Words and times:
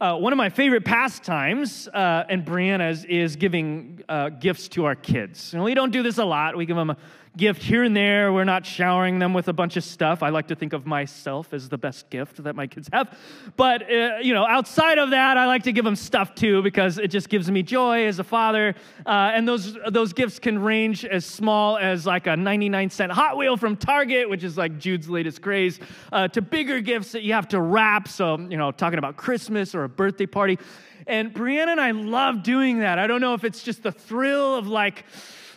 Uh, 0.00 0.16
one 0.16 0.32
of 0.32 0.38
my 0.38 0.48
favorite 0.48 0.82
pastimes, 0.82 1.86
uh, 1.88 2.24
and 2.30 2.42
Brianna's, 2.42 3.04
is 3.04 3.36
giving 3.36 4.02
uh, 4.08 4.30
gifts 4.30 4.66
to 4.66 4.86
our 4.86 4.94
kids. 4.94 5.52
And 5.52 5.62
we 5.62 5.74
don't 5.74 5.90
do 5.90 6.02
this 6.02 6.16
a 6.16 6.24
lot. 6.24 6.56
We 6.56 6.64
give 6.64 6.76
them 6.76 6.88
a 6.88 6.96
gift 7.36 7.62
here 7.62 7.84
and 7.84 7.96
there. 7.96 8.32
We're 8.32 8.44
not 8.44 8.66
showering 8.66 9.18
them 9.18 9.32
with 9.32 9.48
a 9.48 9.52
bunch 9.52 9.76
of 9.76 9.84
stuff. 9.84 10.22
I 10.22 10.30
like 10.30 10.48
to 10.48 10.54
think 10.54 10.72
of 10.72 10.86
myself 10.86 11.54
as 11.54 11.68
the 11.68 11.78
best 11.78 12.10
gift 12.10 12.42
that 12.42 12.56
my 12.56 12.66
kids 12.66 12.88
have. 12.92 13.16
But, 13.56 13.82
uh, 13.82 14.16
you 14.20 14.34
know, 14.34 14.46
outside 14.46 14.98
of 14.98 15.10
that, 15.10 15.36
I 15.36 15.46
like 15.46 15.62
to 15.64 15.72
give 15.72 15.84
them 15.84 15.96
stuff 15.96 16.34
too 16.34 16.62
because 16.62 16.98
it 16.98 17.08
just 17.08 17.28
gives 17.28 17.50
me 17.50 17.62
joy 17.62 18.06
as 18.06 18.18
a 18.18 18.24
father. 18.24 18.74
Uh, 19.06 19.30
and 19.32 19.46
those, 19.46 19.78
those 19.88 20.12
gifts 20.12 20.38
can 20.38 20.58
range 20.58 21.04
as 21.04 21.24
small 21.24 21.78
as 21.78 22.04
like 22.04 22.26
a 22.26 22.36
99 22.36 22.90
cent 22.90 23.12
Hot 23.12 23.36
Wheel 23.36 23.56
from 23.56 23.76
Target, 23.76 24.28
which 24.28 24.42
is 24.42 24.58
like 24.58 24.78
Jude's 24.78 25.08
latest 25.08 25.40
craze, 25.40 25.78
uh, 26.12 26.26
to 26.28 26.42
bigger 26.42 26.80
gifts 26.80 27.12
that 27.12 27.22
you 27.22 27.32
have 27.34 27.48
to 27.48 27.60
wrap. 27.60 28.08
So, 28.08 28.38
you 28.38 28.56
know, 28.56 28.72
talking 28.72 28.98
about 28.98 29.16
Christmas 29.16 29.74
or 29.74 29.84
a 29.84 29.88
birthday 29.88 30.26
party. 30.26 30.58
And 31.06 31.32
Brianna 31.32 31.68
and 31.68 31.80
I 31.80 31.92
love 31.92 32.42
doing 32.42 32.80
that. 32.80 32.98
I 32.98 33.06
don't 33.06 33.20
know 33.20 33.34
if 33.34 33.44
it's 33.44 33.62
just 33.62 33.82
the 33.82 33.92
thrill 33.92 34.56
of 34.56 34.66
like, 34.66 35.04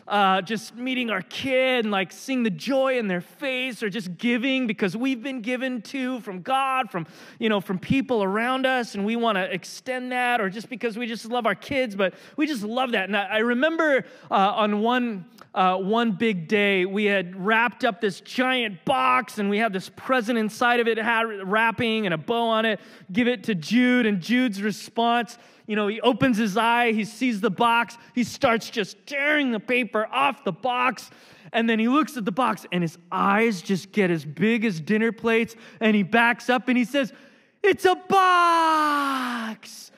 uh, 0.07 0.41
just 0.41 0.75
meeting 0.75 1.09
our 1.09 1.21
kid 1.21 1.85
and 1.85 1.91
like 1.91 2.11
seeing 2.11 2.43
the 2.43 2.49
joy 2.49 2.97
in 2.97 3.07
their 3.07 3.21
face 3.21 3.81
or 3.81 3.89
just 3.89 4.17
giving 4.17 4.67
because 4.67 4.97
we've 4.97 5.23
been 5.23 5.41
given 5.41 5.81
to 5.81 6.19
from 6.21 6.41
God, 6.41 6.89
from, 6.91 7.07
you 7.39 7.49
know, 7.49 7.61
from 7.61 7.79
people 7.79 8.23
around 8.23 8.65
us 8.65 8.95
and 8.95 9.05
we 9.05 9.15
want 9.15 9.37
to 9.37 9.53
extend 9.53 10.11
that 10.11 10.41
or 10.41 10.49
just 10.49 10.69
because 10.69 10.97
we 10.97 11.07
just 11.07 11.25
love 11.25 11.45
our 11.45 11.55
kids, 11.55 11.95
but 11.95 12.13
we 12.35 12.45
just 12.45 12.63
love 12.63 12.91
that. 12.91 13.05
And 13.05 13.15
I, 13.15 13.39
remember 13.39 14.05
uh, 14.29 14.33
on 14.33 14.81
one, 14.81 15.25
uh, 15.53 15.77
one 15.77 16.13
big 16.13 16.47
day, 16.47 16.85
we 16.85 17.05
had 17.05 17.35
wrapped 17.35 17.85
up 17.85 18.01
this 18.01 18.19
giant 18.21 18.83
box 18.85 19.39
and 19.39 19.49
we 19.49 19.57
had 19.57 19.71
this 19.71 19.89
present 19.89 20.37
inside 20.37 20.79
of 20.79 20.87
it, 20.87 20.97
it 20.97 21.03
had 21.03 21.23
wrapping 21.23 22.05
and 22.05 22.13
a 22.13 22.17
bow 22.17 22.47
on 22.49 22.65
it, 22.65 22.79
give 23.11 23.27
it 23.27 23.43
to 23.45 23.55
Jude 23.55 24.05
and 24.05 24.21
Jude's 24.21 24.61
response 24.61 25.37
you 25.67 25.75
know, 25.75 25.87
he 25.87 26.01
opens 26.01 26.37
his 26.37 26.57
eye, 26.57 26.91
he 26.91 27.05
sees 27.05 27.39
the 27.39 27.49
box, 27.49 27.97
he 28.13 28.23
starts 28.23 28.69
just 28.69 28.97
tearing 29.05 29.51
the 29.51 29.59
paper 29.59 30.07
off 30.11 30.43
the 30.43 30.51
box. 30.51 31.09
And 31.51 31.69
then 31.69 31.79
he 31.79 31.87
looks 31.87 32.17
at 32.17 32.25
the 32.25 32.31
box 32.31 32.65
and 32.71 32.81
his 32.81 32.97
eyes 33.11 33.61
just 33.61 33.91
get 33.91 34.09
as 34.09 34.25
big 34.25 34.65
as 34.65 34.79
dinner 34.79 35.11
plates. 35.11 35.55
And 35.79 35.95
he 35.95 36.03
backs 36.03 36.49
up 36.49 36.67
and 36.67 36.77
he 36.77 36.83
says, 36.83 37.13
It's 37.61 37.85
a 37.85 37.95
box. 37.95 39.91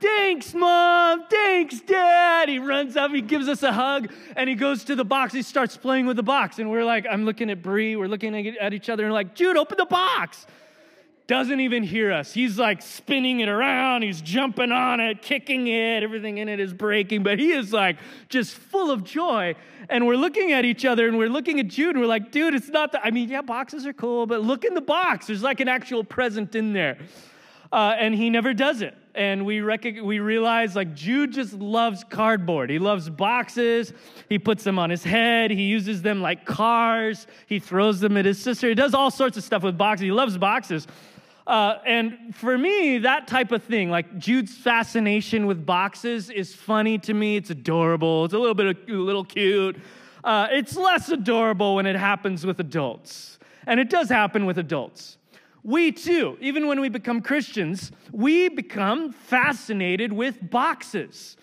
Thanks, 0.00 0.54
mom. 0.54 1.26
Thanks, 1.28 1.80
dad. 1.80 2.48
He 2.48 2.58
runs 2.58 2.96
up, 2.96 3.10
he 3.10 3.20
gives 3.20 3.48
us 3.48 3.62
a 3.62 3.72
hug, 3.72 4.10
and 4.34 4.48
he 4.48 4.54
goes 4.54 4.84
to 4.84 4.94
the 4.94 5.04
box. 5.04 5.34
He 5.34 5.42
starts 5.42 5.76
playing 5.76 6.06
with 6.06 6.16
the 6.16 6.22
box. 6.22 6.58
And 6.58 6.70
we're 6.70 6.86
like, 6.86 7.06
I'm 7.10 7.26
looking 7.26 7.50
at 7.50 7.60
Bree, 7.60 7.96
we're 7.96 8.08
looking 8.08 8.34
at 8.58 8.72
each 8.72 8.88
other, 8.88 9.04
and 9.04 9.12
like, 9.12 9.34
Jude, 9.34 9.58
open 9.58 9.76
the 9.76 9.84
box 9.84 10.46
doesn't 11.30 11.60
even 11.60 11.84
hear 11.84 12.10
us. 12.10 12.32
He's 12.32 12.58
like 12.58 12.82
spinning 12.82 13.38
it 13.38 13.48
around, 13.48 14.02
he's 14.02 14.20
jumping 14.20 14.72
on 14.72 14.98
it, 14.98 15.22
kicking 15.22 15.68
it, 15.68 16.02
everything 16.02 16.38
in 16.38 16.48
it 16.48 16.58
is 16.58 16.74
breaking, 16.74 17.22
but 17.22 17.38
he 17.38 17.52
is 17.52 17.72
like 17.72 17.98
just 18.28 18.52
full 18.52 18.90
of 18.90 19.04
joy. 19.04 19.54
And 19.88 20.08
we're 20.08 20.16
looking 20.16 20.50
at 20.50 20.64
each 20.64 20.84
other 20.84 21.06
and 21.06 21.16
we're 21.16 21.28
looking 21.28 21.60
at 21.60 21.68
Jude 21.68 21.90
and 21.90 22.00
we're 22.00 22.08
like, 22.08 22.32
dude, 22.32 22.56
it's 22.56 22.68
not 22.68 22.90
that. 22.90 23.02
I 23.04 23.12
mean, 23.12 23.28
yeah, 23.28 23.42
boxes 23.42 23.86
are 23.86 23.92
cool, 23.92 24.26
but 24.26 24.42
look 24.42 24.64
in 24.64 24.74
the 24.74 24.80
box. 24.80 25.28
There's 25.28 25.40
like 25.40 25.60
an 25.60 25.68
actual 25.68 26.02
present 26.02 26.56
in 26.56 26.72
there. 26.72 26.98
Uh, 27.72 27.94
and 27.96 28.12
he 28.12 28.28
never 28.28 28.52
does 28.52 28.82
it. 28.82 28.96
And 29.14 29.46
we, 29.46 29.60
rec- 29.60 30.02
we 30.02 30.18
realize 30.18 30.74
like 30.74 30.94
Jude 30.96 31.32
just 31.32 31.52
loves 31.52 32.02
cardboard. 32.10 32.70
He 32.70 32.80
loves 32.80 33.08
boxes. 33.08 33.92
He 34.28 34.40
puts 34.40 34.64
them 34.64 34.80
on 34.80 34.90
his 34.90 35.04
head. 35.04 35.52
He 35.52 35.62
uses 35.68 36.02
them 36.02 36.20
like 36.20 36.44
cars. 36.44 37.28
He 37.46 37.60
throws 37.60 38.00
them 38.00 38.16
at 38.16 38.24
his 38.24 38.42
sister. 38.42 38.68
He 38.68 38.74
does 38.74 38.94
all 38.94 39.12
sorts 39.12 39.36
of 39.36 39.44
stuff 39.44 39.62
with 39.62 39.78
boxes. 39.78 40.02
He 40.02 40.10
loves 40.10 40.36
boxes. 40.36 40.88
Uh, 41.50 41.80
and 41.84 42.32
for 42.32 42.56
me, 42.56 42.98
that 42.98 43.26
type 43.26 43.50
of 43.50 43.60
thing, 43.64 43.90
like 43.90 44.18
Jude's 44.18 44.56
fascination 44.56 45.48
with 45.48 45.66
boxes, 45.66 46.30
is 46.30 46.54
funny 46.54 46.96
to 46.98 47.12
me. 47.12 47.34
It's 47.34 47.50
adorable. 47.50 48.24
It's 48.24 48.34
a 48.34 48.38
little 48.38 48.54
bit 48.54 48.88
a 48.88 48.92
little 48.92 49.24
cute. 49.24 49.74
Uh, 50.22 50.46
it's 50.52 50.76
less 50.76 51.08
adorable 51.08 51.74
when 51.74 51.86
it 51.86 51.96
happens 51.96 52.46
with 52.46 52.60
adults, 52.60 53.40
and 53.66 53.80
it 53.80 53.90
does 53.90 54.08
happen 54.08 54.46
with 54.46 54.58
adults. 54.58 55.18
We 55.64 55.90
too, 55.90 56.38
even 56.40 56.68
when 56.68 56.80
we 56.80 56.88
become 56.88 57.20
Christians, 57.20 57.90
we 58.12 58.48
become 58.48 59.10
fascinated 59.10 60.12
with 60.12 60.50
boxes. 60.50 61.36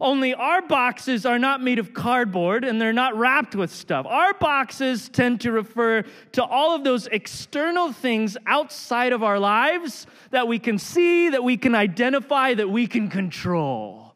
Only 0.00 0.32
our 0.32 0.62
boxes 0.62 1.26
are 1.26 1.38
not 1.38 1.60
made 1.60 1.78
of 1.78 1.92
cardboard 1.92 2.64
and 2.64 2.80
they're 2.80 2.92
not 2.92 3.16
wrapped 3.16 3.56
with 3.56 3.72
stuff. 3.72 4.06
Our 4.06 4.32
boxes 4.34 5.08
tend 5.08 5.40
to 5.40 5.52
refer 5.52 6.04
to 6.32 6.44
all 6.44 6.74
of 6.74 6.84
those 6.84 7.08
external 7.08 7.92
things 7.92 8.36
outside 8.46 9.12
of 9.12 9.24
our 9.24 9.40
lives 9.40 10.06
that 10.30 10.46
we 10.46 10.58
can 10.60 10.78
see, 10.78 11.30
that 11.30 11.42
we 11.42 11.56
can 11.56 11.74
identify, 11.74 12.54
that 12.54 12.70
we 12.70 12.86
can 12.86 13.10
control. 13.10 14.14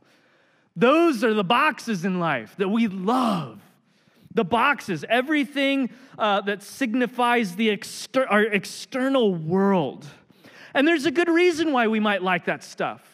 Those 0.76 1.24
are 1.24 1.34
the 1.34 1.44
boxes 1.44 2.04
in 2.04 2.20
life 2.20 2.54
that 2.58 2.68
we 2.68 2.86
love. 2.86 3.60
The 4.34 4.44
boxes, 4.44 5.04
everything 5.08 5.90
uh, 6.18 6.40
that 6.42 6.62
signifies 6.62 7.56
the 7.56 7.70
exter- 7.70 8.26
our 8.28 8.42
external 8.42 9.34
world. 9.34 10.06
And 10.74 10.88
there's 10.88 11.04
a 11.04 11.10
good 11.10 11.28
reason 11.28 11.72
why 11.72 11.88
we 11.88 12.00
might 12.00 12.22
like 12.22 12.46
that 12.46 12.64
stuff 12.64 13.11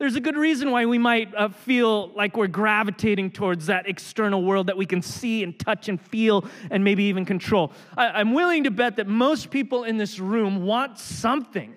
there's 0.00 0.16
a 0.16 0.20
good 0.20 0.36
reason 0.36 0.70
why 0.70 0.86
we 0.86 0.96
might 0.96 1.32
uh, 1.34 1.50
feel 1.50 2.08
like 2.14 2.34
we're 2.34 2.46
gravitating 2.46 3.30
towards 3.30 3.66
that 3.66 3.86
external 3.86 4.42
world 4.42 4.66
that 4.68 4.76
we 4.78 4.86
can 4.86 5.02
see 5.02 5.42
and 5.42 5.58
touch 5.58 5.90
and 5.90 6.00
feel 6.00 6.42
and 6.70 6.82
maybe 6.82 7.04
even 7.04 7.26
control. 7.26 7.70
I, 7.98 8.22
am 8.22 8.32
willing 8.32 8.64
to 8.64 8.70
bet 8.70 8.96
that 8.96 9.06
most 9.06 9.50
people 9.50 9.84
in 9.84 9.98
this 9.98 10.18
room 10.18 10.64
want 10.64 10.98
something. 10.98 11.74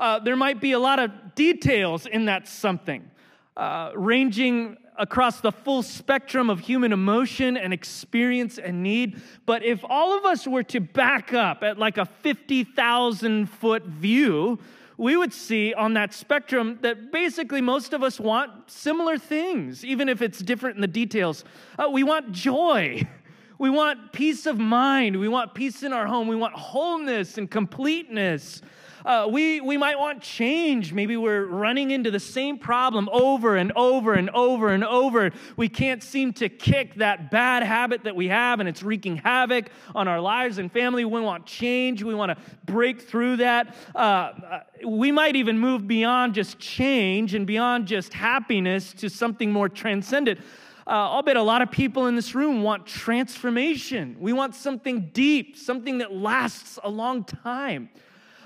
Uh, 0.00 0.18
there 0.18 0.34
might 0.34 0.62
be 0.62 0.72
a 0.72 0.78
lot 0.78 0.98
of 0.98 1.34
details 1.34 2.06
in 2.06 2.24
that 2.24 2.48
something, 2.48 3.10
uh, 3.54 3.92
ranging 3.94 4.78
across 4.98 5.42
the 5.42 5.52
full 5.52 5.82
spectrum 5.82 6.48
of 6.48 6.60
human 6.60 6.90
emotion 6.90 7.58
and 7.58 7.74
experience 7.74 8.56
and 8.56 8.82
need. 8.82 9.20
But 9.44 9.62
if 9.62 9.84
all 9.84 10.16
of 10.16 10.24
us 10.24 10.46
were 10.46 10.62
to 10.62 10.80
back 10.80 11.34
up 11.34 11.62
at 11.62 11.78
like 11.78 11.98
a 11.98 12.06
50,000 12.06 13.44
foot 13.44 13.84
view, 13.84 14.58
we 14.98 15.16
would 15.16 15.32
see 15.32 15.74
on 15.74 15.94
that 15.94 16.14
spectrum 16.14 16.78
that 16.82 17.12
basically 17.12 17.60
most 17.60 17.92
of 17.92 18.02
us 18.02 18.18
want 18.18 18.70
similar 18.70 19.18
things, 19.18 19.84
even 19.84 20.08
if 20.08 20.22
it's 20.22 20.38
different 20.38 20.76
in 20.76 20.80
the 20.80 20.86
details. 20.86 21.44
Uh, 21.78 21.88
we 21.90 22.02
want 22.02 22.32
joy. 22.32 23.06
We 23.58 23.70
want 23.70 24.12
peace 24.12 24.44
of 24.44 24.58
mind. 24.58 25.18
We 25.18 25.28
want 25.28 25.54
peace 25.54 25.82
in 25.82 25.94
our 25.94 26.06
home. 26.06 26.28
We 26.28 26.36
want 26.36 26.52
wholeness 26.52 27.38
and 27.38 27.50
completeness. 27.50 28.60
Uh, 29.06 29.28
we, 29.30 29.60
we 29.60 29.76
might 29.76 29.96
want 29.96 30.20
change. 30.20 30.92
Maybe 30.92 31.16
we're 31.16 31.46
running 31.46 31.92
into 31.92 32.10
the 32.10 32.18
same 32.18 32.58
problem 32.58 33.08
over 33.12 33.54
and 33.54 33.70
over 33.76 34.14
and 34.14 34.28
over 34.30 34.70
and 34.70 34.82
over. 34.82 35.30
We 35.56 35.68
can't 35.68 36.02
seem 36.02 36.32
to 36.34 36.48
kick 36.48 36.96
that 36.96 37.30
bad 37.30 37.62
habit 37.62 38.02
that 38.02 38.16
we 38.16 38.26
have, 38.26 38.58
and 38.58 38.68
it's 38.68 38.82
wreaking 38.82 39.18
havoc 39.18 39.70
on 39.94 40.08
our 40.08 40.20
lives 40.20 40.58
and 40.58 40.72
family. 40.72 41.04
We 41.04 41.20
want 41.20 41.46
change. 41.46 42.02
We 42.02 42.16
want 42.16 42.36
to 42.36 42.44
break 42.64 43.00
through 43.00 43.36
that. 43.36 43.76
Uh, 43.94 43.98
uh, 43.98 44.60
we 44.84 45.12
might 45.12 45.36
even 45.36 45.56
move 45.56 45.86
beyond 45.86 46.34
just 46.34 46.58
change 46.58 47.34
and 47.34 47.46
beyond 47.46 47.86
just 47.86 48.12
happiness 48.12 48.92
to 48.94 49.08
something 49.08 49.52
more 49.52 49.68
transcendent. 49.68 50.40
Uh, 50.84 51.10
I'll 51.10 51.22
bet 51.22 51.36
a 51.36 51.42
lot 51.42 51.62
of 51.62 51.70
people 51.70 52.08
in 52.08 52.16
this 52.16 52.34
room 52.34 52.64
want 52.64 52.86
transformation. 52.86 54.16
We 54.18 54.32
want 54.32 54.56
something 54.56 55.10
deep, 55.12 55.56
something 55.56 55.98
that 55.98 56.12
lasts 56.12 56.80
a 56.82 56.90
long 56.90 57.22
time. 57.22 57.88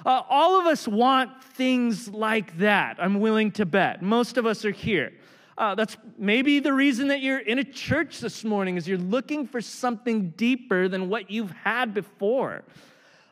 Uh, 0.04 0.22
all 0.28 0.58
of 0.58 0.66
us 0.66 0.88
want 0.88 1.42
things 1.42 2.08
like 2.08 2.56
that, 2.58 2.96
I'm 2.98 3.20
willing 3.20 3.52
to 3.52 3.66
bet. 3.66 4.02
Most 4.02 4.38
of 4.38 4.46
us 4.46 4.64
are 4.64 4.70
here. 4.70 5.12
Uh, 5.58 5.74
that's 5.74 5.98
maybe 6.16 6.58
the 6.58 6.72
reason 6.72 7.08
that 7.08 7.20
you're 7.20 7.38
in 7.38 7.58
a 7.58 7.64
church 7.64 8.20
this 8.20 8.44
morning 8.44 8.78
is 8.78 8.88
you're 8.88 8.96
looking 8.96 9.46
for 9.46 9.60
something 9.60 10.30
deeper 10.30 10.88
than 10.88 11.10
what 11.10 11.30
you've 11.30 11.50
had 11.50 11.92
before. 11.92 12.62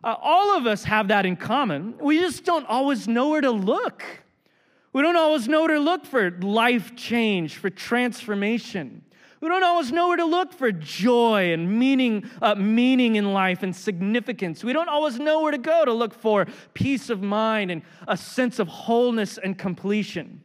Uh, 0.04 0.14
all 0.20 0.56
of 0.56 0.66
us 0.66 0.84
have 0.84 1.08
that 1.08 1.24
in 1.24 1.36
common. 1.36 1.96
We 1.98 2.18
just 2.18 2.44
don't 2.44 2.66
always 2.66 3.08
know 3.08 3.30
where 3.30 3.40
to 3.40 3.50
look. 3.50 4.04
We 4.92 5.00
don't 5.00 5.16
always 5.16 5.48
know 5.48 5.62
where 5.62 5.74
to 5.74 5.80
look 5.80 6.04
for 6.04 6.30
life 6.30 6.94
change, 6.96 7.56
for 7.56 7.70
transformation. 7.70 9.02
We 9.40 9.48
don't 9.48 9.62
always 9.62 9.92
know 9.92 10.08
where 10.08 10.16
to 10.16 10.24
look 10.24 10.52
for 10.52 10.72
joy 10.72 11.52
and 11.52 11.78
meaning, 11.78 12.28
uh, 12.42 12.56
meaning 12.56 13.16
in 13.16 13.32
life 13.32 13.62
and 13.62 13.74
significance. 13.74 14.64
We 14.64 14.72
don't 14.72 14.88
always 14.88 15.18
know 15.18 15.42
where 15.42 15.52
to 15.52 15.58
go 15.58 15.84
to 15.84 15.92
look 15.92 16.12
for 16.12 16.46
peace 16.74 17.08
of 17.08 17.22
mind 17.22 17.70
and 17.70 17.82
a 18.08 18.16
sense 18.16 18.58
of 18.58 18.66
wholeness 18.66 19.38
and 19.38 19.56
completion. 19.56 20.42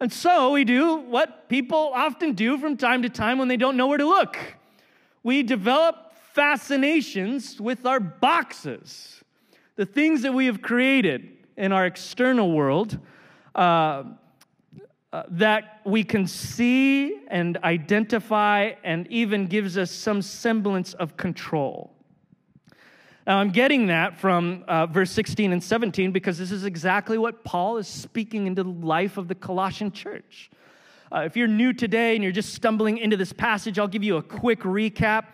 And 0.00 0.12
so 0.12 0.52
we 0.52 0.64
do 0.64 0.96
what 0.96 1.48
people 1.48 1.90
often 1.94 2.34
do 2.34 2.58
from 2.58 2.76
time 2.76 3.02
to 3.02 3.08
time 3.08 3.38
when 3.38 3.48
they 3.48 3.56
don't 3.56 3.76
know 3.76 3.86
where 3.86 3.98
to 3.98 4.06
look. 4.06 4.36
We 5.22 5.42
develop 5.42 6.14
fascinations 6.34 7.60
with 7.60 7.84
our 7.84 7.98
boxes, 7.98 9.22
the 9.76 9.86
things 9.86 10.22
that 10.22 10.32
we 10.32 10.46
have 10.46 10.62
created 10.62 11.30
in 11.56 11.72
our 11.72 11.86
external 11.86 12.52
world. 12.52 12.98
Uh, 13.54 14.04
uh, 15.12 15.22
that 15.30 15.80
we 15.84 16.04
can 16.04 16.26
see 16.26 17.20
and 17.28 17.56
identify 17.64 18.72
and 18.84 19.06
even 19.08 19.46
gives 19.46 19.78
us 19.78 19.90
some 19.90 20.20
semblance 20.20 20.92
of 20.94 21.16
control. 21.16 21.90
Now, 23.26 23.38
I'm 23.38 23.50
getting 23.50 23.86
that 23.86 24.18
from 24.18 24.64
uh, 24.68 24.86
verse 24.86 25.10
16 25.10 25.52
and 25.52 25.62
17 25.62 26.12
because 26.12 26.38
this 26.38 26.50
is 26.50 26.64
exactly 26.64 27.18
what 27.18 27.44
Paul 27.44 27.76
is 27.76 27.88
speaking 27.88 28.46
into 28.46 28.62
the 28.62 28.70
life 28.70 29.16
of 29.16 29.28
the 29.28 29.34
Colossian 29.34 29.92
church. 29.92 30.50
Uh, 31.10 31.20
if 31.20 31.36
you're 31.36 31.48
new 31.48 31.72
today 31.72 32.14
and 32.14 32.22
you're 32.22 32.32
just 32.32 32.54
stumbling 32.54 32.98
into 32.98 33.16
this 33.16 33.32
passage, 33.32 33.78
I'll 33.78 33.88
give 33.88 34.04
you 34.04 34.16
a 34.16 34.22
quick 34.22 34.60
recap. 34.60 35.24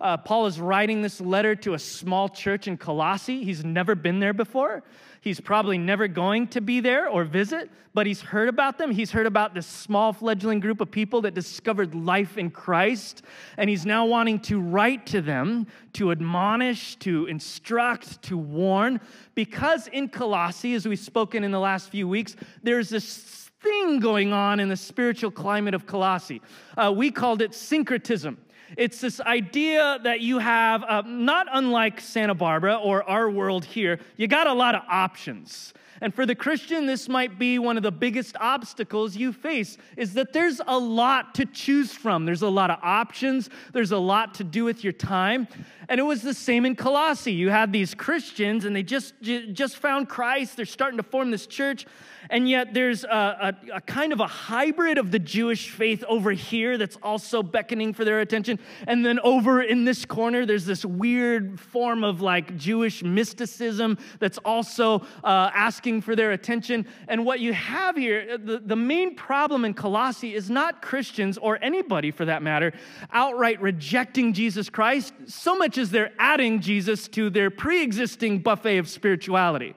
Uh, 0.00 0.16
Paul 0.16 0.46
is 0.46 0.60
writing 0.60 1.02
this 1.02 1.20
letter 1.20 1.54
to 1.56 1.74
a 1.74 1.78
small 1.78 2.28
church 2.28 2.66
in 2.68 2.76
Colossae. 2.76 3.44
He's 3.44 3.64
never 3.64 3.94
been 3.94 4.20
there 4.20 4.34
before. 4.34 4.82
He's 5.20 5.40
probably 5.40 5.78
never 5.78 6.06
going 6.06 6.48
to 6.48 6.60
be 6.60 6.80
there 6.80 7.08
or 7.08 7.24
visit, 7.24 7.70
but 7.94 8.06
he's 8.06 8.20
heard 8.20 8.48
about 8.48 8.76
them. 8.76 8.90
He's 8.90 9.10
heard 9.10 9.24
about 9.24 9.54
this 9.54 9.66
small 9.66 10.12
fledgling 10.12 10.60
group 10.60 10.82
of 10.82 10.90
people 10.90 11.22
that 11.22 11.32
discovered 11.32 11.94
life 11.94 12.36
in 12.36 12.50
Christ, 12.50 13.22
and 13.56 13.70
he's 13.70 13.86
now 13.86 14.04
wanting 14.04 14.38
to 14.40 14.60
write 14.60 15.06
to 15.06 15.22
them 15.22 15.66
to 15.94 16.10
admonish, 16.10 16.96
to 16.96 17.24
instruct, 17.24 18.20
to 18.24 18.36
warn, 18.36 19.00
because 19.34 19.86
in 19.88 20.10
Colossae, 20.10 20.74
as 20.74 20.86
we've 20.86 20.98
spoken 20.98 21.42
in 21.42 21.52
the 21.52 21.60
last 21.60 21.88
few 21.88 22.06
weeks, 22.06 22.36
there's 22.62 22.90
this 22.90 23.50
thing 23.62 24.00
going 24.00 24.34
on 24.34 24.60
in 24.60 24.68
the 24.68 24.76
spiritual 24.76 25.30
climate 25.30 25.72
of 25.72 25.86
Colossae. 25.86 26.42
Uh, 26.76 26.92
we 26.94 27.10
called 27.10 27.40
it 27.40 27.54
syncretism. 27.54 28.36
It's 28.76 29.00
this 29.00 29.20
idea 29.20 29.98
that 30.02 30.20
you 30.20 30.38
have, 30.38 30.82
uh, 30.84 31.02
not 31.06 31.46
unlike 31.52 32.00
Santa 32.00 32.34
Barbara 32.34 32.76
or 32.76 33.08
our 33.08 33.30
world 33.30 33.64
here, 33.64 34.00
you 34.16 34.26
got 34.26 34.46
a 34.46 34.52
lot 34.52 34.74
of 34.74 34.82
options. 34.88 35.74
And 36.00 36.14
for 36.14 36.26
the 36.26 36.34
Christian, 36.34 36.86
this 36.86 37.08
might 37.08 37.38
be 37.38 37.58
one 37.58 37.76
of 37.76 37.82
the 37.82 37.92
biggest 37.92 38.36
obstacles 38.40 39.16
you 39.16 39.32
face 39.32 39.76
is 39.96 40.14
that 40.14 40.32
there's 40.32 40.60
a 40.66 40.78
lot 40.78 41.34
to 41.36 41.46
choose 41.46 41.92
from. 41.92 42.24
There's 42.24 42.42
a 42.42 42.48
lot 42.48 42.70
of 42.70 42.78
options, 42.82 43.50
there's 43.72 43.92
a 43.92 43.98
lot 43.98 44.34
to 44.34 44.44
do 44.44 44.64
with 44.64 44.82
your 44.82 44.92
time. 44.92 45.48
And 45.88 46.00
it 46.00 46.04
was 46.04 46.22
the 46.22 46.34
same 46.34 46.64
in 46.64 46.76
Colossae. 46.76 47.32
You 47.32 47.50
had 47.50 47.72
these 47.72 47.94
Christians 47.94 48.64
and 48.64 48.74
they 48.74 48.82
just 48.82 49.14
just 49.20 49.76
found 49.76 50.08
Christ. 50.08 50.56
They're 50.56 50.64
starting 50.64 50.96
to 50.96 51.02
form 51.02 51.30
this 51.30 51.46
church 51.46 51.86
and 52.30 52.48
yet 52.48 52.72
there's 52.72 53.04
a, 53.04 53.54
a, 53.72 53.76
a, 53.76 53.80
kind 53.80 54.12
of 54.12 54.20
a 54.20 54.26
hybrid 54.26 54.98
of 54.98 55.10
the 55.10 55.18
Jewish 55.18 55.70
faith 55.70 56.02
over 56.08 56.30
here 56.30 56.78
that's 56.78 56.96
also 57.02 57.42
beckoning 57.42 57.92
for 57.92 58.04
their 58.04 58.20
attention. 58.20 58.58
And 58.86 59.04
then 59.04 59.18
over 59.20 59.62
in 59.62 59.84
this 59.84 60.04
corner, 60.04 60.46
there's 60.46 60.64
this 60.64 60.84
weird 60.84 61.60
form 61.60 62.04
of 62.04 62.20
like 62.20 62.56
Jewish 62.56 63.02
mysticism 63.02 63.98
that's 64.18 64.38
also 64.38 65.00
uh, 65.22 65.50
asking 65.54 65.83
for 66.00 66.16
their 66.16 66.32
attention. 66.32 66.86
And 67.08 67.24
what 67.24 67.40
you 67.40 67.52
have 67.52 67.96
here, 67.96 68.38
the, 68.38 68.58
the 68.58 68.76
main 68.76 69.14
problem 69.14 69.64
in 69.64 69.74
Colossae 69.74 70.34
is 70.34 70.50
not 70.50 70.82
Christians 70.82 71.38
or 71.38 71.58
anybody 71.62 72.10
for 72.10 72.24
that 72.24 72.42
matter 72.42 72.72
outright 73.12 73.60
rejecting 73.60 74.32
Jesus 74.32 74.70
Christ, 74.70 75.12
so 75.26 75.54
much 75.54 75.78
as 75.78 75.90
they're 75.90 76.12
adding 76.18 76.60
Jesus 76.60 77.08
to 77.08 77.30
their 77.30 77.50
pre 77.50 77.82
existing 77.82 78.40
buffet 78.40 78.78
of 78.78 78.88
spirituality. 78.88 79.74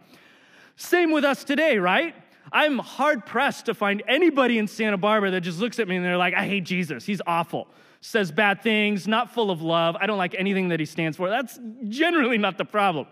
Same 0.76 1.12
with 1.12 1.24
us 1.24 1.44
today, 1.44 1.78
right? 1.78 2.16
I'm 2.52 2.80
hard 2.80 3.26
pressed 3.26 3.66
to 3.66 3.74
find 3.74 4.04
anybody 4.08 4.58
in 4.58 4.68
Santa 4.68 4.98
Barbara 4.98 5.32
that 5.32 5.42
just 5.42 5.60
looks 5.60 5.80
at 5.80 5.88
me 5.88 5.98
and 5.98 6.06
they're 6.06 6.18
like, 6.18 6.34
I 6.34 6.46
hate 6.46 6.64
Jesus. 6.64 7.06
He's 7.06 7.22
awful. 7.28 7.68
Says 8.00 8.32
bad 8.32 8.62
things, 8.62 9.08
not 9.08 9.34
full 9.34 9.52
of 9.52 9.62
love. 9.62 9.98
I 10.00 10.06
don't 10.06 10.18
like 10.18 10.36
anything 10.38 10.70
that 10.70 10.80
he 10.80 10.86
stands 10.86 11.18
for. 11.18 11.30
That's 11.30 11.60
generally 11.88 12.38
not 12.38 12.58
the 12.58 12.66
problem. 12.66 13.08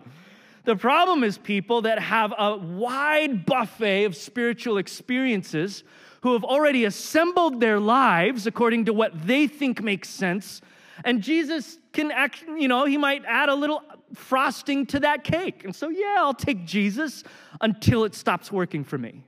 The 0.66 0.74
problem 0.74 1.22
is 1.22 1.38
people 1.38 1.82
that 1.82 2.00
have 2.00 2.34
a 2.36 2.56
wide 2.56 3.46
buffet 3.46 4.04
of 4.04 4.16
spiritual 4.16 4.78
experiences 4.78 5.84
who 6.22 6.32
have 6.32 6.42
already 6.42 6.84
assembled 6.86 7.60
their 7.60 7.78
lives 7.78 8.48
according 8.48 8.86
to 8.86 8.92
what 8.92 9.12
they 9.28 9.46
think 9.46 9.80
makes 9.80 10.08
sense. 10.08 10.60
And 11.04 11.22
Jesus 11.22 11.78
can 11.92 12.10
act, 12.10 12.42
you 12.42 12.66
know, 12.66 12.84
he 12.84 12.96
might 12.96 13.24
add 13.26 13.48
a 13.48 13.54
little 13.54 13.80
frosting 14.14 14.86
to 14.86 14.98
that 15.00 15.22
cake. 15.22 15.62
And 15.62 15.74
so, 15.74 15.88
yeah, 15.88 16.16
I'll 16.18 16.34
take 16.34 16.66
Jesus 16.66 17.22
until 17.60 18.02
it 18.02 18.16
stops 18.16 18.50
working 18.50 18.82
for 18.82 18.98
me, 18.98 19.22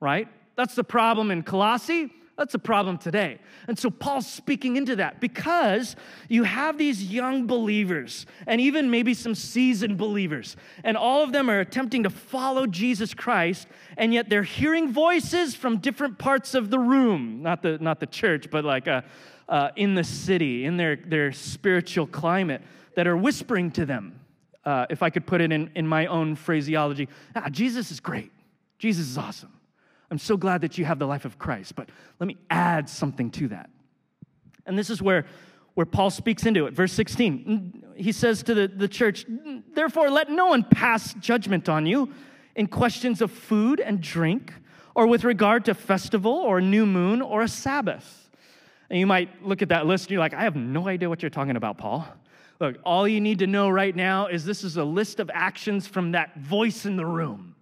right? 0.00 0.26
That's 0.56 0.74
the 0.74 0.84
problem 0.84 1.30
in 1.30 1.42
Colossae. 1.42 2.10
That's 2.38 2.54
a 2.54 2.58
problem 2.60 2.98
today. 2.98 3.40
And 3.66 3.76
so 3.76 3.90
Paul's 3.90 4.28
speaking 4.28 4.76
into 4.76 4.94
that 4.96 5.20
because 5.20 5.96
you 6.28 6.44
have 6.44 6.78
these 6.78 7.02
young 7.02 7.48
believers 7.48 8.26
and 8.46 8.60
even 8.60 8.92
maybe 8.92 9.12
some 9.12 9.34
seasoned 9.34 9.98
believers, 9.98 10.56
and 10.84 10.96
all 10.96 11.24
of 11.24 11.32
them 11.32 11.50
are 11.50 11.58
attempting 11.58 12.04
to 12.04 12.10
follow 12.10 12.68
Jesus 12.68 13.12
Christ, 13.12 13.66
and 13.96 14.14
yet 14.14 14.30
they're 14.30 14.44
hearing 14.44 14.92
voices 14.92 15.56
from 15.56 15.78
different 15.78 16.16
parts 16.18 16.54
of 16.54 16.70
the 16.70 16.78
room, 16.78 17.42
not 17.42 17.60
the, 17.60 17.76
not 17.78 17.98
the 17.98 18.06
church, 18.06 18.48
but 18.52 18.64
like 18.64 18.86
uh, 18.86 19.02
uh, 19.48 19.70
in 19.74 19.96
the 19.96 20.04
city, 20.04 20.64
in 20.64 20.76
their, 20.76 20.94
their 20.94 21.32
spiritual 21.32 22.06
climate, 22.06 22.62
that 22.94 23.08
are 23.08 23.16
whispering 23.16 23.72
to 23.72 23.84
them 23.84 24.20
uh, 24.64 24.86
if 24.90 25.02
I 25.02 25.10
could 25.10 25.26
put 25.26 25.40
it 25.40 25.50
in, 25.50 25.72
in 25.74 25.88
my 25.88 26.06
own 26.06 26.36
phraseology, 26.36 27.08
ah, 27.34 27.48
Jesus 27.50 27.90
is 27.90 27.98
great. 27.98 28.30
Jesus 28.78 29.08
is 29.08 29.18
awesome. 29.18 29.57
I'm 30.10 30.18
so 30.18 30.36
glad 30.36 30.62
that 30.62 30.78
you 30.78 30.84
have 30.84 30.98
the 30.98 31.06
life 31.06 31.24
of 31.24 31.38
Christ, 31.38 31.74
but 31.74 31.90
let 32.18 32.26
me 32.26 32.36
add 32.50 32.88
something 32.88 33.30
to 33.32 33.48
that. 33.48 33.70
And 34.66 34.78
this 34.78 34.90
is 34.90 35.02
where, 35.02 35.26
where 35.74 35.86
Paul 35.86 36.10
speaks 36.10 36.46
into 36.46 36.66
it. 36.66 36.72
Verse 36.72 36.92
16, 36.92 37.94
he 37.96 38.12
says 38.12 38.42
to 38.44 38.54
the, 38.54 38.68
the 38.68 38.88
church, 38.88 39.26
Therefore, 39.74 40.10
let 40.10 40.30
no 40.30 40.46
one 40.46 40.64
pass 40.64 41.14
judgment 41.14 41.68
on 41.68 41.86
you 41.86 42.12
in 42.54 42.66
questions 42.66 43.20
of 43.20 43.30
food 43.30 43.80
and 43.80 44.00
drink, 44.00 44.52
or 44.94 45.06
with 45.06 45.24
regard 45.24 45.64
to 45.66 45.74
festival, 45.74 46.32
or 46.32 46.60
new 46.60 46.86
moon, 46.86 47.22
or 47.22 47.42
a 47.42 47.48
Sabbath. 47.48 48.30
And 48.90 48.98
you 48.98 49.06
might 49.06 49.44
look 49.44 49.62
at 49.62 49.68
that 49.68 49.86
list 49.86 50.06
and 50.06 50.12
you're 50.12 50.20
like, 50.20 50.34
I 50.34 50.42
have 50.42 50.56
no 50.56 50.88
idea 50.88 51.08
what 51.08 51.22
you're 51.22 51.30
talking 51.30 51.56
about, 51.56 51.76
Paul. 51.76 52.08
Look, 52.58 52.76
all 52.84 53.06
you 53.06 53.20
need 53.20 53.38
to 53.40 53.46
know 53.46 53.68
right 53.68 53.94
now 53.94 54.26
is 54.26 54.44
this 54.44 54.64
is 54.64 54.78
a 54.78 54.84
list 54.84 55.20
of 55.20 55.30
actions 55.32 55.86
from 55.86 56.12
that 56.12 56.38
voice 56.38 56.86
in 56.86 56.96
the 56.96 57.06
room 57.06 57.54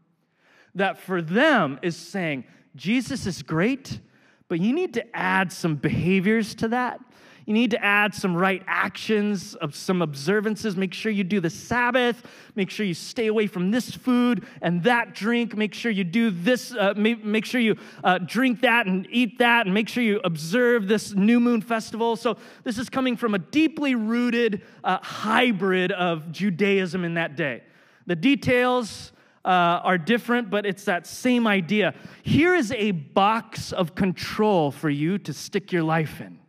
that 0.77 0.99
for 0.99 1.21
them 1.21 1.79
is 1.83 1.97
saying, 1.97 2.45
Jesus 2.77 3.27
is 3.27 3.43
great, 3.43 4.01
but 4.49 4.61
you 4.61 4.73
need 4.73 4.95
to 4.95 5.17
add 5.17 5.53
some 5.53 5.77
behaviors 5.77 6.55
to 6.57 6.69
that 6.69 7.01
you 7.47 7.55
need 7.55 7.71
to 7.71 7.85
add 7.85 8.13
some 8.13 8.37
right 8.37 8.63
actions, 8.67 9.55
of 9.55 9.77
some 9.77 10.03
observances. 10.03 10.77
Make 10.77 10.93
sure 10.93 11.13
you 11.13 11.23
do 11.23 11.39
the 11.39 11.49
Sabbath. 11.49 12.25
Make 12.57 12.71
sure 12.71 12.85
you 12.85 12.93
stay 12.93 13.29
away 13.29 13.47
from 13.47 13.71
this 13.71 13.93
food 13.93 14.45
and 14.63 14.83
that 14.83 15.15
drink. 15.15 15.57
Make 15.57 15.73
sure 15.73 15.93
you 15.93 16.03
do 16.03 16.31
this. 16.31 16.75
Uh, 16.75 16.95
make, 16.97 17.45
sure 17.45 17.61
you 17.61 17.77
uh, 18.03 18.19
drink 18.19 18.63
that 18.63 18.87
and 18.87 19.07
eat 19.11 19.39
that, 19.39 19.67
and 19.67 19.73
make 19.73 19.89
sure 19.89 20.03
you 20.03 20.21
observe 20.25 20.89
this 20.89 21.15
new 21.15 21.39
moon 21.39 21.61
festival. 21.61 22.17
So 22.17 22.37
this 22.65 22.79
is 22.79 22.91
coming 22.91 23.17
from 23.17 23.35
a 23.35 23.39
deeply 23.39 23.95
rooted 23.95 24.63
uh, 24.83 24.99
hybrid 25.01 25.93
of 25.93 26.33
Judaism 26.33 27.05
in 27.05 27.15
that 27.15 27.37
day. 27.37 27.63
The 28.07 28.17
details. 28.17 29.13
Uh, 29.47 29.81
are 29.85 29.97
different, 29.97 30.51
but 30.51 30.67
it's 30.67 30.87
that 30.87 31.07
same 31.07 31.47
idea. 31.47 31.95
Here 32.25 32.53
is 32.57 32.73
a 32.73 32.91
box 32.91 33.73
of 33.73 33.95
control 33.95 34.73
for 34.73 34.91
you 34.91 35.19
to 35.19 35.33
stick 35.33 35.71
your 35.71 35.85
life 35.85 36.21
in 36.21 36.41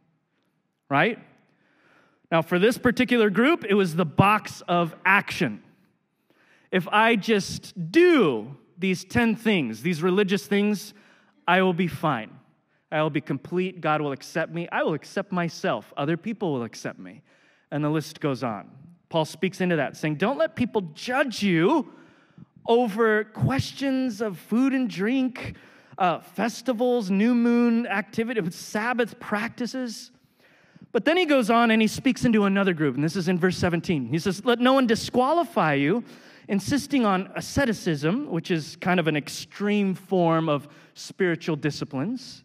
right? 0.90 1.20
Now, 2.32 2.42
for 2.42 2.60
this 2.60 2.78
particular 2.78 3.30
group, 3.30 3.66
it 3.68 3.74
was 3.74 3.96
the 3.96 4.06
box 4.06 4.62
of 4.68 4.96
action. 5.06 5.64
If 6.72 6.88
I 6.90 7.16
just 7.16 7.92
do 7.92 8.56
these 8.78 9.06
10 9.06 9.36
things, 9.36 9.82
these 9.82 10.04
religious 10.04 10.46
things, 10.46 10.94
I 11.48 11.62
will 11.62 11.74
be 11.74 11.88
fine. 11.88 12.32
I 12.92 13.02
will 13.02 13.10
be 13.10 13.22
complete. 13.22 13.82
God 13.82 14.02
will 14.02 14.12
accept 14.12 14.54
me. 14.54 14.68
I 14.72 14.84
will 14.84 14.94
accept 14.94 15.32
myself. 15.32 15.94
Other 15.96 16.18
people 16.18 16.54
will 16.54 16.64
accept 16.64 17.00
me. 17.00 17.22
And 17.72 17.84
the 17.84 17.90
list 17.90 18.20
goes 18.20 18.44
on. 18.44 18.70
Paul 19.10 19.26
speaks 19.26 19.62
into 19.62 19.78
that, 19.78 19.96
saying, 19.96 20.16
Don't 20.16 20.38
let 20.38 20.56
people 20.56 20.82
judge 20.94 21.42
you 21.42 21.92
over 22.68 23.24
questions 23.24 24.22
of 24.22 24.38
food 24.38 24.74
and 24.74 24.90
drink, 24.90 25.56
uh, 25.98 26.20
festivals, 26.20 27.10
new 27.10 27.34
moon 27.34 27.88
activity, 27.88 28.42
Sabbath 28.52 29.20
practices. 29.20 30.12
But 30.92 31.06
then 31.06 31.18
he 31.18 31.26
goes 31.26 31.50
on 31.50 31.72
and 31.72 31.82
he 31.82 31.88
speaks 31.88 32.26
into 32.26 32.46
another 32.46 32.74
group, 32.74 32.96
and 32.96 33.04
this 33.04 33.16
is 33.16 33.28
in 33.28 33.38
verse 33.40 33.58
17. 33.58 34.08
He 34.08 34.20
says, 34.20 34.44
Let 34.46 34.60
no 34.60 34.74
one 34.74 34.88
disqualify 34.88 35.76
you, 35.76 36.04
insisting 36.48 37.06
on 37.06 37.32
asceticism, 37.36 38.30
which 38.30 38.52
is 38.52 38.78
kind 38.78 39.00
of 39.00 39.08
an 39.08 39.16
extreme 39.16 39.94
form 39.94 40.50
of 40.50 40.68
spiritual 40.94 41.56
disciplines, 41.56 42.44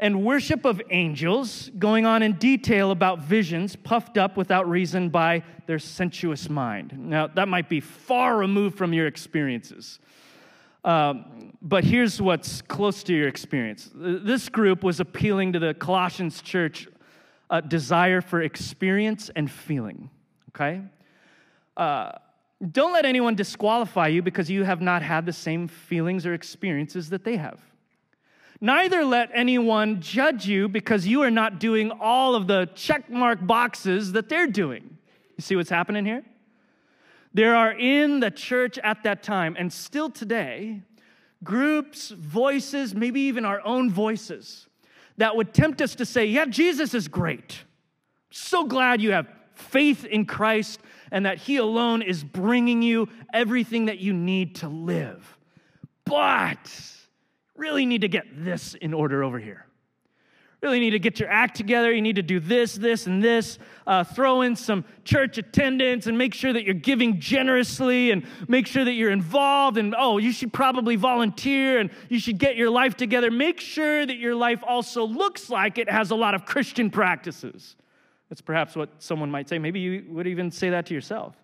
and 0.00 0.24
worship 0.24 0.64
of 0.64 0.80
angels, 0.90 1.70
going 1.78 2.06
on 2.06 2.22
in 2.22 2.32
detail 2.32 2.90
about 2.90 3.20
visions 3.20 3.76
puffed 3.76 4.16
up 4.16 4.36
without 4.36 4.68
reason 4.68 5.10
by 5.10 5.42
their 5.66 5.78
sensuous 5.78 6.48
mind. 6.48 6.98
Now, 6.98 7.26
that 7.28 7.48
might 7.48 7.68
be 7.68 7.80
far 7.80 8.38
removed 8.38 8.78
from 8.78 8.94
your 8.94 9.06
experiences. 9.06 10.00
Um, 10.84 11.52
but 11.60 11.84
here's 11.84 12.20
what's 12.20 12.62
close 12.62 13.02
to 13.04 13.14
your 13.14 13.28
experience. 13.28 13.90
This 13.94 14.48
group 14.48 14.82
was 14.82 15.00
appealing 15.00 15.52
to 15.52 15.58
the 15.58 15.74
Colossians 15.74 16.40
church 16.40 16.88
uh, 17.50 17.60
desire 17.60 18.22
for 18.22 18.40
experience 18.40 19.30
and 19.36 19.50
feeling, 19.50 20.08
okay? 20.48 20.80
Uh, 21.76 22.12
don't 22.72 22.94
let 22.94 23.04
anyone 23.04 23.34
disqualify 23.34 24.08
you 24.08 24.22
because 24.22 24.48
you 24.48 24.64
have 24.64 24.80
not 24.80 25.02
had 25.02 25.26
the 25.26 25.32
same 25.32 25.68
feelings 25.68 26.24
or 26.24 26.32
experiences 26.32 27.10
that 27.10 27.24
they 27.24 27.36
have. 27.36 27.60
Neither 28.60 29.04
let 29.04 29.30
anyone 29.32 30.00
judge 30.02 30.46
you 30.46 30.68
because 30.68 31.06
you 31.06 31.22
are 31.22 31.30
not 31.30 31.58
doing 31.58 31.90
all 31.90 32.34
of 32.34 32.46
the 32.46 32.68
checkmark 32.74 33.46
boxes 33.46 34.12
that 34.12 34.28
they're 34.28 34.46
doing. 34.46 34.98
You 35.36 35.42
see 35.42 35.56
what's 35.56 35.70
happening 35.70 36.04
here? 36.04 36.22
There 37.32 37.56
are 37.56 37.72
in 37.72 38.20
the 38.20 38.30
church 38.30 38.78
at 38.78 39.04
that 39.04 39.22
time, 39.22 39.56
and 39.58 39.72
still 39.72 40.10
today, 40.10 40.82
groups, 41.42 42.10
voices, 42.10 42.94
maybe 42.94 43.20
even 43.22 43.44
our 43.44 43.64
own 43.64 43.90
voices, 43.90 44.66
that 45.16 45.36
would 45.36 45.54
tempt 45.54 45.80
us 45.80 45.94
to 45.94 46.04
say, 46.04 46.26
Yeah, 46.26 46.44
Jesus 46.46 46.92
is 46.92 47.08
great. 47.08 47.64
So 48.30 48.64
glad 48.64 49.00
you 49.00 49.12
have 49.12 49.28
faith 49.54 50.04
in 50.04 50.26
Christ 50.26 50.80
and 51.10 51.24
that 51.24 51.38
He 51.38 51.56
alone 51.56 52.02
is 52.02 52.22
bringing 52.22 52.82
you 52.82 53.08
everything 53.32 53.86
that 53.86 53.98
you 53.98 54.12
need 54.12 54.56
to 54.56 54.68
live. 54.68 55.38
But 56.04 56.70
really 57.60 57.86
need 57.86 58.00
to 58.00 58.08
get 58.08 58.24
this 58.44 58.74
in 58.74 58.92
order 58.92 59.22
over 59.22 59.38
here 59.38 59.66
really 60.62 60.80
need 60.80 60.90
to 60.90 60.98
get 60.98 61.18
your 61.18 61.30
act 61.30 61.56
together. 61.56 61.90
You 61.92 62.02
need 62.02 62.16
to 62.16 62.22
do 62.22 62.38
this, 62.38 62.74
this, 62.74 63.06
and 63.06 63.22
this. 63.22 63.58
Uh, 63.86 64.04
throw 64.04 64.42
in 64.42 64.54
some 64.54 64.84
church 65.04 65.38
attendance 65.38 66.06
and 66.06 66.18
make 66.18 66.34
sure 66.34 66.52
that 66.52 66.64
you're 66.64 66.74
giving 66.74 67.18
generously 67.18 68.10
and 68.10 68.26
make 68.46 68.66
sure 68.66 68.84
that 68.84 68.92
you're 68.92 69.10
involved. 69.10 69.78
And 69.78 69.94
oh, 69.96 70.18
you 70.18 70.32
should 70.32 70.52
probably 70.52 70.96
volunteer 70.96 71.78
and 71.78 71.90
you 72.08 72.18
should 72.18 72.38
get 72.38 72.56
your 72.56 72.70
life 72.70 72.96
together. 72.96 73.30
Make 73.30 73.60
sure 73.60 74.04
that 74.04 74.18
your 74.18 74.34
life 74.34 74.62
also 74.66 75.06
looks 75.06 75.48
like 75.48 75.78
it 75.78 75.88
has 75.88 76.10
a 76.10 76.16
lot 76.16 76.34
of 76.34 76.44
Christian 76.44 76.90
practices. 76.90 77.76
That's 78.28 78.42
perhaps 78.42 78.76
what 78.76 78.90
someone 78.98 79.30
might 79.30 79.48
say. 79.48 79.58
Maybe 79.58 79.80
you 79.80 80.04
would 80.10 80.26
even 80.26 80.50
say 80.50 80.70
that 80.70 80.86
to 80.86 80.94
yourself. 80.94 81.36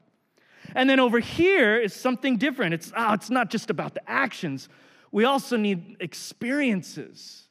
And 0.74 0.90
then 0.90 1.00
over 1.00 1.20
here 1.20 1.78
is 1.78 1.94
something 1.94 2.36
different. 2.36 2.74
It's, 2.74 2.92
oh, 2.94 3.14
it's 3.14 3.30
not 3.30 3.50
just 3.50 3.70
about 3.70 3.94
the 3.94 4.08
actions, 4.08 4.68
we 5.12 5.24
also 5.24 5.56
need 5.56 5.96
experiences 6.00 7.46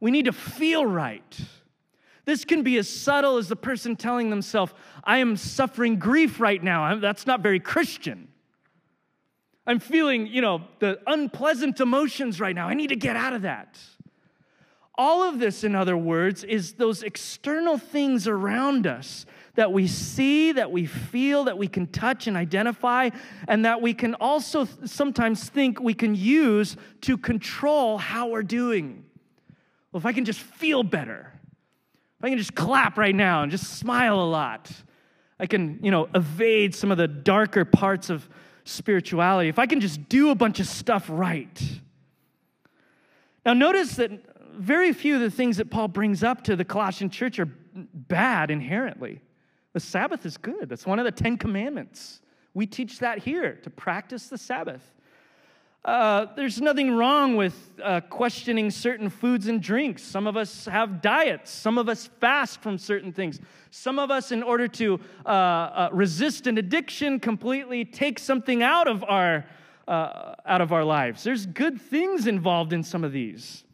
we 0.00 0.10
need 0.10 0.24
to 0.24 0.32
feel 0.32 0.84
right. 0.84 1.38
This 2.24 2.44
can 2.44 2.62
be 2.62 2.78
as 2.78 2.88
subtle 2.88 3.36
as 3.36 3.48
the 3.48 3.56
person 3.56 3.96
telling 3.96 4.30
themselves, 4.30 4.72
I 5.04 5.18
am 5.18 5.36
suffering 5.36 5.98
grief 5.98 6.40
right 6.40 6.62
now. 6.62 6.96
That's 6.96 7.26
not 7.26 7.42
very 7.42 7.60
Christian. 7.60 8.28
I'm 9.66 9.78
feeling, 9.78 10.26
you 10.26 10.40
know, 10.40 10.62
the 10.78 11.00
unpleasant 11.06 11.80
emotions 11.80 12.40
right 12.40 12.54
now. 12.54 12.68
I 12.68 12.74
need 12.74 12.88
to 12.88 12.96
get 12.96 13.14
out 13.14 13.34
of 13.34 13.42
that. 13.42 13.78
All 14.96 15.22
of 15.22 15.38
this, 15.38 15.64
in 15.64 15.74
other 15.74 15.96
words, 15.96 16.44
is 16.44 16.74
those 16.74 17.02
external 17.02 17.78
things 17.78 18.26
around 18.26 18.86
us 18.86 19.26
that 19.54 19.72
we 19.72 19.86
see, 19.86 20.52
that 20.52 20.70
we 20.70 20.86
feel, 20.86 21.44
that 21.44 21.58
we 21.58 21.68
can 21.68 21.86
touch 21.88 22.26
and 22.26 22.36
identify, 22.36 23.10
and 23.48 23.64
that 23.64 23.82
we 23.82 23.94
can 23.94 24.14
also 24.14 24.66
sometimes 24.84 25.48
think 25.48 25.80
we 25.80 25.94
can 25.94 26.14
use 26.14 26.76
to 27.02 27.16
control 27.16 27.98
how 27.98 28.28
we're 28.28 28.42
doing. 28.42 29.04
Well, 29.92 29.98
if 29.98 30.06
I 30.06 30.12
can 30.12 30.24
just 30.24 30.40
feel 30.40 30.82
better, 30.82 31.32
if 32.18 32.24
I 32.24 32.28
can 32.28 32.38
just 32.38 32.54
clap 32.54 32.96
right 32.96 33.14
now 33.14 33.42
and 33.42 33.50
just 33.50 33.78
smile 33.78 34.20
a 34.20 34.28
lot, 34.28 34.70
I 35.38 35.46
can, 35.46 35.80
you 35.82 35.90
know, 35.90 36.08
evade 36.14 36.74
some 36.74 36.90
of 36.90 36.98
the 36.98 37.08
darker 37.08 37.64
parts 37.64 38.10
of 38.10 38.28
spirituality. 38.64 39.48
If 39.48 39.58
I 39.58 39.66
can 39.66 39.80
just 39.80 40.08
do 40.08 40.30
a 40.30 40.34
bunch 40.34 40.60
of 40.60 40.66
stuff 40.66 41.06
right. 41.08 41.80
Now, 43.44 43.54
notice 43.54 43.96
that 43.96 44.10
very 44.54 44.92
few 44.92 45.14
of 45.14 45.22
the 45.22 45.30
things 45.30 45.56
that 45.56 45.70
Paul 45.70 45.88
brings 45.88 46.22
up 46.22 46.44
to 46.44 46.56
the 46.56 46.64
Colossian 46.64 47.08
church 47.08 47.38
are 47.38 47.48
bad 47.74 48.50
inherently. 48.50 49.20
The 49.72 49.80
Sabbath 49.80 50.26
is 50.26 50.36
good. 50.36 50.68
That's 50.68 50.86
one 50.86 50.98
of 50.98 51.04
the 51.04 51.12
Ten 51.12 51.36
Commandments. 51.36 52.20
We 52.54 52.66
teach 52.66 52.98
that 52.98 53.18
here 53.18 53.54
to 53.62 53.70
practice 53.70 54.28
the 54.28 54.38
Sabbath. 54.38 54.82
Uh, 55.82 56.26
there's 56.36 56.60
nothing 56.60 56.94
wrong 56.94 57.36
with 57.36 57.54
uh, 57.82 58.00
questioning 58.02 58.70
certain 58.70 59.08
foods 59.08 59.46
and 59.46 59.62
drinks. 59.62 60.02
Some 60.02 60.26
of 60.26 60.36
us 60.36 60.66
have 60.66 61.00
diets. 61.00 61.50
Some 61.50 61.78
of 61.78 61.88
us 61.88 62.10
fast 62.20 62.60
from 62.60 62.76
certain 62.76 63.12
things. 63.12 63.40
Some 63.70 63.98
of 63.98 64.10
us, 64.10 64.30
in 64.30 64.42
order 64.42 64.68
to 64.68 65.00
uh, 65.24 65.28
uh 65.28 65.88
resist 65.92 66.46
an 66.46 66.58
addiction, 66.58 67.18
completely 67.18 67.84
take 67.86 68.18
something 68.18 68.62
out 68.62 68.88
of 68.88 69.02
our 69.04 69.46
uh, 69.88 70.34
out 70.44 70.60
of 70.60 70.72
our 70.72 70.84
lives. 70.84 71.24
There's 71.24 71.46
good 71.46 71.80
things 71.80 72.26
involved 72.26 72.72
in 72.74 72.82
some 72.82 73.02
of 73.02 73.12
these. 73.12 73.64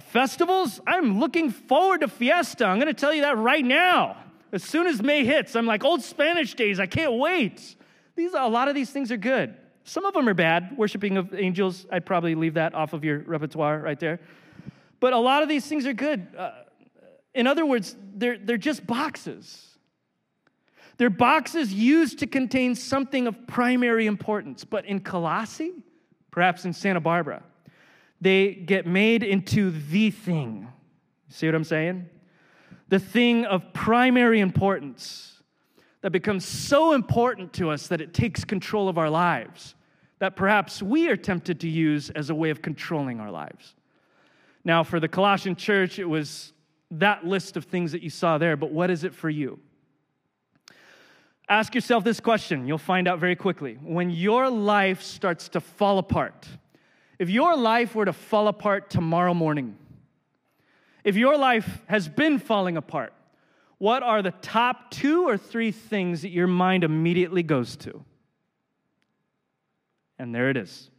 festivals, 0.00 0.80
I'm 0.86 1.18
looking 1.18 1.50
forward 1.50 2.02
to 2.02 2.08
Fiesta. 2.08 2.66
I'm 2.66 2.78
going 2.78 2.94
to 2.94 3.00
tell 3.00 3.12
you 3.12 3.22
that 3.22 3.36
right 3.36 3.64
now. 3.64 4.23
As 4.54 4.62
soon 4.62 4.86
as 4.86 5.02
May 5.02 5.24
hits, 5.24 5.56
I'm 5.56 5.66
like, 5.66 5.82
old 5.82 6.00
Spanish 6.00 6.54
days, 6.54 6.78
I 6.78 6.86
can't 6.86 7.14
wait. 7.14 7.74
These, 8.14 8.34
a 8.34 8.46
lot 8.46 8.68
of 8.68 8.76
these 8.76 8.88
things 8.88 9.10
are 9.10 9.16
good. 9.16 9.52
Some 9.82 10.04
of 10.04 10.14
them 10.14 10.28
are 10.28 10.34
bad. 10.34 10.78
Worshiping 10.78 11.16
of 11.16 11.34
angels, 11.34 11.86
I'd 11.90 12.06
probably 12.06 12.36
leave 12.36 12.54
that 12.54 12.72
off 12.72 12.92
of 12.92 13.02
your 13.02 13.18
repertoire 13.18 13.80
right 13.80 13.98
there. 13.98 14.20
But 15.00 15.12
a 15.12 15.18
lot 15.18 15.42
of 15.42 15.48
these 15.48 15.66
things 15.66 15.86
are 15.86 15.92
good. 15.92 16.28
Uh, 16.38 16.52
in 17.34 17.48
other 17.48 17.66
words, 17.66 17.96
they're, 18.14 18.38
they're 18.38 18.56
just 18.56 18.86
boxes. 18.86 19.76
They're 20.98 21.10
boxes 21.10 21.74
used 21.74 22.20
to 22.20 22.28
contain 22.28 22.76
something 22.76 23.26
of 23.26 23.48
primary 23.48 24.06
importance. 24.06 24.64
But 24.64 24.84
in 24.84 25.00
Colossae, 25.00 25.72
perhaps 26.30 26.64
in 26.64 26.72
Santa 26.72 27.00
Barbara, 27.00 27.42
they 28.20 28.54
get 28.54 28.86
made 28.86 29.24
into 29.24 29.72
the 29.72 30.12
thing. 30.12 30.68
See 31.28 31.48
what 31.48 31.56
I'm 31.56 31.64
saying? 31.64 32.08
The 32.88 32.98
thing 32.98 33.44
of 33.44 33.72
primary 33.72 34.40
importance 34.40 35.42
that 36.02 36.10
becomes 36.10 36.44
so 36.44 36.92
important 36.92 37.52
to 37.54 37.70
us 37.70 37.86
that 37.88 38.00
it 38.00 38.12
takes 38.12 38.44
control 38.44 38.88
of 38.88 38.98
our 38.98 39.10
lives 39.10 39.74
that 40.18 40.36
perhaps 40.36 40.82
we 40.82 41.08
are 41.08 41.16
tempted 41.16 41.60
to 41.60 41.68
use 41.68 42.10
as 42.10 42.30
a 42.30 42.34
way 42.34 42.50
of 42.50 42.62
controlling 42.62 43.20
our 43.20 43.30
lives. 43.30 43.74
Now, 44.64 44.82
for 44.82 45.00
the 45.00 45.08
Colossian 45.08 45.56
church, 45.56 45.98
it 45.98 46.04
was 46.04 46.52
that 46.90 47.26
list 47.26 47.56
of 47.56 47.64
things 47.64 47.92
that 47.92 48.02
you 48.02 48.10
saw 48.10 48.38
there, 48.38 48.56
but 48.56 48.70
what 48.70 48.90
is 48.90 49.04
it 49.04 49.14
for 49.14 49.28
you? 49.28 49.58
Ask 51.48 51.74
yourself 51.74 52.04
this 52.04 52.20
question, 52.20 52.66
you'll 52.66 52.78
find 52.78 53.06
out 53.06 53.18
very 53.18 53.36
quickly. 53.36 53.76
When 53.82 54.10
your 54.10 54.48
life 54.48 55.02
starts 55.02 55.48
to 55.50 55.60
fall 55.60 55.98
apart, 55.98 56.48
if 57.18 57.28
your 57.28 57.56
life 57.56 57.94
were 57.94 58.06
to 58.06 58.12
fall 58.12 58.48
apart 58.48 58.88
tomorrow 58.88 59.34
morning, 59.34 59.76
if 61.04 61.16
your 61.16 61.36
life 61.36 61.82
has 61.86 62.08
been 62.08 62.38
falling 62.38 62.76
apart, 62.76 63.12
what 63.78 64.02
are 64.02 64.22
the 64.22 64.30
top 64.30 64.90
two 64.90 65.28
or 65.28 65.36
three 65.36 65.70
things 65.70 66.22
that 66.22 66.30
your 66.30 66.46
mind 66.46 66.84
immediately 66.84 67.42
goes 67.42 67.76
to? 67.76 68.02
And 70.18 70.34
there 70.34 70.48
it 70.48 70.56
is. 70.56 70.90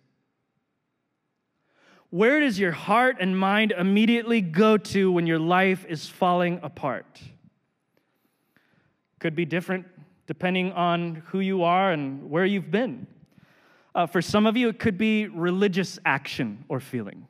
Where 2.12 2.40
does 2.40 2.60
your 2.60 2.72
heart 2.72 3.18
and 3.20 3.38
mind 3.38 3.74
immediately 3.78 4.40
go 4.40 4.78
to 4.78 5.12
when 5.12 5.26
your 5.26 5.40
life 5.40 5.86
is 5.90 6.08
falling 6.08 6.60
apart? 6.62 7.22
Could 9.20 9.36
be 9.36 9.46
different 9.46 9.88
depending 10.28 10.72
on 10.72 11.24
who 11.28 11.40
you 11.40 11.64
are 11.64 11.92
and 11.92 12.30
where 12.30 12.46
you've 12.46 12.72
been. 12.72 13.08
Uh, 13.94 14.06
for 14.06 14.22
some 14.22 14.46
of 14.46 14.58
you, 14.58 14.70
it 14.70 14.80
could 14.80 14.98
be 14.98 15.28
religious 15.28 16.00
action 16.06 16.66
or 16.68 16.80
feeling. 16.80 17.28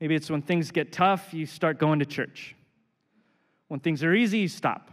Maybe 0.00 0.14
it's 0.14 0.30
when 0.30 0.42
things 0.42 0.70
get 0.70 0.92
tough, 0.92 1.32
you 1.32 1.46
start 1.46 1.78
going 1.78 2.00
to 2.00 2.06
church. 2.06 2.54
When 3.68 3.80
things 3.80 4.04
are 4.04 4.14
easy, 4.14 4.38
you 4.40 4.48
stop. 4.48 4.90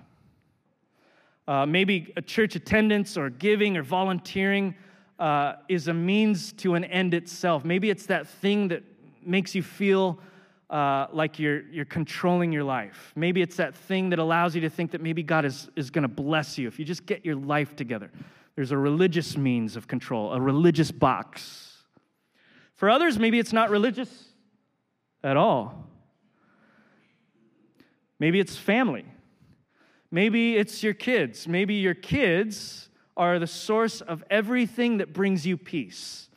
Uh, 1.47 1.65
maybe 1.65 2.13
a 2.15 2.21
church 2.21 2.55
attendance 2.55 3.17
or 3.17 3.29
giving 3.29 3.75
or 3.75 3.83
volunteering 3.83 4.75
uh, 5.19 5.53
is 5.67 5.89
a 5.89 5.93
means 5.93 6.53
to 6.53 6.75
an 6.75 6.85
end 6.85 7.13
itself. 7.13 7.65
Maybe 7.65 7.89
it's 7.89 8.05
that 8.05 8.27
thing 8.27 8.69
that 8.69 8.83
makes 9.25 9.53
you 9.53 9.61
feel 9.61 10.19
uh, 10.69 11.07
like 11.11 11.37
you're, 11.37 11.61
you're 11.69 11.85
controlling 11.85 12.51
your 12.51 12.63
life. 12.63 13.11
Maybe 13.15 13.41
it's 13.41 13.57
that 13.57 13.75
thing 13.75 14.09
that 14.09 14.19
allows 14.19 14.55
you 14.55 14.61
to 14.61 14.69
think 14.69 14.91
that 14.91 15.01
maybe 15.01 15.21
God 15.21 15.45
is, 15.45 15.69
is 15.75 15.89
going 15.89 16.03
to 16.03 16.07
bless 16.07 16.57
you 16.57 16.67
if 16.67 16.79
you 16.79 16.85
just 16.85 17.05
get 17.05 17.25
your 17.25 17.35
life 17.35 17.75
together. 17.75 18.09
There's 18.55 18.71
a 18.71 18.77
religious 18.77 19.35
means 19.35 19.75
of 19.75 19.87
control, 19.87 20.33
a 20.33 20.41
religious 20.41 20.91
box. 20.91 21.83
For 22.75 22.89
others, 22.89 23.19
maybe 23.19 23.37
it's 23.37 23.53
not 23.53 23.69
religious 23.69 24.32
at 25.23 25.37
all. 25.37 25.87
Maybe 28.19 28.39
it's 28.39 28.55
family. 28.55 29.05
Maybe 30.09 30.55
it's 30.55 30.83
your 30.83 30.93
kids. 30.93 31.47
Maybe 31.47 31.73
your 31.75 31.95
kids 31.95 32.89
are 33.17 33.39
the 33.39 33.47
source 33.47 34.01
of 34.01 34.23
everything 34.29 34.97
that 34.97 35.11
brings 35.11 35.45
you 35.45 35.57
peace. 35.57 36.29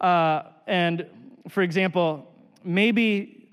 Uh, 0.00 0.42
and 0.66 1.06
for 1.48 1.62
example, 1.62 2.30
maybe 2.62 3.48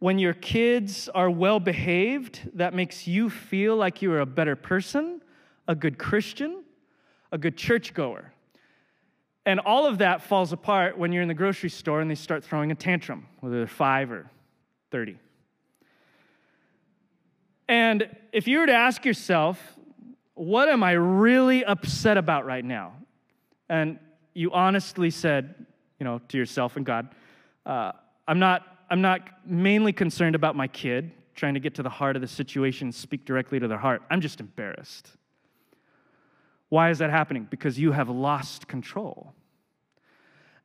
when 0.00 0.18
your 0.18 0.34
kids 0.34 1.08
are 1.14 1.30
well 1.30 1.58
behaved, 1.60 2.50
that 2.52 2.74
makes 2.74 3.06
you 3.06 3.30
feel 3.30 3.74
like 3.74 4.02
you 4.02 4.12
are 4.12 4.20
a 4.20 4.26
better 4.26 4.54
person, 4.54 5.22
a 5.66 5.74
good 5.74 5.96
Christian, 5.96 6.62
a 7.32 7.38
good 7.38 7.56
churchgoer. 7.56 8.33
And 9.46 9.60
all 9.60 9.86
of 9.86 9.98
that 9.98 10.22
falls 10.22 10.52
apart 10.52 10.96
when 10.96 11.12
you're 11.12 11.22
in 11.22 11.28
the 11.28 11.34
grocery 11.34 11.68
store 11.68 12.00
and 12.00 12.10
they 12.10 12.14
start 12.14 12.44
throwing 12.44 12.70
a 12.70 12.74
tantrum, 12.74 13.26
whether 13.40 13.58
they're 13.58 13.66
five 13.66 14.10
or 14.10 14.30
30. 14.90 15.16
And 17.68 18.08
if 18.32 18.48
you 18.48 18.58
were 18.58 18.66
to 18.66 18.72
ask 18.72 19.04
yourself, 19.04 19.60
what 20.34 20.68
am 20.68 20.82
I 20.82 20.92
really 20.92 21.64
upset 21.64 22.16
about 22.16 22.46
right 22.46 22.64
now? 22.64 22.94
And 23.68 23.98
you 24.34 24.52
honestly 24.52 25.10
said, 25.10 25.54
you 25.98 26.04
know, 26.04 26.20
to 26.28 26.38
yourself 26.38 26.76
and 26.76 26.84
God, 26.84 27.14
uh, 27.64 27.92
I'm 28.26 28.38
not, 28.38 28.62
I'm 28.90 29.00
not 29.00 29.20
mainly 29.46 29.92
concerned 29.92 30.34
about 30.34 30.56
my 30.56 30.68
kid, 30.68 31.12
trying 31.34 31.54
to 31.54 31.60
get 31.60 31.74
to 31.74 31.82
the 31.82 31.90
heart 31.90 32.16
of 32.16 32.22
the 32.22 32.28
situation, 32.28 32.92
speak 32.92 33.24
directly 33.24 33.58
to 33.58 33.68
their 33.68 33.78
heart. 33.78 34.02
I'm 34.10 34.20
just 34.20 34.40
embarrassed. 34.40 35.10
Why 36.68 36.90
is 36.90 36.98
that 36.98 37.10
happening? 37.10 37.46
Because 37.50 37.78
you 37.78 37.92
have 37.92 38.08
lost 38.08 38.66
control. 38.68 39.34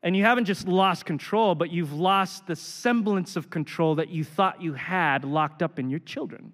And 0.01 0.15
you 0.15 0.23
haven't 0.23 0.45
just 0.45 0.67
lost 0.67 1.05
control, 1.05 1.55
but 1.55 1.71
you've 1.71 1.93
lost 1.93 2.47
the 2.47 2.55
semblance 2.55 3.35
of 3.35 3.49
control 3.49 3.95
that 3.95 4.09
you 4.09 4.23
thought 4.23 4.61
you 4.61 4.73
had 4.73 5.25
locked 5.25 5.61
up 5.61 5.77
in 5.77 5.89
your 5.89 5.99
children. 5.99 6.53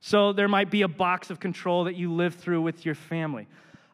So 0.00 0.32
there 0.32 0.48
might 0.48 0.70
be 0.70 0.82
a 0.82 0.88
box 0.88 1.30
of 1.30 1.40
control 1.40 1.84
that 1.84 1.96
you 1.96 2.12
live 2.12 2.34
through 2.34 2.62
with 2.62 2.86
your 2.86 2.94
family. 2.94 3.46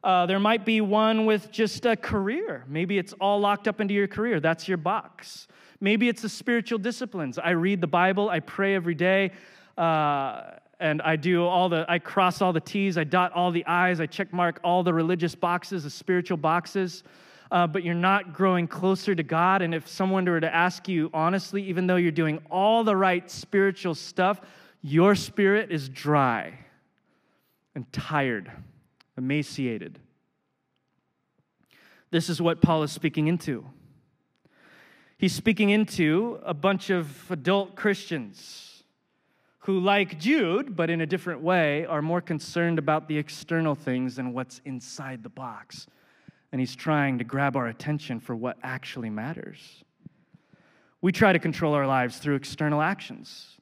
Uh, 0.05 0.27
there 0.27 0.39
might 0.39 0.65
be 0.67 0.83
one 0.83 1.25
with 1.25 1.51
just 1.51 1.87
a 1.87 1.97
career. 1.97 2.65
Maybe 2.69 2.99
it's 2.99 3.15
all 3.15 3.41
locked 3.41 3.67
up 3.67 3.81
into 3.81 3.95
your 3.95 4.07
career. 4.07 4.39
That's 4.39 4.69
your 4.69 4.77
box. 4.77 5.49
Maybe 5.81 6.09
it's 6.09 6.23
the 6.23 6.29
spiritual 6.29 6.79
disciplines. 6.79 7.39
I 7.39 7.51
read 7.51 7.81
the 7.81 7.87
Bible, 7.87 8.29
I 8.29 8.41
pray 8.41 8.75
every 8.75 8.95
day, 8.95 9.33
uh, 9.79 10.43
and 10.85 11.00
I 11.00 11.17
do 11.17 11.47
all 11.47 11.71
the, 11.71 11.87
I 11.88 11.99
cross 11.99 12.43
all 12.43 12.53
the 12.53 12.61
T's, 12.61 12.99
I 12.99 13.05
dot 13.05 13.33
all 13.33 13.50
the 13.50 13.64
I's, 13.64 14.00
I 14.00 14.07
check 14.07 14.35
mark 14.35 14.61
all 14.62 14.83
the 14.83 14.93
religious 14.93 15.35
boxes, 15.35 15.85
the 15.85 15.91
spiritual 15.91 16.37
boxes. 16.37 17.03
Uh, 17.50 17.67
but 17.67 17.85
you're 17.85 17.95
not 17.95 18.35
growing 18.35 18.69
closer 18.69 19.14
to 19.14 19.23
God. 19.23 19.62
And 19.62 19.75
if 19.75 19.88
someone 19.88 20.26
were 20.26 20.41
to 20.41 20.55
ask 20.55 20.87
you 20.87 21.09
honestly, 21.14 21.62
even 21.62 21.87
though 21.87 21.97
you're 21.97 22.12
doing 22.12 22.38
all 22.50 22.85
the 22.85 22.95
right 22.95 23.31
spiritual 23.31 23.95
stuff, 23.95 24.43
your 24.83 25.14
spirit 25.14 25.71
is 25.71 25.88
dry 25.88 26.59
and 27.75 27.91
tired, 27.91 28.53
emaciated. 29.17 29.99
This 32.11 32.29
is 32.29 32.43
what 32.43 32.61
Paul 32.61 32.83
is 32.83 32.93
speaking 32.93 33.29
into. 33.29 33.64
He's 35.17 35.33
speaking 35.33 35.71
into 35.71 36.41
a 36.45 36.53
bunch 36.53 36.91
of 36.91 37.31
adult 37.31 37.75
Christians 37.75 38.74
who, 39.64 39.80
like 39.80 40.18
Jude, 40.18 40.76
but 40.76 40.90
in 40.90 41.00
a 41.00 41.06
different 41.06 41.40
way, 41.40 41.87
are 41.87 42.02
more 42.02 42.21
concerned 42.21 42.78
about 42.78 43.09
the 43.09 43.16
external 43.18 43.75
things 43.75 44.16
than 44.16 44.33
what's 44.33 44.61
inside 44.64 45.23
the 45.23 45.28
box. 45.28 45.87
And 46.52 46.61
he's 46.61 46.76
trying 46.76 47.18
to 47.18 47.25
grab 47.25 47.56
our 47.56 47.66
attention 47.66 48.21
for 48.21 48.37
what 48.37 48.56
actually 48.62 49.11
matters. 49.11 49.83
We 51.00 51.12
try 51.12 51.33
to 51.33 51.38
control 51.38 51.75
our 51.75 51.87
lives 51.87 52.18
through 52.18 52.37
external 52.37 52.80
actions 52.80 53.54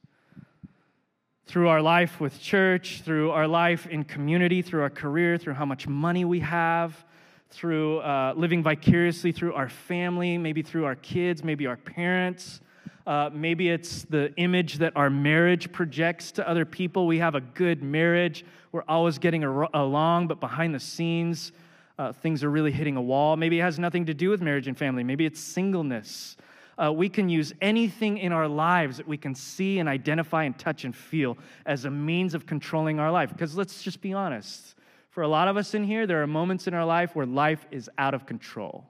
through 1.46 1.68
our 1.68 1.82
life 1.82 2.20
with 2.20 2.40
church, 2.40 3.02
through 3.04 3.30
our 3.30 3.46
life 3.46 3.86
in 3.86 4.04
community, 4.04 4.62
through 4.62 4.80
our 4.80 4.90
career, 4.90 5.36
through 5.36 5.54
how 5.54 5.66
much 5.66 5.86
money 5.86 6.24
we 6.24 6.40
have, 6.40 7.04
through 7.50 7.98
uh, 7.98 8.32
living 8.36 8.62
vicariously 8.62 9.32
through 9.32 9.52
our 9.52 9.68
family, 9.68 10.38
maybe 10.38 10.62
through 10.62 10.86
our 10.86 10.94
kids, 10.94 11.44
maybe 11.44 11.66
our 11.66 11.76
parents. 11.76 12.60
Uh, 13.06 13.30
maybe 13.32 13.68
it's 13.68 14.02
the 14.04 14.32
image 14.36 14.78
that 14.78 14.92
our 14.96 15.10
marriage 15.10 15.72
projects 15.72 16.32
to 16.32 16.48
other 16.48 16.64
people. 16.64 17.06
We 17.06 17.18
have 17.18 17.34
a 17.34 17.40
good 17.40 17.82
marriage. 17.82 18.44
We're 18.70 18.84
always 18.88 19.18
getting 19.18 19.44
along, 19.44 20.28
but 20.28 20.40
behind 20.40 20.74
the 20.74 20.80
scenes, 20.80 21.52
uh, 21.98 22.12
things 22.12 22.44
are 22.44 22.50
really 22.50 22.72
hitting 22.72 22.96
a 22.96 23.02
wall. 23.02 23.36
Maybe 23.36 23.58
it 23.58 23.62
has 23.62 23.78
nothing 23.78 24.06
to 24.06 24.14
do 24.14 24.30
with 24.30 24.40
marriage 24.40 24.68
and 24.68 24.78
family. 24.78 25.04
Maybe 25.04 25.26
it's 25.26 25.40
singleness 25.40 26.36
uh, 26.82 26.92
we 26.92 27.08
can 27.08 27.28
use 27.28 27.52
anything 27.60 28.18
in 28.18 28.32
our 28.32 28.48
lives 28.48 28.96
that 28.96 29.06
we 29.06 29.16
can 29.16 29.34
see 29.34 29.78
and 29.78 29.88
identify 29.88 30.44
and 30.44 30.58
touch 30.58 30.84
and 30.84 30.94
feel 30.96 31.36
as 31.66 31.84
a 31.84 31.90
means 31.90 32.34
of 32.34 32.46
controlling 32.46 32.98
our 32.98 33.10
life. 33.10 33.30
Because 33.30 33.56
let's 33.56 33.82
just 33.82 34.00
be 34.00 34.12
honest. 34.12 34.74
For 35.10 35.22
a 35.22 35.28
lot 35.28 35.48
of 35.48 35.56
us 35.56 35.74
in 35.74 35.84
here, 35.84 36.06
there 36.06 36.22
are 36.22 36.26
moments 36.26 36.66
in 36.66 36.74
our 36.74 36.84
life 36.84 37.14
where 37.14 37.26
life 37.26 37.66
is 37.70 37.90
out 37.98 38.14
of 38.14 38.24
control. 38.24 38.84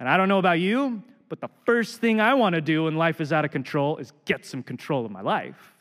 And 0.00 0.08
I 0.08 0.16
don't 0.16 0.28
know 0.28 0.38
about 0.38 0.58
you, 0.58 1.02
but 1.28 1.40
the 1.40 1.48
first 1.64 2.00
thing 2.00 2.20
I 2.20 2.34
want 2.34 2.54
to 2.54 2.60
do 2.60 2.84
when 2.84 2.96
life 2.96 3.20
is 3.20 3.32
out 3.32 3.44
of 3.44 3.50
control 3.50 3.98
is 3.98 4.12
get 4.24 4.46
some 4.46 4.62
control 4.62 5.04
of 5.04 5.10
my 5.10 5.20
life. 5.20 5.74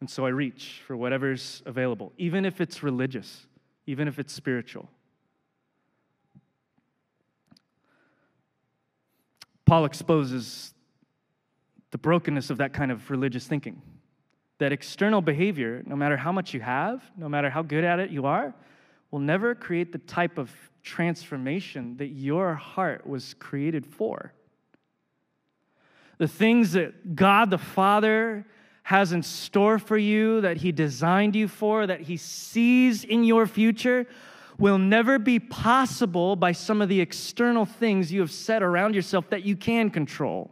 And 0.00 0.10
so 0.10 0.26
I 0.26 0.28
reach 0.28 0.82
for 0.86 0.96
whatever's 0.96 1.62
available, 1.66 2.12
even 2.18 2.44
if 2.44 2.60
it's 2.60 2.82
religious, 2.82 3.46
even 3.86 4.08
if 4.08 4.18
it's 4.18 4.32
spiritual. 4.32 4.88
Paul 9.64 9.84
exposes 9.84 10.74
the 11.90 11.98
brokenness 11.98 12.50
of 12.50 12.58
that 12.58 12.72
kind 12.72 12.92
of 12.92 13.10
religious 13.10 13.46
thinking. 13.46 13.82
That 14.58 14.72
external 14.72 15.20
behavior, 15.20 15.82
no 15.86 15.96
matter 15.96 16.16
how 16.16 16.30
much 16.30 16.54
you 16.54 16.60
have, 16.60 17.02
no 17.16 17.28
matter 17.28 17.50
how 17.50 17.62
good 17.62 17.84
at 17.84 17.98
it 17.98 18.10
you 18.10 18.26
are, 18.26 18.54
will 19.10 19.18
never 19.18 19.54
create 19.54 19.92
the 19.92 19.98
type 19.98 20.38
of 20.38 20.50
transformation 20.86 21.96
that 21.96 22.06
your 22.06 22.54
heart 22.54 23.06
was 23.06 23.34
created 23.34 23.84
for. 23.84 24.32
The 26.18 26.28
things 26.28 26.72
that 26.72 27.16
God 27.16 27.50
the 27.50 27.58
Father 27.58 28.46
has 28.84 29.12
in 29.12 29.22
store 29.22 29.78
for 29.78 29.98
you, 29.98 30.40
that 30.40 30.58
He 30.58 30.70
designed 30.72 31.34
you 31.34 31.48
for, 31.48 31.86
that 31.86 32.02
He 32.02 32.16
sees 32.16 33.04
in 33.04 33.24
your 33.24 33.46
future, 33.46 34.06
will 34.58 34.78
never 34.78 35.18
be 35.18 35.38
possible 35.38 36.36
by 36.36 36.52
some 36.52 36.80
of 36.80 36.88
the 36.88 37.00
external 37.00 37.66
things 37.66 38.12
you 38.12 38.20
have 38.20 38.30
set 38.30 38.62
around 38.62 38.94
yourself 38.94 39.28
that 39.30 39.44
you 39.44 39.56
can 39.56 39.90
control. 39.90 40.50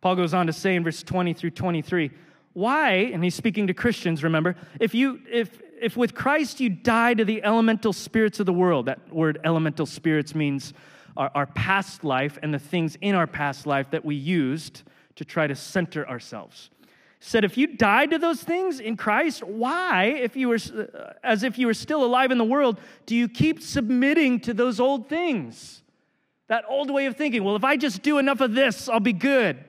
Paul 0.00 0.16
goes 0.16 0.32
on 0.32 0.46
to 0.46 0.52
say 0.52 0.74
in 0.74 0.82
verse 0.82 1.02
20 1.02 1.34
through 1.34 1.50
23, 1.50 2.10
why, 2.54 2.92
and 2.92 3.22
he's 3.22 3.34
speaking 3.34 3.66
to 3.66 3.74
Christians, 3.74 4.24
remember, 4.24 4.56
if 4.80 4.94
you 4.94 5.20
if 5.30 5.60
if 5.80 5.96
with 5.96 6.14
Christ 6.14 6.60
you 6.60 6.68
die 6.68 7.14
to 7.14 7.24
the 7.24 7.42
elemental 7.42 7.92
spirits 7.92 8.40
of 8.40 8.46
the 8.46 8.52
world, 8.52 8.86
that 8.86 9.12
word 9.12 9.40
elemental 9.44 9.86
spirits 9.86 10.34
means 10.34 10.72
our, 11.16 11.30
our 11.34 11.46
past 11.46 12.04
life 12.04 12.38
and 12.42 12.52
the 12.52 12.58
things 12.58 12.96
in 13.00 13.14
our 13.14 13.26
past 13.26 13.66
life 13.66 13.90
that 13.90 14.04
we 14.04 14.14
used 14.14 14.82
to 15.16 15.24
try 15.24 15.46
to 15.46 15.54
center 15.54 16.08
ourselves 16.08 16.70
said, 17.20 17.44
if 17.44 17.56
you 17.56 17.66
died 17.66 18.10
to 18.10 18.18
those 18.18 18.42
things 18.42 18.80
in 18.80 18.96
Christ, 18.96 19.42
why, 19.42 20.04
if 20.04 20.36
you 20.36 20.48
were, 20.48 20.56
uh, 20.56 21.12
as 21.22 21.42
if 21.42 21.58
you 21.58 21.66
were 21.66 21.74
still 21.74 22.04
alive 22.04 22.30
in 22.30 22.38
the 22.38 22.44
world, 22.44 22.78
do 23.06 23.16
you 23.16 23.28
keep 23.28 23.60
submitting 23.60 24.40
to 24.40 24.54
those 24.54 24.78
old 24.78 25.08
things? 25.08 25.82
That 26.46 26.64
old 26.68 26.90
way 26.90 27.06
of 27.06 27.16
thinking, 27.16 27.42
well, 27.42 27.56
if 27.56 27.64
I 27.64 27.76
just 27.76 28.02
do 28.02 28.18
enough 28.18 28.40
of 28.40 28.54
this, 28.54 28.88
I'll 28.88 29.00
be 29.00 29.12
good. 29.12 29.62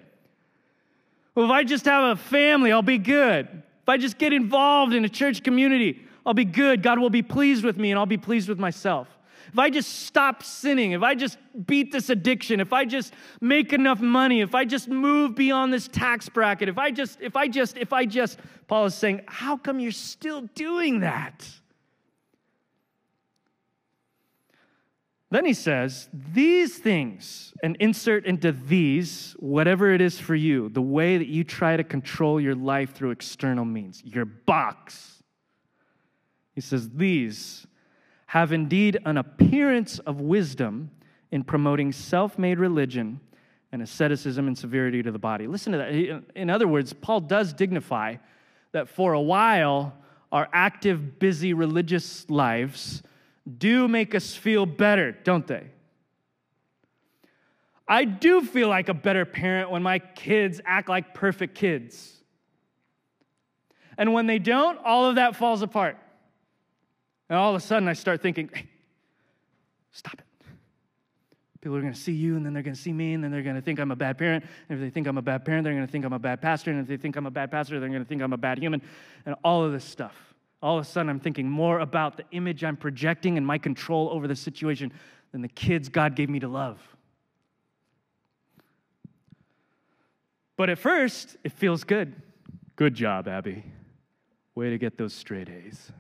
Well, 1.34 1.46
if 1.46 1.52
I 1.52 1.64
just 1.64 1.86
have 1.86 2.18
a 2.18 2.22
family, 2.22 2.72
I'll 2.72 2.82
be 2.82 2.98
good. 2.98 3.64
If 3.90 3.94
I 3.94 3.98
just 3.98 4.20
get 4.20 4.34
involved 4.34 4.94
in 4.94 5.04
a 5.04 5.10
church 5.10 5.42
community, 5.42 6.06
I'll 6.24 6.36
be 6.36 6.46
good. 6.46 6.84
God 6.84 7.00
will 7.00 7.10
be 7.10 7.24
pleased 7.24 7.64
with 7.64 7.76
me 7.78 7.90
and 7.90 7.98
I'll 7.98 8.06
be 8.06 8.18
pleased 8.18 8.48
with 8.48 8.60
myself 8.60 9.08
if 9.52 9.58
I 9.58 9.70
just 9.70 10.06
stop 10.06 10.44
sinning, 10.44 10.92
if 10.92 11.02
I 11.02 11.16
just 11.16 11.38
beat 11.66 11.92
this 11.92 12.10
addiction, 12.10 12.60
if 12.60 12.72
I 12.72 12.86
just 12.86 13.14
make 13.42 13.74
enough 13.74 14.00
money, 14.00 14.42
if 14.42 14.54
I 14.54 14.64
just 14.64 14.88
move 14.88 15.34
beyond 15.36 15.74
this 15.74 15.88
tax 15.88 16.30
bracket, 16.30 16.70
if 16.70 16.78
I 16.78 16.92
just, 16.92 17.20
if 17.20 17.36
I 17.36 17.48
just, 17.48 17.76
if 17.78 17.92
I 17.92 18.06
just, 18.06 18.38
Paul 18.68 18.86
is 18.86 18.94
saying, 18.94 19.22
how 19.26 19.58
come 19.58 19.80
you're 19.80 19.92
still 19.92 20.42
doing 20.54 21.00
that? 21.00 21.48
Then 25.32 25.46
he 25.46 25.54
says, 25.54 26.10
These 26.34 26.78
things, 26.78 27.54
and 27.62 27.76
insert 27.80 28.26
into 28.26 28.52
these 28.52 29.36
whatever 29.40 29.94
it 29.94 30.02
is 30.02 30.20
for 30.20 30.36
you, 30.36 30.70
the 30.70 30.82
way 30.82 31.18
that 31.18 31.28
you 31.28 31.44
try 31.44 31.78
to 31.78 31.84
control 31.84 32.42
your 32.42 32.56
life 32.56 32.94
through 32.94 33.12
external 33.12 33.66
means, 33.66 34.02
your 34.04 34.26
box. 34.26 35.24
He 36.56 36.62
says, 36.62 36.90
These 36.90 37.68
have 38.28 38.52
indeed 38.52 38.98
an 39.06 39.18
appearance 39.18 40.00
of 40.00 40.20
wisdom 40.20 40.92
in 41.32 41.44
promoting 41.44 41.92
self 41.92 42.40
made 42.40 42.58
religion 42.58 43.20
and 43.72 43.84
asceticism 43.84 44.48
and 44.48 44.58
severity 44.58 45.04
to 45.04 45.12
the 45.12 45.20
body. 45.20 45.46
Listen 45.46 45.74
to 45.74 45.78
that. 45.78 46.24
In 46.36 46.50
other 46.50 46.68
words, 46.68 46.92
Paul 46.92 47.22
does 47.22 47.54
dignify 47.54 48.16
that 48.72 48.90
for 48.90 49.14
a 49.14 49.22
while, 49.22 49.94
our 50.32 50.50
active, 50.54 51.20
busy 51.20 51.54
religious 51.54 52.28
lives 52.30 53.04
do 53.58 53.88
make 53.88 54.16
us 54.16 54.36
feel 54.36 54.66
better, 54.66 55.12
don't 55.12 55.48
they? 55.48 55.68
I 57.88 58.06
do 58.06 58.42
feel 58.42 58.70
like 58.70 58.88
a 58.88 58.94
better 58.94 59.26
parent 59.26 59.72
when 59.72 59.82
my 59.82 59.98
kids 59.98 60.62
act 60.64 60.90
like 60.90 61.16
perfect 61.16 61.56
kids. 61.56 62.16
And 63.98 64.14
when 64.14 64.28
they 64.28 64.40
don't, 64.40 64.80
all 64.86 65.08
of 65.08 65.16
that 65.16 65.36
falls 65.36 65.64
apart. 65.64 65.98
And 67.30 67.38
all 67.38 67.50
of 67.50 67.56
a 67.56 67.60
sudden, 67.60 67.90
I 67.90 67.94
start 67.94 68.22
thinking, 68.22 68.50
hey, 68.54 68.70
stop 69.92 70.14
it. 70.14 70.26
People 71.62 71.76
are 71.76 71.82
going 71.82 71.94
to 71.94 72.00
see 72.00 72.14
you, 72.14 72.38
and 72.38 72.46
then 72.46 72.54
they're 72.54 72.64
going 72.64 72.76
to 72.76 72.82
see 72.82 72.94
me, 72.94 73.14
and 73.14 73.24
then 73.24 73.32
they're 73.32 73.44
going 73.44 73.56
to 73.56 73.62
think 73.62 73.80
I'm 73.80 73.92
a 73.92 73.96
bad 73.96 74.18
parent. 74.18 74.46
And 74.70 74.80
if 74.80 74.86
they 74.86 74.90
think 74.90 75.08
I'm 75.08 75.18
a 75.18 75.22
bad 75.22 75.44
parent, 75.44 75.66
they're 75.66 75.74
going 75.74 75.86
to 75.86 75.92
think 75.92 76.06
I'm 76.06 76.14
a 76.14 76.20
bad 76.20 76.42
pastor. 76.42 76.72
And 76.72 76.80
if 76.80 76.88
they 76.88 76.96
think 76.96 77.18
I'm 77.18 77.26
a 77.26 77.32
bad 77.32 77.52
pastor, 77.52 77.80
they're 77.80 77.90
going 77.90 78.02
to 78.02 78.08
think 78.08 78.22
I'm 78.22 78.32
a 78.32 78.38
bad 78.38 78.60
human. 78.60 78.82
And 79.26 79.36
all 79.44 79.66
of 79.66 79.74
this 79.74 79.84
stuff. 79.84 80.16
All 80.62 80.78
of 80.78 80.86
a 80.86 80.88
sudden, 80.88 81.10
I'm 81.10 81.20
thinking 81.20 81.50
more 81.50 81.80
about 81.80 82.18
the 82.18 82.26
image 82.32 82.64
I'm 82.64 82.78
projecting 82.78 83.38
and 83.38 83.46
my 83.46 83.58
control 83.58 84.10
over 84.12 84.28
the 84.28 84.36
situation 84.36 84.92
than 85.32 85.42
the 85.42 85.48
kids 85.48 85.90
God 85.90 86.16
gave 86.16 86.30
me 86.30 86.40
to 86.40 86.48
love. 86.48 86.80
But 90.58 90.70
at 90.70 90.78
first, 90.78 91.38
it 91.44 91.54
feels 91.54 91.84
good. 91.84 92.14
Good 92.76 92.94
job, 92.94 93.28
Abby. 93.28 93.64
Way 94.56 94.72
to 94.72 94.78
get 94.78 94.98
those 94.98 95.14
straight 95.14 95.50
A's 95.50 95.92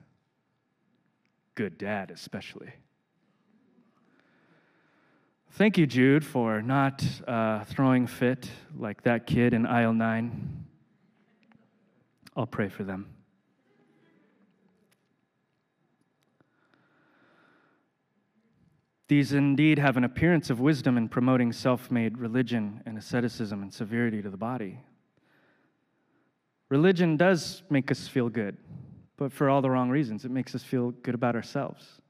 good 1.59 1.77
dad, 1.77 2.09
especially. 2.09 2.71
Thank 5.51 5.77
you, 5.77 5.85
Jude, 5.85 6.23
for 6.23 6.61
not 6.61 7.03
uh, 7.27 7.65
throwing 7.65 8.07
fit 8.07 8.49
like 8.77 9.03
that 9.03 9.27
kid 9.27 9.53
in 9.53 9.65
aisle 9.65 9.91
nine. 9.91 10.63
I'll 12.33 12.47
pray 12.47 12.69
for 12.69 12.85
them. 12.85 13.07
These 19.09 19.33
indeed 19.33 19.79
have 19.79 19.97
an 19.97 20.03
appearance 20.03 20.51
of 20.51 20.59
wisdom 20.59 20.95
in 20.95 21.09
promoting 21.09 21.51
self 21.51 21.89
made 21.89 22.19
religion 22.19 22.81
and 22.85 22.95
asceticism 22.95 23.63
and 23.63 23.73
severity 23.73 24.21
to 24.21 24.29
the 24.29 24.37
body. 24.37 24.79
Religion 26.69 27.17
does 27.17 27.63
make 27.71 27.89
us 27.89 28.07
feel 28.07 28.29
good, 28.29 28.55
but 29.17 29.33
for 29.33 29.49
all 29.49 29.63
the 29.63 29.69
wrong 29.69 29.89
reasons. 29.89 30.25
It 30.25 30.31
makes 30.31 30.53
us 30.53 30.63
feel 30.63 30.91
good 30.91 31.15
about 31.15 31.35
ourselves. 31.35 32.01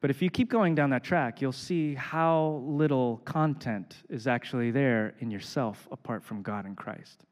But 0.00 0.08
if 0.08 0.22
you 0.22 0.30
keep 0.30 0.48
going 0.50 0.74
down 0.74 0.88
that 0.90 1.04
track, 1.04 1.42
you'll 1.42 1.52
see 1.52 1.94
how 1.94 2.62
little 2.64 3.18
content 3.18 3.96
is 4.08 4.26
actually 4.26 4.70
there 4.70 5.14
in 5.20 5.30
yourself 5.30 5.86
apart 5.92 6.24
from 6.24 6.40
God 6.40 6.64
and 6.64 6.76
Christ. 6.76 7.24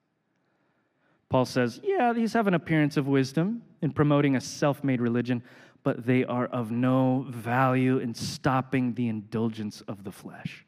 Paul 1.30 1.46
says, 1.46 1.80
yeah, 1.82 2.12
these 2.12 2.34
have 2.34 2.48
an 2.48 2.54
appearance 2.54 2.96
of 2.96 3.06
wisdom 3.06 3.62
in 3.80 3.92
promoting 3.92 4.36
a 4.36 4.40
self 4.40 4.84
made 4.84 5.00
religion, 5.00 5.42
but 5.82 6.06
they 6.06 6.24
are 6.24 6.46
of 6.46 6.70
no 6.70 7.26
value 7.28 7.98
in 7.98 8.14
stopping 8.14 8.94
the 8.94 9.08
indulgence 9.08 9.80
of 9.82 10.04
the 10.04 10.12
flesh. 10.12 10.64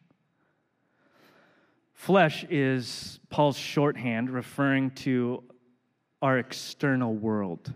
Flesh 1.92 2.44
is 2.50 3.20
Paul's 3.28 3.58
shorthand 3.58 4.30
referring 4.30 4.90
to 4.90 5.44
our 6.20 6.38
external 6.38 7.14
world, 7.14 7.72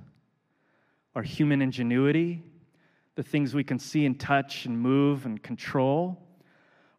our 1.15 1.23
human 1.23 1.63
ingenuity, 1.63 2.43
the 3.15 3.23
things 3.23 3.55
we 3.55 3.65
can 3.65 3.79
see 3.79 4.05
and 4.07 4.19
touch 4.19 4.67
and 4.67 4.79
move 4.79 5.27
and 5.27 5.43
control, 5.43 6.23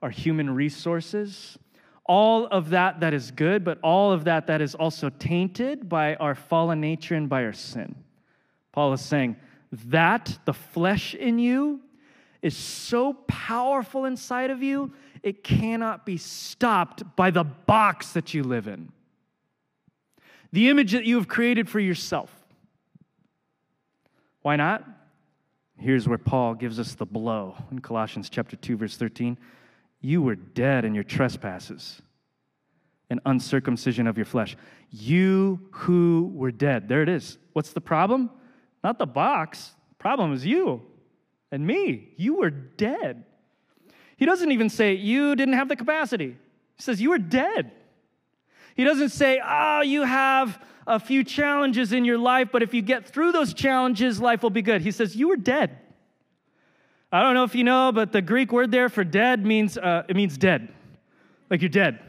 our 0.02 0.10
human 0.10 0.50
resources, 0.50 1.58
all 2.06 2.48
of 2.48 2.70
that 2.70 3.02
that 3.02 3.14
is 3.14 3.32
good, 3.32 3.64
but 3.64 3.80
all 3.84 4.12
of 4.12 4.24
that 4.24 4.48
that 4.48 4.62
is 4.62 4.74
also 4.76 5.10
tainted 5.10 5.90
by 5.90 6.16
our 6.16 6.36
fallen 6.36 6.80
nature 6.80 7.16
and 7.16 7.28
by 7.28 7.44
our 7.44 7.54
sin. 7.54 7.96
Paul 8.72 8.94
is 8.94 9.02
saying 9.02 9.36
that 9.72 10.38
the 10.46 10.54
flesh 10.54 11.14
in 11.14 11.40
you 11.40 11.82
is 12.42 12.56
so 12.56 13.14
powerful 13.28 14.06
inside 14.06 14.52
of 14.52 14.64
you, 14.64 14.94
it 15.24 15.44
cannot 15.44 16.06
be 16.06 16.18
stopped 16.18 17.04
by 17.16 17.32
the 17.32 17.44
box 17.44 18.14
that 18.14 18.34
you 18.34 18.44
live 18.44 18.68
in. 18.68 18.92
The 20.54 20.70
image 20.70 20.94
that 20.94 21.06
you 21.06 21.18
have 21.18 21.28
created 21.28 21.68
for 21.68 21.80
yourself. 21.80 22.32
Why 24.42 24.56
not? 24.56 24.86
Here's 25.78 26.08
where 26.08 26.18
Paul 26.18 26.56
gives 26.56 26.80
us 26.80 26.96
the 26.96 27.06
blow 27.06 27.56
in 27.70 27.80
Colossians 27.80 28.30
chapter 28.30 28.56
2 28.56 28.78
verse 28.78 28.98
13. 28.98 29.38
You 30.00 30.22
were 30.22 30.36
dead 30.36 30.86
in 30.86 30.96
your 30.96 31.04
trespasses 31.04 32.02
and 33.10 33.20
uncircumcision 33.26 34.08
of 34.08 34.18
your 34.18 34.26
flesh. 34.26 34.56
You 34.92 35.60
who 35.72 36.32
were 36.34 36.52
dead. 36.52 36.88
There 36.88 37.04
it 37.04 37.10
is. 37.10 37.38
What's 37.54 37.74
the 37.74 37.82
problem? 37.82 38.30
Not 38.88 39.00
the 39.00 39.06
box. 39.06 39.76
The 39.90 39.96
problem 39.96 40.32
is 40.32 40.46
you 40.46 40.82
and 41.52 41.68
me. 41.68 42.14
You 42.16 42.36
were 42.36 42.50
dead. 42.50 43.26
He 44.16 44.26
doesn't 44.26 44.50
even 44.50 44.70
say 44.70 44.94
you 44.94 45.36
didn't 45.36 45.56
have 45.56 45.68
the 45.68 45.76
capacity. 45.76 46.38
He 46.78 46.82
says 46.82 47.02
you 47.02 47.10
were 47.10 47.18
dead. 47.18 47.70
He 48.78 48.86
doesn't 48.86 49.10
say, 49.10 49.42
oh, 49.46 49.82
you 49.82 50.04
have 50.04 50.64
a 50.88 51.02
few 51.02 51.26
challenges 51.26 51.92
in 51.92 52.06
your 52.06 52.18
life, 52.18 52.48
but 52.50 52.64
if 52.64 52.74
you 52.74 52.82
get 52.82 53.06
through 53.06 53.34
those 53.34 53.54
challenges, 53.54 54.22
life 54.22 54.42
will 54.42 54.52
be 54.52 54.62
good. 54.62 54.82
He 54.82 54.92
says, 54.92 55.18
you 55.18 55.28
were 55.28 55.36
dead. 55.36 55.78
I 57.12 57.22
don't 57.22 57.34
know 57.34 57.44
if 57.44 57.56
you 57.56 57.66
know, 57.66 57.92
but 57.92 58.14
the 58.14 58.22
Greek 58.22 58.54
word 58.54 58.72
there 58.72 58.88
for 58.88 59.04
dead 59.04 59.46
means 59.46 59.78
uh, 59.78 60.04
it 60.08 60.16
means 60.16 60.38
dead, 60.38 60.70
like 61.50 61.62
you're 61.62 61.68
dead. 61.68 62.00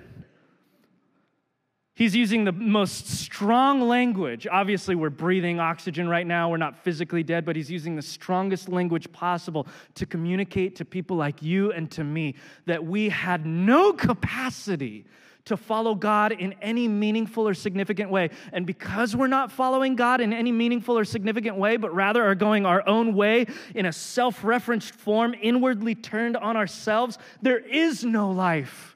He's 1.99 2.15
using 2.15 2.45
the 2.45 2.53
most 2.53 3.09
strong 3.09 3.81
language. 3.81 4.47
Obviously, 4.49 4.95
we're 4.95 5.11
breathing 5.11 5.59
oxygen 5.59 6.09
right 6.09 6.25
now. 6.25 6.49
We're 6.49 6.57
not 6.57 6.79
physically 6.85 7.25
dead, 7.25 7.45
but 7.45 7.57
he's 7.57 7.73
using 7.73 7.97
the 7.97 8.03
strongest 8.03 8.69
language 8.69 9.11
possible 9.11 9.67
to 9.97 10.07
communicate 10.07 10.77
to 10.77 10.85
people 10.85 11.17
like 11.17 11.43
you 11.43 11.73
and 11.73 11.91
to 11.91 12.05
me 12.05 12.37
that 12.67 12.85
we 12.87 13.09
had 13.09 13.45
no 13.45 13.93
capacity 13.93 15.07
to 15.47 15.57
follow 15.57 15.97
God 15.97 16.31
in 16.31 16.55
any 16.63 16.87
meaningful 16.87 17.49
or 17.49 17.53
significant 17.55 18.11
way. 18.11 18.31
And 18.53 18.65
because 18.65 19.17
we're 19.17 19.27
not 19.27 19.51
following 19.51 19.97
God 19.97 20.21
in 20.21 20.33
any 20.33 20.53
meaningful 20.53 20.97
or 20.97 21.05
significant 21.05 21.57
way, 21.57 21.79
but 21.79 21.93
rather 21.93 22.23
are 22.23 22.37
going 22.37 22.65
our 22.65 22.87
own 22.87 23.17
way 23.17 23.47
in 23.75 23.87
a 23.87 23.93
self 23.93 24.45
referenced 24.45 24.95
form, 24.95 25.35
inwardly 25.43 25.97
turned 25.97 26.37
on 26.37 26.57
ourselves, 26.57 27.19
there 27.43 27.59
is 27.59 28.05
no 28.05 28.31
life. 28.31 28.95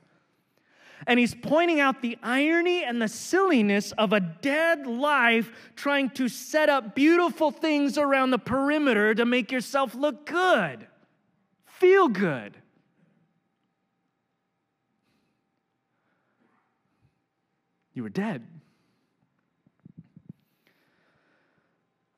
And 1.07 1.19
he's 1.19 1.35
pointing 1.35 1.81
out 1.81 2.03
the 2.03 2.17
irony 2.23 2.85
and 2.85 3.01
the 3.01 3.09
silliness 3.09 3.93
of 3.93 4.13
a 4.13 4.21
dead 4.21 4.87
life 4.87 5.51
trying 5.75 6.11
to 6.11 6.29
set 6.29 6.69
up 6.69 6.95
beautiful 6.95 7.51
things 7.51 7.99
around 7.99 8.31
the 8.31 8.39
perimeter 8.39 9.15
to 9.15 9.25
make 9.25 9.51
yourself 9.51 9.95
look 9.95 10.27
good, 10.27 10.87
feel 11.67 12.09
good. 12.09 12.57
You 17.95 18.03
were 18.03 18.09
dead. 18.09 18.47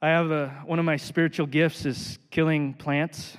I 0.01 0.09
have 0.09 0.31
a, 0.31 0.49
one 0.67 0.79
of 0.79 0.85
my 0.85 0.97
spiritual 0.97 1.47
gifts 1.47 1.87
is 1.87 2.19
killing 2.31 2.75
plants. 2.75 3.39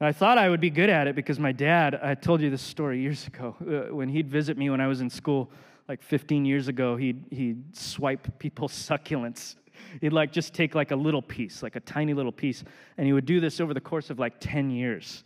I 0.00 0.12
thought 0.12 0.38
I 0.38 0.48
would 0.48 0.60
be 0.60 0.70
good 0.70 0.90
at 0.90 1.08
it 1.08 1.16
because 1.16 1.40
my 1.40 1.50
dad, 1.50 1.98
I 2.00 2.14
told 2.14 2.40
you 2.40 2.50
this 2.50 2.62
story 2.62 3.00
years 3.00 3.26
ago, 3.26 3.56
uh, 3.90 3.94
when 3.94 4.08
he'd 4.08 4.28
visit 4.28 4.56
me 4.56 4.70
when 4.70 4.80
I 4.80 4.86
was 4.86 5.00
in 5.00 5.10
school, 5.10 5.50
like 5.88 6.02
15 6.02 6.44
years 6.44 6.68
ago, 6.68 6.96
he'd, 6.96 7.24
he'd 7.30 7.76
swipe 7.76 8.38
people's 8.38 8.72
succulents. 8.88 9.56
He'd 10.00 10.12
like 10.12 10.32
just 10.32 10.54
take 10.54 10.74
like 10.74 10.92
a 10.92 10.96
little 10.96 11.22
piece, 11.22 11.62
like 11.62 11.74
a 11.74 11.80
tiny 11.80 12.14
little 12.14 12.32
piece, 12.32 12.62
and 12.96 13.06
he 13.06 13.12
would 13.12 13.26
do 13.26 13.40
this 13.40 13.60
over 13.60 13.74
the 13.74 13.80
course 13.80 14.10
of 14.10 14.18
like 14.18 14.34
10 14.38 14.70
years. 14.70 15.24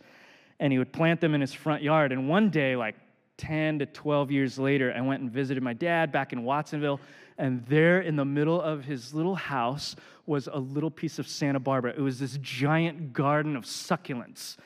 And 0.59 0.71
he 0.71 0.79
would 0.79 0.93
plant 0.93 1.21
them 1.21 1.35
in 1.35 1.41
his 1.41 1.53
front 1.53 1.83
yard. 1.83 2.11
And 2.11 2.29
one 2.29 2.49
day, 2.49 2.75
like 2.75 2.95
10 3.37 3.79
to 3.79 3.85
12 3.85 4.31
years 4.31 4.59
later, 4.59 4.93
I 4.95 5.01
went 5.01 5.21
and 5.21 5.31
visited 5.31 5.63
my 5.63 5.73
dad 5.73 6.11
back 6.11 6.33
in 6.33 6.43
Watsonville, 6.43 6.99
and 7.37 7.65
there 7.65 8.01
in 8.01 8.15
the 8.15 8.25
middle 8.25 8.61
of 8.61 8.83
his 8.83 9.13
little 9.13 9.35
house 9.35 9.95
was 10.25 10.47
a 10.51 10.59
little 10.59 10.91
piece 10.91 11.19
of 11.19 11.27
Santa 11.27 11.59
Barbara. 11.59 11.93
It 11.97 12.01
was 12.01 12.19
this 12.19 12.37
giant 12.41 13.13
garden 13.13 13.55
of 13.55 13.65
succulents. 13.65 14.57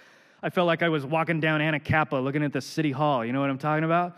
I 0.43 0.49
felt 0.49 0.67
like 0.67 0.83
I 0.83 0.89
was 0.89 1.05
walking 1.05 1.39
down 1.39 1.61
Anacapa 1.61 2.23
looking 2.23 2.43
at 2.43 2.53
the 2.53 2.61
city 2.61 2.91
hall. 2.91 3.25
You 3.25 3.33
know 3.33 3.41
what 3.41 3.49
I'm 3.49 3.57
talking 3.57 3.83
about? 3.83 4.17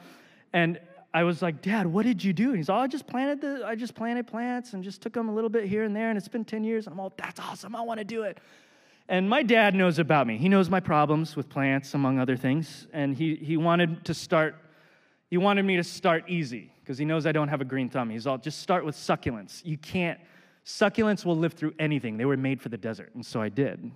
And 0.52 0.80
I 1.14 1.24
was 1.24 1.42
like, 1.42 1.62
Dad, 1.62 1.88
what 1.88 2.06
did 2.06 2.24
you 2.24 2.34
do? 2.34 2.50
And 2.50 2.58
he's, 2.58 2.70
oh, 2.70 2.76
I 2.76 2.88
just 2.88 3.08
planted 3.08 3.42
the, 3.42 3.66
I 3.66 3.76
just 3.76 3.96
planted 3.96 4.28
plants 4.28 4.74
and 4.74 4.84
just 4.84 5.02
took 5.02 5.14
them 5.14 5.30
a 5.30 5.34
little 5.34 5.50
bit 5.50 5.66
here 5.66 5.84
and 5.84 5.96
there, 5.96 6.10
and 6.10 6.18
it's 6.18 6.28
been 6.28 6.46
10 6.46 6.64
years. 6.64 6.86
And 6.86 6.94
I'm 6.94 7.00
all, 7.00 7.14
that's 7.18 7.40
awesome. 7.40 7.76
I 7.76 7.82
want 7.82 8.00
to 8.00 8.04
do 8.04 8.24
it. 8.24 8.38
And 9.10 9.28
my 9.28 9.42
dad 9.42 9.74
knows 9.74 9.98
about 9.98 10.28
me. 10.28 10.38
He 10.38 10.48
knows 10.48 10.70
my 10.70 10.80
problems 10.80 11.36
with 11.36 11.50
plants, 11.50 11.96
among 11.96 12.20
other 12.20 12.38
things. 12.38 12.86
And 12.94 13.16
he, 13.16 13.36
he 13.36 13.58
wanted 13.58 14.06
to 14.06 14.14
start, 14.14 14.56
he 15.32 15.38
wanted 15.38 15.66
me 15.66 15.78
to 15.78 15.84
start 15.84 16.30
easy 16.30 16.72
because 16.82 17.00
he 17.00 17.06
knows 17.06 17.26
I 17.26 17.32
don't 17.32 17.48
have 17.48 17.60
a 17.60 17.66
green 17.66 17.90
thumb. 17.90 18.12
He's 18.12 18.28
all, 18.28 18.38
just 18.38 18.60
start 18.60 18.86
with 18.86 18.96
succulents. 18.96 19.66
You 19.66 19.80
can't, 19.80 20.20
succulents 20.64 21.26
will 21.26 21.36
live 21.36 21.54
through 21.54 21.74
anything. 21.80 22.18
They 22.18 22.26
were 22.26 22.38
made 22.38 22.62
for 22.62 22.70
the 22.70 22.78
desert. 22.78 23.12
And 23.16 23.26
so 23.26 23.42
I 23.42 23.50
did. 23.50 23.92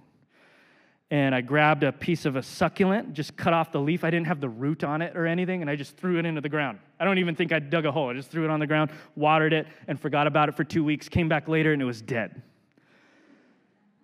And 1.12 1.36
I 1.36 1.41
grabbed 1.41 1.84
a 1.84 1.91
piece 1.91 2.26
of 2.26 2.36
a 2.36 2.41
succulent, 2.41 3.13
just 3.13 3.38
cut 3.38 3.54
off 3.54 3.71
the 3.71 3.80
leaf. 3.80 4.04
I 4.04 4.10
didn't 4.10 4.26
have 4.26 4.41
the 4.41 4.49
root 4.49 4.84
on 4.84 5.04
it 5.04 5.15
or 5.15 5.28
anything, 5.28 5.62
and 5.62 5.69
I 5.69 5.76
just 5.76 5.95
threw 5.95 6.17
it 6.17 6.26
into 6.26 6.41
the 6.41 6.49
ground. 6.49 6.80
I 6.99 7.06
don't 7.06 7.19
even 7.19 7.36
think 7.36 7.54
I 7.54 7.60
dug 7.60 7.86
a 7.86 7.91
hole. 7.91 8.10
I 8.10 8.13
just 8.13 8.32
threw 8.32 8.45
it 8.45 8.49
on 8.49 8.60
the 8.60 8.65
ground, 8.65 8.89
watered 9.15 9.54
it, 9.54 9.67
and 9.88 9.99
forgot 9.99 10.26
about 10.26 10.49
it 10.49 10.56
for 10.56 10.63
two 10.63 10.84
weeks. 10.84 11.08
Came 11.08 11.30
back 11.30 11.47
later, 11.47 11.71
and 11.71 11.80
it 11.80 11.86
was 11.86 12.02
dead. 12.02 12.41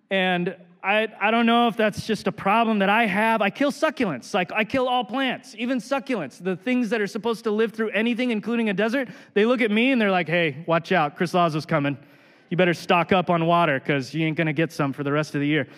And 0.08 0.54
I, 0.82 1.08
I 1.20 1.30
don't 1.30 1.44
know 1.46 1.68
if 1.68 1.76
that's 1.76 2.06
just 2.06 2.26
a 2.26 2.32
problem 2.32 2.78
that 2.78 2.88
I 2.88 3.06
have. 3.06 3.42
I 3.42 3.50
kill 3.50 3.70
succulents. 3.70 4.32
Like, 4.32 4.50
I 4.52 4.64
kill 4.64 4.88
all 4.88 5.04
plants, 5.04 5.54
even 5.58 5.78
succulents. 5.78 6.42
The 6.42 6.56
things 6.56 6.88
that 6.90 7.00
are 7.00 7.06
supposed 7.06 7.44
to 7.44 7.50
live 7.50 7.72
through 7.72 7.90
anything, 7.90 8.30
including 8.30 8.70
a 8.70 8.74
desert, 8.74 9.08
they 9.34 9.44
look 9.44 9.60
at 9.60 9.70
me 9.70 9.92
and 9.92 10.00
they're 10.00 10.10
like, 10.10 10.28
hey, 10.28 10.64
watch 10.66 10.90
out. 10.92 11.16
Chris 11.16 11.34
Lazo's 11.34 11.66
coming. 11.66 11.98
You 12.48 12.56
better 12.56 12.74
stock 12.74 13.12
up 13.12 13.28
on 13.28 13.46
water 13.46 13.78
because 13.78 14.14
you 14.14 14.26
ain't 14.26 14.36
going 14.36 14.46
to 14.46 14.52
get 14.52 14.72
some 14.72 14.92
for 14.92 15.04
the 15.04 15.12
rest 15.12 15.34
of 15.34 15.40
the 15.40 15.46
year 15.46 15.68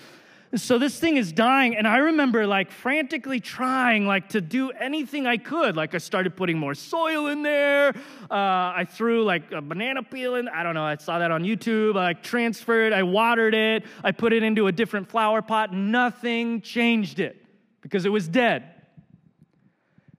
so 0.54 0.78
this 0.78 0.98
thing 0.98 1.16
is 1.16 1.32
dying 1.32 1.76
and 1.76 1.88
i 1.88 1.96
remember 1.96 2.46
like 2.46 2.70
frantically 2.70 3.40
trying 3.40 4.06
like 4.06 4.28
to 4.28 4.40
do 4.40 4.70
anything 4.70 5.26
i 5.26 5.36
could. 5.36 5.76
Like 5.76 5.94
i 5.94 5.98
started 5.98 6.36
putting 6.36 6.58
more 6.58 6.74
soil 6.74 7.28
in 7.28 7.42
there. 7.42 7.90
Uh, 8.30 8.72
i 8.76 8.86
threw 8.88 9.24
like 9.24 9.50
a 9.52 9.62
banana 9.62 10.02
peel 10.02 10.34
in 10.34 10.48
i 10.48 10.62
don't 10.62 10.74
know 10.74 10.84
i 10.84 10.96
saw 10.96 11.18
that 11.18 11.30
on 11.30 11.42
youtube. 11.42 11.96
I 11.96 12.04
like, 12.04 12.22
transferred 12.22 12.92
i 12.92 13.02
watered 13.02 13.54
it. 13.54 13.84
I 14.04 14.12
put 14.12 14.32
it 14.32 14.42
into 14.42 14.66
a 14.66 14.72
different 14.72 15.08
flower 15.08 15.40
pot. 15.40 15.72
Nothing 15.72 16.60
changed 16.60 17.18
it 17.18 17.44
because 17.80 18.04
it 18.04 18.10
was 18.10 18.28
dead. 18.28 18.68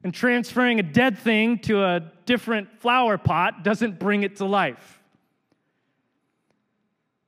And 0.04 0.14
transferring 0.14 0.80
a 0.80 0.84
dead 0.84 1.18
thing 1.18 1.60
to 1.60 1.84
a 1.84 2.12
different 2.26 2.82
flower 2.82 3.18
pot 3.18 3.64
doesn't 3.64 4.00
bring 4.00 4.24
it 4.24 4.38
to 4.38 4.46
life. 4.46 5.00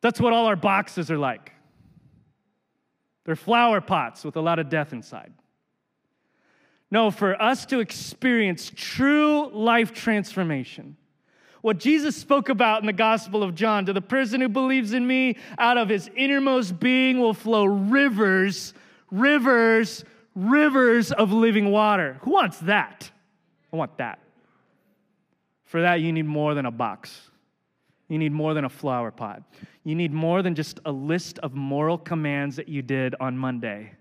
That's 0.02 0.20
what 0.20 0.34
all 0.34 0.48
our 0.48 0.58
boxes 0.58 1.10
are 1.10 1.18
like 1.18 1.55
they're 3.26 3.36
flower 3.36 3.82
pots 3.82 4.24
with 4.24 4.38
a 4.38 4.42
lot 4.42 4.60
of 4.60 4.70
death 4.70 4.94
inside. 4.94 5.34
No, 6.92 7.12
for 7.12 7.42
us 7.42 7.66
to 7.66 7.80
experience 7.80 8.72
true 8.74 9.50
life 9.50 9.92
transformation, 9.92 10.96
What 11.66 11.80
Jesus 11.80 12.16
spoke 12.16 12.50
about 12.50 12.82
in 12.82 12.86
the 12.86 12.94
Gospel 12.94 13.42
of 13.42 13.56
John 13.56 13.88
to 13.88 13.94
the 13.94 14.00
person 14.00 14.40
who 14.40 14.48
believes 14.48 14.94
in 14.94 15.08
me, 15.08 15.36
out 15.58 15.80
of 15.80 15.90
his 15.90 16.12
innermost 16.16 16.80
being 16.80 17.18
will 17.20 17.34
flow 17.34 17.66
rivers, 17.66 18.76
rivers, 19.10 20.06
rivers 20.36 21.12
of 21.12 21.32
living 21.32 21.72
water. 21.72 22.20
Who 22.22 22.34
wants 22.34 22.60
that? 22.60 23.10
I 23.74 23.78
want 23.78 23.98
that. 23.98 24.20
For 25.64 25.82
that, 25.82 26.02
you 26.02 26.14
need 26.14 26.28
more 26.28 26.54
than 26.54 26.68
a 26.68 26.72
box. 26.72 27.32
You 28.08 28.18
need 28.18 28.32
more 28.32 28.54
than 28.54 28.66
a 28.66 28.70
flower 28.70 29.12
pot. 29.12 29.44
You 29.84 29.96
need 29.96 30.14
more 30.14 30.42
than 30.42 30.56
just 30.56 30.80
a 30.86 30.92
list 30.92 31.40
of 31.40 31.54
moral 31.54 31.98
commands 31.98 32.56
that 32.56 32.70
you 32.70 32.82
did 32.82 33.16
on 33.20 33.38
Monday. 33.38 33.94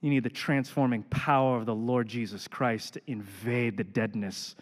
You 0.00 0.10
need 0.10 0.22
the 0.22 0.30
transforming 0.30 1.02
power 1.04 1.56
of 1.56 1.66
the 1.66 1.74
Lord 1.74 2.08
Jesus 2.08 2.48
Christ 2.48 2.94
to 2.94 3.00
invade 3.06 3.76
the 3.76 3.84
deadness 3.84 4.54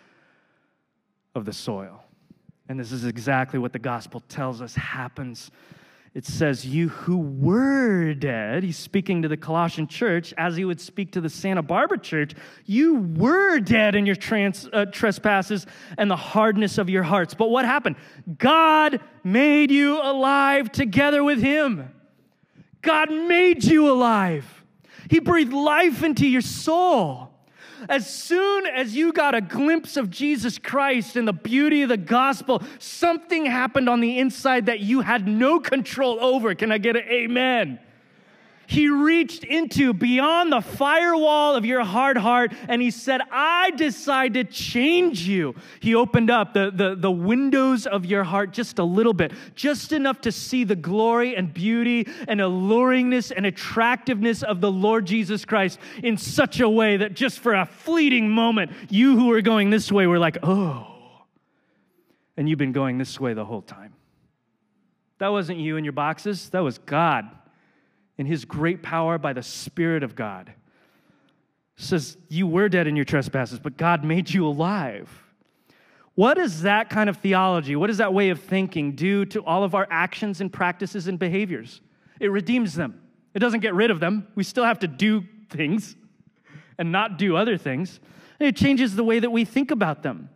of 1.34 1.44
the 1.44 1.52
soil. 1.52 2.04
And 2.68 2.78
this 2.78 2.92
is 2.92 3.04
exactly 3.04 3.58
what 3.58 3.72
the 3.72 3.78
gospel 3.78 4.20
tells 4.28 4.60
us 4.60 4.74
happens 4.74 5.50
it 6.14 6.27
says, 6.27 6.66
You 6.66 6.88
who 6.90 7.18
were 7.18 8.12
dead, 8.12 8.62
he's 8.62 8.77
speaking 8.77 9.22
to 9.22 9.29
the 9.29 9.37
Colossian 9.37 9.87
church 9.87 10.35
as 10.37 10.57
he 10.57 10.64
would 10.64 10.81
speak 10.81 11.12
to 11.12 11.20
the 11.20 11.31
Santa 11.31 11.62
Barbara 11.62 11.98
church, 11.98 12.35
you 12.66 12.96
were 13.16 13.59
dead 13.61 13.94
in 13.94 14.05
your 14.05 14.14
trans, 14.14 14.68
uh, 14.72 14.85
trespasses 14.87 15.66
and 15.96 16.11
the 16.11 16.16
hardness 16.16 16.77
of 16.77 16.90
your 16.90 17.03
hearts. 17.03 17.33
But 17.33 17.48
what 17.48 17.64
happened? 17.64 17.96
God 18.37 19.01
made 19.25 19.70
you 19.70 20.03
alive 20.03 20.70
together 20.70 21.25
with 21.25 21.40
him. 21.40 21.88
God 22.83 23.11
made 23.11 23.64
you 23.64 23.90
alive. 23.90 24.64
He 25.09 25.18
breathed 25.18 25.53
life 25.53 26.03
into 26.03 26.27
your 26.27 26.42
soul. 26.42 27.31
As 27.88 28.12
soon 28.12 28.66
as 28.66 28.94
you 28.94 29.12
got 29.12 29.34
a 29.34 29.40
glimpse 29.40 29.96
of 29.96 30.10
Jesus 30.10 30.58
Christ 30.58 31.16
and 31.16 31.26
the 31.26 31.32
beauty 31.32 31.82
of 31.82 31.88
the 31.88 31.96
gospel, 31.96 32.62
something 32.78 33.46
happened 33.46 33.88
on 33.88 34.00
the 34.00 34.18
inside 34.18 34.66
that 34.66 34.80
you 34.80 35.00
had 35.00 35.26
no 35.26 35.60
control 35.60 36.18
over. 36.20 36.54
Can 36.54 36.72
I 36.72 36.78
get 36.78 36.96
an 36.96 37.04
amen? 37.08 37.78
He 38.72 38.88
reached 38.88 39.44
into 39.44 39.92
beyond 39.92 40.50
the 40.50 40.62
firewall 40.62 41.54
of 41.54 41.66
your 41.66 41.85
hard 41.85 42.16
heart 42.16 42.54
and 42.70 42.80
he 42.80 42.90
said, 42.90 43.20
I 43.30 43.70
decide 43.72 44.32
to 44.32 44.44
change 44.44 45.28
you. 45.28 45.54
He 45.80 45.94
opened 45.94 46.30
up 46.30 46.54
the, 46.54 46.72
the, 46.74 46.94
the 46.94 47.11
windows 47.11 47.87
of 47.87 48.06
your 48.06 48.24
heart 48.24 48.54
just 48.54 48.78
a 48.78 48.82
little 48.82 49.12
bit, 49.12 49.32
just 49.54 49.92
enough 49.92 50.22
to 50.22 50.32
see 50.32 50.64
the 50.64 50.74
glory 50.74 51.37
and 51.37 51.52
beauty 51.52 52.08
and 52.26 52.40
alluringness 52.40 53.30
and 53.37 53.44
attractiveness 53.44 54.42
of 54.42 54.62
the 54.62 54.72
Lord 54.72 55.04
Jesus 55.04 55.44
Christ 55.44 55.78
in 56.02 56.16
such 56.16 56.61
a 56.61 56.68
way 56.68 56.96
that 56.96 57.12
just 57.12 57.40
for 57.40 57.52
a 57.52 57.66
fleeting 57.66 58.30
moment, 58.30 58.72
you 58.88 59.18
who 59.18 59.26
were 59.26 59.42
going 59.42 59.68
this 59.68 59.92
way 59.92 60.06
were 60.06 60.18
like, 60.18 60.38
oh. 60.42 60.87
And 62.38 62.48
you've 62.48 62.58
been 62.58 62.72
going 62.72 62.96
this 62.96 63.20
way 63.20 63.35
the 63.35 63.44
whole 63.44 63.61
time. 63.61 63.92
That 65.18 65.28
wasn't 65.28 65.58
you 65.58 65.76
in 65.76 65.85
your 65.85 65.92
boxes, 65.92 66.48
that 66.48 66.61
was 66.61 66.78
God 66.78 67.28
in 68.22 68.26
his 68.26 68.44
great 68.44 68.85
power 68.85 69.18
by 69.18 69.32
the 69.32 69.42
Spirit 69.42 70.04
of 70.04 70.14
God. 70.14 70.52
says, 71.74 72.16
You 72.28 72.46
were 72.46 72.68
dead 72.68 72.87
in 72.87 72.94
your 72.94 73.04
trespasses, 73.04 73.58
but 73.58 73.76
God 73.76 74.04
made 74.04 74.30
you 74.30 74.46
alive. 74.46 75.11
What 76.14 76.35
does 76.35 76.62
that 76.62 76.88
kind 76.88 77.11
of 77.11 77.16
theology, 77.16 77.74
what 77.74 77.88
does 77.88 77.96
that 77.96 78.14
way 78.14 78.30
of 78.30 78.38
thinking 78.38 78.92
do 78.92 79.24
to 79.24 79.44
all 79.44 79.64
of 79.64 79.74
our 79.74 79.88
actions 79.90 80.40
and 80.40 80.52
practices 80.52 81.08
and 81.08 81.18
behaviors? 81.18 81.80
It 82.20 82.28
redeems 82.28 82.74
them. 82.74 83.00
It 83.35 83.40
doesn't 83.40 83.58
get 83.58 83.74
rid 83.74 83.90
of 83.90 83.98
them. 83.98 84.28
We 84.37 84.44
still 84.44 84.64
have 84.64 84.78
to 84.80 84.87
do 84.87 85.24
things 85.50 85.96
and 86.78 86.92
not 86.92 87.18
do 87.18 87.35
other 87.35 87.56
things. 87.56 87.98
It 88.38 88.54
changes 88.54 88.94
the 88.94 89.02
way 89.02 89.18
that 89.18 89.32
we 89.32 89.44
think 89.44 89.72
about 89.72 90.04
them. 90.04 90.30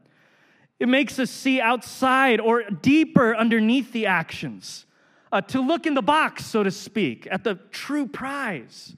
It 0.81 0.89
makes 0.89 1.21
us 1.21 1.31
see 1.31 1.61
outside 1.61 2.41
or 2.41 2.65
deeper 2.65 3.37
underneath 3.37 3.93
the 3.93 4.07
actions 4.07 4.87
uh, 5.33 5.41
to 5.43 5.61
look 5.61 5.87
in 5.87 5.95
the 5.95 6.03
box, 6.03 6.45
so 6.45 6.63
to 6.63 6.71
speak, 6.71 7.27
at 7.31 7.45
the 7.45 7.57
true 7.71 8.07
prize. 8.07 8.95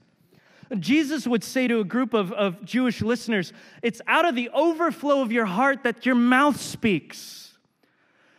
Jesus 0.77 1.25
would 1.25 1.43
say 1.43 1.67
to 1.67 1.79
a 1.79 1.83
group 1.83 2.13
of, 2.13 2.31
of 2.31 2.63
Jewish 2.63 3.01
listeners, 3.01 3.53
It's 3.81 4.01
out 4.07 4.27
of 4.27 4.35
the 4.35 4.49
overflow 4.49 5.21
of 5.21 5.31
your 5.31 5.45
heart 5.45 5.83
that 5.83 6.05
your 6.05 6.15
mouth 6.15 6.59
speaks. 6.59 7.39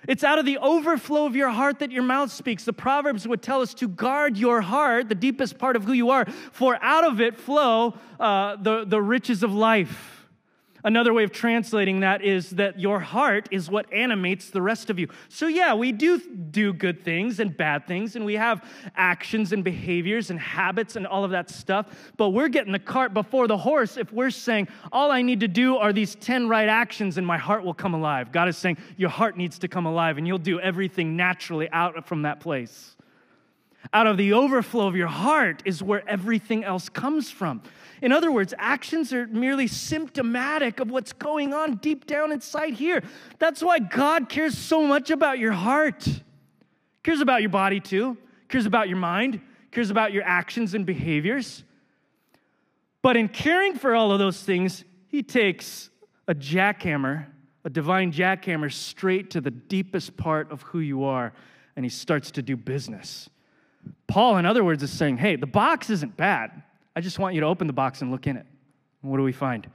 It's 0.09 0.25
out 0.25 0.39
of 0.39 0.47
the 0.47 0.59
overflow 0.59 1.27
of 1.27 1.37
your 1.37 1.51
heart 1.51 1.81
that 1.81 1.93
your 1.93 2.03
mouth 2.03 2.33
speaks. 2.33 2.65
The 2.65 2.73
Proverbs 2.73 3.29
would 3.29 3.43
tell 3.43 3.61
us 3.61 3.75
to 3.75 3.89
guard 3.89 4.37
your 4.37 4.61
heart, 4.61 5.09
the 5.09 5.15
deepest 5.15 5.59
part 5.59 5.77
of 5.77 5.85
who 5.85 5.93
you 5.93 6.11
are, 6.11 6.25
for 6.53 6.79
out 6.81 7.05
of 7.05 7.21
it 7.21 7.37
flow 7.37 7.95
uh, 8.19 8.57
the, 8.57 8.85
the 8.85 9.01
riches 9.01 9.43
of 9.43 9.53
life. 9.53 10.20
Another 10.83 11.13
way 11.13 11.25
of 11.25 11.33
translating 11.33 12.01
that 12.01 12.23
is 12.23 12.51
that 12.51 12.79
your 12.79 13.01
heart 13.01 13.49
is 13.51 13.71
what 13.71 13.93
animates 13.93 14.51
the 14.51 14.63
rest 14.63 14.91
of 14.91 14.99
you. 14.99 15.09
So, 15.29 15.47
yeah, 15.47 15.75
we 15.75 15.93
do 15.93 16.19
do 16.19 16.73
good 16.73 17.05
things 17.05 17.41
and 17.41 17.57
bad 17.57 17.87
things, 17.87 18.17
and 18.17 18.25
we 18.25 18.35
have 18.35 18.65
actions 18.97 19.53
and 19.53 19.63
behaviors 19.63 20.31
and 20.31 20.39
habits 20.39 20.97
and 20.97 21.07
all 21.07 21.25
of 21.25 21.31
that 21.33 21.51
stuff, 21.51 22.13
but 22.17 22.31
we're 22.31 22.49
getting 22.49 22.73
the 22.73 22.79
cart 22.79 23.13
before 23.15 23.47
the 23.47 23.59
horse 23.59 23.97
if 23.97 24.13
we're 24.13 24.31
saying, 24.31 24.69
all 24.93 25.11
I 25.11 25.23
need 25.23 25.41
to 25.41 25.49
do 25.49 25.77
are 25.77 25.93
these 25.93 26.15
10 26.17 26.49
right 26.49 26.69
actions 26.69 27.19
and 27.19 27.27
my 27.27 27.39
heart 27.39 27.65
will 27.65 27.75
come 27.75 27.95
alive. 27.95 28.33
God 28.33 28.49
is 28.49 28.57
saying, 28.57 28.79
your 28.97 29.11
heart 29.11 29.37
needs 29.37 29.59
to 29.61 29.69
come 29.69 29.87
alive, 29.87 30.19
and 30.19 30.27
you'll 30.27 30.39
do 30.39 30.61
everything 30.61 31.17
naturally 31.17 31.71
out 31.71 32.07
from 32.07 32.23
that 32.23 32.41
place. 32.41 32.97
Out 33.93 34.07
of 34.07 34.17
the 34.17 34.33
overflow 34.33 34.87
of 34.87 34.95
your 34.95 35.09
heart 35.09 35.63
is 35.65 35.83
where 35.83 36.09
everything 36.09 36.65
else 36.65 36.89
comes 36.89 37.31
from. 37.31 37.63
In 38.03 38.13
other 38.13 38.31
words, 38.31 38.55
actions 38.59 39.13
are 39.13 39.27
merely 39.27 39.67
symptomatic 39.67 40.81
of 40.81 40.91
what's 40.91 41.13
going 41.13 41.53
on 41.53 41.77
deep 41.77 42.07
down 42.07 42.33
inside 42.33 42.75
here. 42.75 43.03
That's 43.39 43.63
why 43.63 43.79
God 43.79 44.29
cares 44.29 44.57
so 44.57 44.87
much 44.87 45.11
about 45.11 45.39
your 45.39 45.53
heart. 45.53 46.07
Cares 47.03 47.21
about 47.21 47.41
your 47.41 47.51
body 47.51 47.81
too. 47.81 48.17
Cares 48.49 48.67
about 48.67 48.89
your 48.89 48.99
mind. 48.99 49.41
Cares 49.71 49.91
about 49.91 50.13
your 50.13 50.23
actions 50.25 50.75
and 50.75 50.87
behaviors. 50.87 51.65
But 53.03 53.17
in 53.17 53.29
caring 53.29 53.75
for 53.77 53.95
all 53.95 54.13
of 54.13 54.19
those 54.19 54.43
things, 54.43 54.85
he 55.09 55.23
takes 55.23 55.91
a 56.29 56.35
jackhammer, 56.35 57.27
a 57.65 57.71
divine 57.71 58.13
jackhammer, 58.13 58.73
straight 58.73 59.31
to 59.31 59.41
the 59.41 59.51
deepest 59.51 60.17
part 60.17 60.51
of 60.53 60.63
who 60.63 60.81
you 60.81 61.05
are, 61.05 61.33
and 61.77 61.85
he 61.85 61.89
starts 61.89 62.31
to 62.33 62.43
do 62.43 62.57
business. 62.57 63.29
Paul, 64.07 64.39
in 64.39 64.47
other 64.47 64.65
words, 64.65 64.83
is 64.83 64.91
saying, 64.91 65.19
hey, 65.19 65.37
the 65.37 65.47
box 65.47 65.91
isn't 65.91 66.17
bad. 66.17 66.63
I 66.97 67.01
just 67.01 67.19
want 67.19 67.35
you 67.35 67.41
to 67.43 67.47
open 67.47 67.67
the 67.67 67.73
box 67.73 68.03
and 68.03 68.11
look 68.11 68.27
in 68.27 68.37
it. 68.37 68.47
what 69.03 69.17
do 69.17 69.23
we 69.23 69.33
find? 69.33 69.69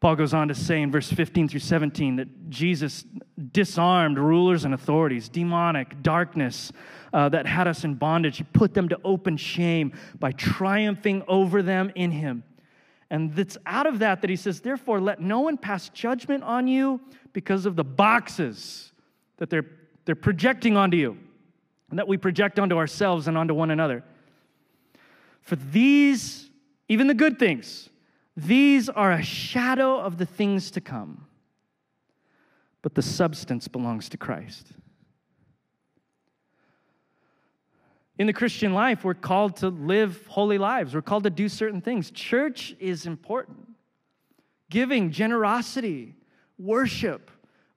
Paul 0.00 0.16
goes 0.16 0.34
on 0.34 0.48
to 0.48 0.54
say 0.54 0.82
in 0.82 0.90
verse 0.90 1.12
15 1.12 1.48
through 1.48 1.60
17 1.60 2.16
that 2.16 2.50
Jesus 2.50 3.04
disarmed 3.52 4.18
rulers 4.18 4.64
and 4.64 4.74
authorities, 4.74 5.28
demonic 5.28 6.02
darkness 6.02 6.72
uh, 7.12 7.28
that 7.28 7.46
had 7.46 7.68
us 7.68 7.84
in 7.84 7.94
bondage. 7.94 8.38
He 8.38 8.42
put 8.42 8.74
them 8.74 8.88
to 8.88 8.98
open 9.04 9.36
shame 9.36 9.92
by 10.18 10.32
triumphing 10.32 11.22
over 11.28 11.62
them 11.62 11.92
in 11.94 12.10
Him. 12.10 12.42
And 13.10 13.38
it's 13.38 13.56
out 13.64 13.86
of 13.86 14.00
that 14.00 14.22
that 14.22 14.30
he 14.30 14.36
says, 14.36 14.60
Therefore, 14.60 15.00
let 15.00 15.20
no 15.20 15.40
one 15.40 15.56
pass 15.56 15.90
judgment 15.90 16.42
on 16.42 16.66
you 16.66 17.00
because 17.32 17.66
of 17.66 17.76
the 17.76 17.84
boxes 17.84 18.90
that 19.36 19.50
they're, 19.50 19.66
they're 20.04 20.14
projecting 20.16 20.76
onto 20.76 20.96
you 20.96 21.16
that 21.98 22.08
we 22.08 22.16
project 22.16 22.58
onto 22.58 22.76
ourselves 22.76 23.28
and 23.28 23.36
onto 23.36 23.54
one 23.54 23.70
another. 23.70 24.02
For 25.40 25.56
these, 25.56 26.50
even 26.88 27.06
the 27.06 27.14
good 27.14 27.38
things, 27.38 27.90
these 28.36 28.88
are 28.88 29.12
a 29.12 29.22
shadow 29.22 29.98
of 29.98 30.16
the 30.18 30.26
things 30.26 30.70
to 30.72 30.80
come, 30.80 31.26
but 32.80 32.94
the 32.94 33.02
substance 33.02 33.68
belongs 33.68 34.08
to 34.10 34.16
Christ. 34.16 34.68
In 38.18 38.26
the 38.26 38.32
Christian 38.32 38.72
life, 38.72 39.04
we're 39.04 39.14
called 39.14 39.56
to 39.56 39.68
live 39.68 40.26
holy 40.28 40.58
lives. 40.58 40.94
We're 40.94 41.02
called 41.02 41.24
to 41.24 41.30
do 41.30 41.48
certain 41.48 41.80
things. 41.80 42.10
Church 42.10 42.74
is 42.78 43.06
important. 43.06 43.68
Giving, 44.70 45.10
generosity, 45.10 46.14
worship, 46.58 47.30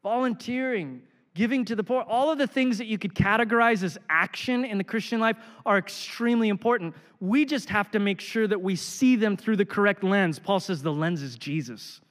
volunteering, 0.03 1.01
giving 1.35 1.65
to 1.65 1.75
the 1.75 1.83
poor, 1.83 2.01
all 2.01 2.31
of 2.31 2.39
the 2.39 2.47
things 2.47 2.79
that 2.79 2.87
you 2.87 2.97
could 2.97 3.13
categorize 3.13 3.83
as 3.83 3.97
action 4.09 4.65
in 4.65 4.79
the 4.79 4.83
Christian 4.83 5.19
life 5.19 5.35
are 5.65 5.77
extremely 5.77 6.47
important. 6.49 6.95
We 7.19 7.45
just 7.45 7.69
have 7.69 7.91
to 7.91 7.99
make 7.99 8.19
sure 8.19 8.47
that 8.47 8.61
we 8.61 8.75
see 8.75 9.17
them 9.17 9.37
through 9.37 9.57
the 9.57 9.65
correct 9.65 10.03
lens. 10.03 10.39
Paul 10.39 10.61
says 10.61 10.81
the 10.81 10.93
lens 10.93 11.21
is 11.21 11.35
Jesus. 11.35 12.01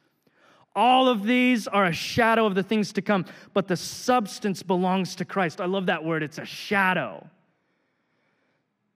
All 0.76 1.08
of 1.08 1.24
these 1.24 1.66
are 1.66 1.86
a 1.86 1.92
shadow 1.92 2.46
of 2.46 2.54
the 2.54 2.62
things 2.62 2.92
to 2.92 3.02
come, 3.02 3.24
but 3.54 3.66
the 3.66 3.76
substance 3.76 4.62
belongs 4.62 5.16
to 5.16 5.24
Christ. 5.24 5.60
I 5.60 5.66
love 5.66 5.86
that 5.86 6.04
word, 6.04 6.22
it's 6.22 6.38
a 6.38 6.44
shadow. 6.44 7.26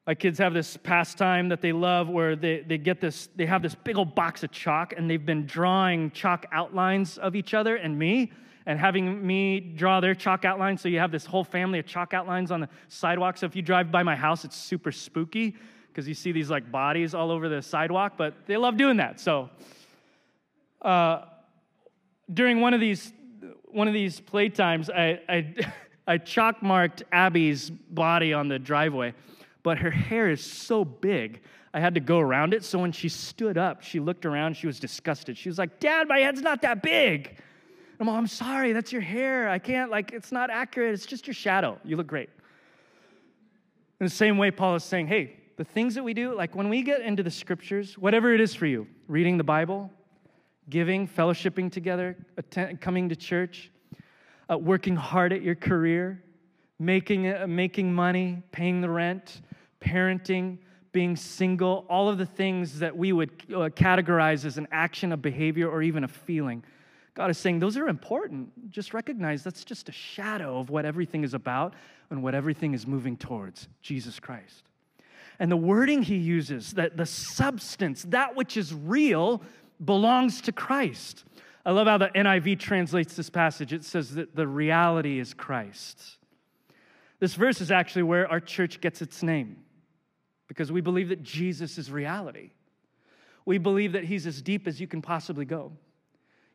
My 0.07 0.15
kids 0.15 0.39
have 0.39 0.55
this 0.55 0.77
pastime 0.77 1.49
that 1.51 1.61
they 1.61 1.73
love 1.73 2.09
where 2.09 2.35
they, 2.35 2.61
they 2.61 2.79
get 2.79 3.01
this, 3.01 3.29
they 3.37 3.47
have 3.47 3.63
this 3.63 3.75
big 3.75 3.97
old 3.97 4.15
box 4.15 4.43
of 4.43 4.51
chalk 4.51 4.95
and 4.97 5.09
they've 5.09 5.25
been 5.25 5.47
drawing 5.47 6.11
chalk 6.11 6.47
outlines 6.51 7.17
of 7.19 7.37
each 7.37 7.55
other 7.55 7.77
and 7.77 7.99
me 7.99 8.33
and 8.69 8.79
having 8.79 9.27
me 9.27 9.61
draw 9.61 9.99
their 9.99 10.15
chalk 10.15 10.45
outlines. 10.45 10.83
So 10.83 10.91
you 10.91 10.99
have 10.99 11.11
this 11.11 11.25
whole 11.25 11.43
family 11.43 11.79
of 11.79 11.87
chalk 11.87 12.13
outlines 12.13 12.51
on 12.51 12.61
the 12.61 12.69
sidewalk. 12.89 13.39
So 13.39 13.47
if 13.47 13.57
you 13.57 13.63
drive 13.63 13.91
by 13.91 14.03
my 14.03 14.15
house, 14.15 14.45
it's 14.45 14.57
super 14.57 14.93
spooky 14.93 15.57
because 15.89 16.07
you 16.07 16.13
see 16.13 16.33
these 16.33 16.51
like 16.51 16.71
bodies 16.71 17.15
all 17.15 17.31
over 17.31 17.49
the 17.49 17.63
sidewalk, 17.63 18.13
but 18.19 18.35
they 18.47 18.59
love 18.59 18.77
doing 18.77 18.99
that. 18.99 19.21
So 19.21 19.49
uh, 20.83 21.23
during 22.33 22.61
one 22.61 22.75
of 22.75 22.81
these 22.81 23.11
one 23.71 23.89
of 23.89 23.95
these 23.95 24.21
playtimes, 24.21 24.91
I, 24.95 25.21
I, 25.29 25.55
I 26.15 26.19
chalk 26.19 26.63
marked 26.63 27.03
Abby's 27.11 27.71
body 27.71 28.35
on 28.35 28.49
the 28.49 28.59
driveway, 28.59 29.15
but 29.63 29.79
her 29.79 29.91
hair 29.91 30.29
is 30.29 30.45
so 30.45 30.85
big, 30.85 31.41
I 31.73 31.81
had 31.81 31.95
to 31.95 32.01
go 32.01 32.19
around 32.19 32.53
it. 32.53 32.65
So 32.65 32.79
when 32.79 32.93
she 32.93 33.09
stood 33.09 33.57
up, 33.57 33.83
she 33.83 33.99
looked 33.99 34.27
around, 34.27 34.59
she 34.59 34.67
was 34.67 34.79
disgusted. 34.79 35.39
She 35.39 35.49
was 35.49 35.59
like, 35.59 35.81
Dad, 35.81 36.07
my 36.09 36.19
head's 36.19 36.43
not 36.43 36.63
that 36.63 36.83
big. 36.83 37.39
I'm, 38.01 38.07
like, 38.07 38.17
I'm 38.17 38.27
sorry, 38.27 38.73
that's 38.73 38.93
your 38.93 39.03
hair. 39.03 39.49
I 39.49 39.59
can't, 39.59 39.91
like, 39.91 40.13
it's 40.13 40.31
not 40.31 40.51
accurate. 40.51 40.95
It's 40.95 41.07
just 41.07 41.27
your 41.27 41.35
shadow. 41.35 41.79
You 41.85 41.97
look 41.97 42.07
great. 42.07 42.31
In 44.01 44.07
the 44.07 44.11
same 44.11 44.39
way, 44.39 44.51
Paul 44.51 44.77
is 44.77 44.85
saying, 44.85 45.09
hey, 45.09 45.35
the 45.57 45.65
things 45.65 45.97
that 45.97 46.05
we 46.05 46.15
do, 46.15 46.35
like 46.35 46.55
when 46.55 46.69
we 46.69 46.83
get 46.83 47.01
into 47.01 47.25
the 47.25 47.31
scriptures, 47.31 47.99
whatever 47.99 48.33
it 48.33 48.41
is 48.41 48.55
for 48.55 48.67
you, 48.67 48.87
reading 49.09 49.37
the 49.37 49.45
Bible, 49.45 49.91
giving, 50.71 51.09
fellowshipping 51.09 51.73
together, 51.73 52.17
attend, 52.37 52.81
coming 52.81 53.09
to 53.09 53.17
church, 53.17 53.73
uh, 54.49 54.57
working 54.57 54.95
hard 54.95 55.33
at 55.33 55.43
your 55.43 55.57
career, 55.57 56.23
making, 56.79 57.27
uh, 57.27 57.47
making 57.49 57.93
money, 57.93 58.41
paying 58.53 58.81
the 58.81 58.89
rent, 58.89 59.43
parenting, 59.81 60.59
being 60.93 61.17
single, 61.17 61.85
all 61.89 62.09
of 62.09 62.19
the 62.19 62.27
things 62.27 62.79
that 62.79 62.97
we 62.97 63.13
would 63.13 63.31
uh, 63.49 63.69
categorize 63.71 64.45
as 64.45 64.59
an 64.59 64.69
action, 64.71 65.11
a 65.13 65.17
behavior, 65.17 65.69
or 65.69 65.83
even 65.83 66.05
a 66.05 66.09
feeling. 66.09 66.63
God 67.19 67.31
is 67.31 67.39
saying 67.39 67.59
those 67.59 67.77
are 67.77 67.89
important. 67.89 68.71
Just 68.71 68.95
recognize 68.95 69.43
that's 69.43 69.65
just 69.65 69.89
a 69.89 69.93
shadow 69.93 70.61
of 70.61 70.71
what 70.71 70.85
everything 70.85 71.25
is 71.25 71.35
about 71.35 71.75
and 72.11 72.23
what 72.23 72.33
everything 72.33 72.75
is 72.75 72.87
moving 72.87 73.17
towards 73.17 73.67
Jesus 73.83 74.21
Christ. 74.21 74.63
And 75.41 75.51
the 75.51 75.57
wording 75.57 76.05
he 76.05 76.15
uses, 76.15 76.75
that 76.75 76.97
the 76.97 77.07
substance, 77.07 78.05
that 78.11 78.37
which 78.37 78.57
is 78.57 78.73
real, 78.73 79.43
belongs 79.85 80.41
to 80.43 80.53
Christ. 80.53 81.25
I 81.67 81.73
love 81.73 81.89
how 81.89 81.99
the 81.99 82.07
NIV 82.11 82.61
translates 82.61 83.17
this 83.17 83.31
passage. 83.31 83.73
It 83.73 83.83
says 83.83 84.15
that 84.15 84.37
the 84.37 84.47
reality 84.47 85.19
is 85.19 85.35
Christ. 85.35 86.19
This 87.19 87.35
verse 87.35 87.61
is 87.61 87.73
actually 87.73 88.05
where 88.05 88.31
our 88.31 88.39
church 88.39 88.81
gets 88.81 89.03
its 89.03 89.25
name 89.25 89.57
because 90.47 90.71
we 90.71 90.81
believe 90.81 91.09
that 91.09 91.25
Jesus 91.25 91.79
is 91.79 91.91
reality. 91.91 92.53
We 93.45 93.59
believe 93.59 93.91
that 93.95 94.05
he's 94.05 94.25
as 94.25 94.41
deep 94.41 94.69
as 94.69 94.81
you 94.81 94.87
can 94.87 95.03
possibly 95.03 95.45
go. 95.45 95.73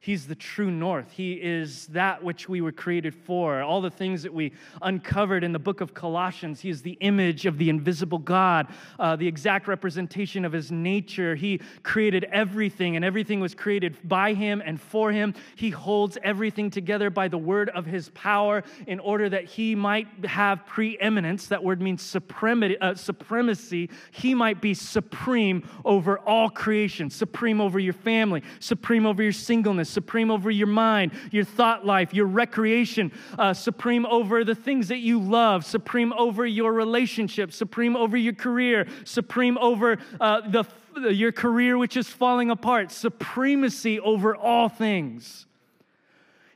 He's 0.03 0.27
the 0.27 0.35
true 0.35 0.69
north. 0.69 1.13
He 1.13 1.35
is 1.35 1.87
that 1.87 2.21
which 2.21 2.49
we 2.49 2.59
were 2.59 2.73
created 2.73 3.15
for. 3.15 3.61
All 3.61 3.79
the 3.79 3.89
things 3.89 4.23
that 4.23 4.33
we 4.33 4.51
uncovered 4.81 5.45
in 5.45 5.53
the 5.53 5.59
book 5.59 5.79
of 5.79 5.93
Colossians. 5.93 6.59
He 6.59 6.69
is 6.69 6.81
the 6.81 6.97
image 6.99 7.45
of 7.45 7.57
the 7.57 7.69
invisible 7.69 8.17
God, 8.17 8.67
uh, 8.99 9.15
the 9.15 9.25
exact 9.25 9.65
representation 9.65 10.43
of 10.43 10.51
his 10.51 10.73
nature. 10.73 11.35
He 11.35 11.61
created 11.83 12.25
everything, 12.33 12.97
and 12.97 13.05
everything 13.05 13.39
was 13.39 13.55
created 13.55 13.95
by 14.03 14.33
him 14.33 14.61
and 14.65 14.81
for 14.81 15.13
him. 15.13 15.35
He 15.55 15.69
holds 15.69 16.17
everything 16.21 16.69
together 16.69 17.09
by 17.09 17.29
the 17.29 17.37
word 17.37 17.69
of 17.69 17.85
his 17.85 18.09
power 18.09 18.65
in 18.85 18.99
order 18.99 19.29
that 19.29 19.45
he 19.45 19.73
might 19.73 20.25
have 20.25 20.65
preeminence. 20.65 21.47
That 21.47 21.63
word 21.63 21.81
means 21.81 22.01
supremacy. 22.01 22.77
Uh, 22.81 22.95
supremacy. 22.95 23.89
He 24.11 24.35
might 24.35 24.59
be 24.59 24.73
supreme 24.73 25.65
over 25.85 26.19
all 26.19 26.49
creation, 26.49 27.09
supreme 27.09 27.61
over 27.61 27.79
your 27.79 27.93
family, 27.93 28.43
supreme 28.59 29.05
over 29.05 29.23
your 29.23 29.31
singleness 29.31 29.92
supreme 29.93 30.29
over 30.29 30.51
your 30.51 30.67
mind, 30.67 31.11
your 31.31 31.43
thought 31.43 31.85
life, 31.85 32.13
your 32.13 32.25
recreation, 32.25 33.11
uh, 33.39 33.53
supreme 33.53 34.05
over 34.07 34.43
the 34.43 34.55
things 34.55 34.87
that 34.89 34.99
you 34.99 35.19
love, 35.19 35.65
supreme 35.65 36.11
over 36.13 36.45
your 36.45 36.73
relationship, 36.73 37.53
supreme 37.53 37.95
over 37.95 38.17
your 38.17 38.33
career, 38.33 38.87
supreme 39.05 39.57
over 39.59 39.97
uh, 40.19 40.41
the, 40.49 40.65
your 41.13 41.31
career 41.31 41.77
which 41.77 41.95
is 41.95 42.09
falling 42.09 42.49
apart, 42.49 42.91
supremacy 42.91 43.99
over 43.99 44.35
all 44.35 44.67
things. 44.67 45.45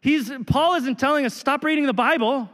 He's, 0.01 0.31
Paul 0.45 0.75
isn't 0.75 0.99
telling 0.99 1.25
us 1.25 1.33
stop 1.33 1.63
reading 1.63 1.85
the 1.85 1.93
Bible. 1.93 2.49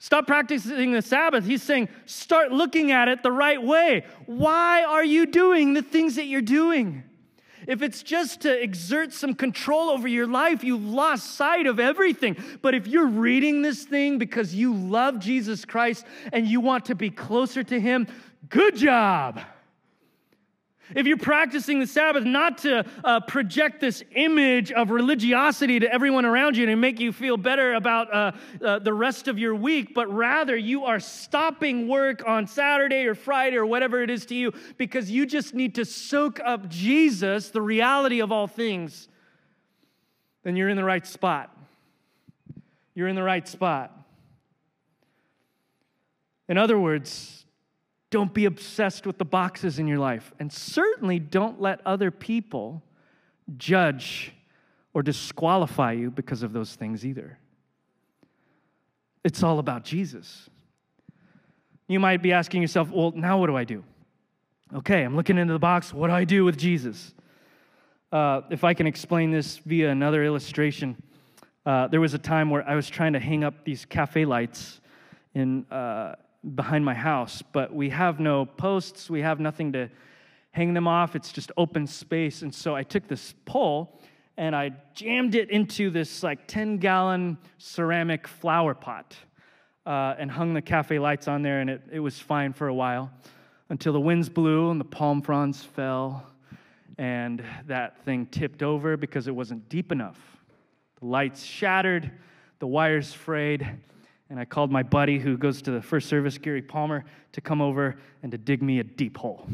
Stop 0.00 0.28
practicing 0.28 0.92
the 0.92 1.02
Sabbath. 1.02 1.44
He's 1.44 1.62
saying, 1.62 1.88
start 2.06 2.52
looking 2.52 2.92
at 2.92 3.08
it 3.08 3.24
the 3.24 3.32
right 3.32 3.60
way. 3.60 4.04
Why 4.26 4.84
are 4.84 5.04
you 5.04 5.26
doing 5.26 5.74
the 5.74 5.82
things 5.82 6.14
that 6.14 6.26
you're 6.26 6.40
doing? 6.40 7.02
If 7.68 7.82
it's 7.82 8.02
just 8.02 8.40
to 8.40 8.62
exert 8.62 9.12
some 9.12 9.34
control 9.34 9.90
over 9.90 10.08
your 10.08 10.26
life, 10.26 10.64
you've 10.64 10.86
lost 10.86 11.34
sight 11.34 11.66
of 11.66 11.78
everything. 11.78 12.36
But 12.62 12.74
if 12.74 12.86
you're 12.86 13.06
reading 13.06 13.60
this 13.60 13.84
thing 13.84 14.16
because 14.16 14.54
you 14.54 14.74
love 14.74 15.18
Jesus 15.18 15.66
Christ 15.66 16.06
and 16.32 16.48
you 16.48 16.60
want 16.60 16.86
to 16.86 16.94
be 16.94 17.10
closer 17.10 17.62
to 17.62 17.78
Him, 17.78 18.06
good 18.48 18.74
job. 18.74 19.42
If 20.94 21.06
you're 21.06 21.18
practicing 21.18 21.80
the 21.80 21.86
Sabbath 21.86 22.24
not 22.24 22.58
to 22.58 22.84
uh, 23.04 23.20
project 23.20 23.80
this 23.80 24.02
image 24.14 24.72
of 24.72 24.90
religiosity 24.90 25.80
to 25.80 25.92
everyone 25.92 26.24
around 26.24 26.56
you 26.56 26.68
and 26.68 26.80
make 26.80 26.98
you 26.98 27.12
feel 27.12 27.36
better 27.36 27.74
about 27.74 28.12
uh, 28.12 28.32
uh, 28.64 28.78
the 28.78 28.94
rest 28.94 29.28
of 29.28 29.38
your 29.38 29.54
week, 29.54 29.94
but 29.94 30.12
rather 30.12 30.56
you 30.56 30.84
are 30.84 31.00
stopping 31.00 31.88
work 31.88 32.26
on 32.26 32.46
Saturday 32.46 33.06
or 33.06 33.14
Friday 33.14 33.56
or 33.56 33.66
whatever 33.66 34.02
it 34.02 34.10
is 34.10 34.24
to 34.26 34.34
you 34.34 34.52
because 34.78 35.10
you 35.10 35.26
just 35.26 35.54
need 35.54 35.74
to 35.74 35.84
soak 35.84 36.40
up 36.40 36.68
Jesus, 36.68 37.50
the 37.50 37.62
reality 37.62 38.20
of 38.20 38.32
all 38.32 38.46
things, 38.46 39.08
then 40.42 40.56
you're 40.56 40.68
in 40.68 40.76
the 40.76 40.84
right 40.84 41.06
spot. 41.06 41.54
You're 42.94 43.08
in 43.08 43.16
the 43.16 43.22
right 43.22 43.46
spot. 43.46 43.92
In 46.48 46.56
other 46.56 46.80
words, 46.80 47.44
don't 48.10 48.32
be 48.32 48.46
obsessed 48.46 49.06
with 49.06 49.18
the 49.18 49.24
boxes 49.24 49.78
in 49.78 49.86
your 49.86 49.98
life. 49.98 50.32
And 50.38 50.52
certainly 50.52 51.18
don't 51.18 51.60
let 51.60 51.80
other 51.86 52.10
people 52.10 52.82
judge 53.56 54.32
or 54.94 55.02
disqualify 55.02 55.92
you 55.92 56.10
because 56.10 56.42
of 56.42 56.52
those 56.52 56.74
things 56.74 57.04
either. 57.04 57.38
It's 59.24 59.42
all 59.42 59.58
about 59.58 59.84
Jesus. 59.84 60.48
You 61.86 62.00
might 62.00 62.22
be 62.22 62.32
asking 62.32 62.62
yourself, 62.62 62.90
well, 62.90 63.12
now 63.14 63.38
what 63.38 63.46
do 63.46 63.56
I 63.56 63.64
do? 63.64 63.84
Okay, 64.74 65.02
I'm 65.02 65.16
looking 65.16 65.38
into 65.38 65.52
the 65.52 65.58
box. 65.58 65.92
What 65.92 66.08
do 66.08 66.14
I 66.14 66.24
do 66.24 66.44
with 66.44 66.56
Jesus? 66.56 67.14
Uh, 68.10 68.42
if 68.50 68.64
I 68.64 68.74
can 68.74 68.86
explain 68.86 69.30
this 69.30 69.58
via 69.58 69.90
another 69.90 70.24
illustration, 70.24 70.96
uh, 71.66 71.88
there 71.88 72.00
was 72.00 72.14
a 72.14 72.18
time 72.18 72.48
where 72.48 72.66
I 72.66 72.74
was 72.74 72.88
trying 72.88 73.12
to 73.14 73.18
hang 73.18 73.44
up 73.44 73.64
these 73.64 73.84
cafe 73.84 74.24
lights 74.24 74.80
in. 75.34 75.66
Uh, 75.70 76.14
behind 76.54 76.84
my 76.84 76.94
house, 76.94 77.42
but 77.52 77.74
we 77.74 77.90
have 77.90 78.20
no 78.20 78.46
posts, 78.46 79.10
we 79.10 79.22
have 79.22 79.40
nothing 79.40 79.72
to 79.72 79.88
hang 80.52 80.74
them 80.74 80.86
off. 80.88 81.14
It's 81.14 81.32
just 81.32 81.52
open 81.56 81.86
space. 81.86 82.42
And 82.42 82.54
so 82.54 82.74
I 82.74 82.82
took 82.82 83.06
this 83.08 83.34
pole 83.44 84.00
and 84.36 84.54
I 84.54 84.70
jammed 84.94 85.34
it 85.34 85.50
into 85.50 85.90
this 85.90 86.22
like 86.22 86.46
10 86.46 86.78
gallon 86.78 87.38
ceramic 87.58 88.28
flower 88.28 88.74
pot 88.74 89.16
uh, 89.84 90.14
and 90.18 90.30
hung 90.30 90.54
the 90.54 90.62
cafe 90.62 90.98
lights 90.98 91.28
on 91.28 91.42
there, 91.42 91.60
and 91.60 91.70
it, 91.70 91.82
it 91.90 92.00
was 92.00 92.18
fine 92.18 92.52
for 92.52 92.68
a 92.68 92.74
while 92.74 93.10
until 93.70 93.92
the 93.92 94.00
winds 94.00 94.28
blew 94.28 94.70
and 94.70 94.80
the 94.80 94.84
palm 94.84 95.22
fronds 95.22 95.62
fell 95.62 96.26
and 96.98 97.44
that 97.66 98.04
thing 98.04 98.26
tipped 98.26 98.62
over 98.62 98.96
because 98.96 99.28
it 99.28 99.34
wasn't 99.34 99.68
deep 99.68 99.92
enough. 99.92 100.18
The 101.00 101.06
lights 101.06 101.44
shattered, 101.44 102.10
the 102.58 102.66
wires 102.66 103.12
frayed, 103.12 103.66
and 104.30 104.38
I 104.38 104.44
called 104.44 104.70
my 104.70 104.82
buddy 104.82 105.18
who 105.18 105.36
goes 105.36 105.62
to 105.62 105.70
the 105.70 105.80
first 105.80 106.08
service, 106.08 106.38
Gary 106.38 106.62
Palmer, 106.62 107.04
to 107.32 107.40
come 107.40 107.60
over 107.60 107.96
and 108.22 108.32
to 108.32 108.38
dig 108.38 108.62
me 108.62 108.78
a 108.78 108.84
deep 108.84 109.16
hole. 109.16 109.46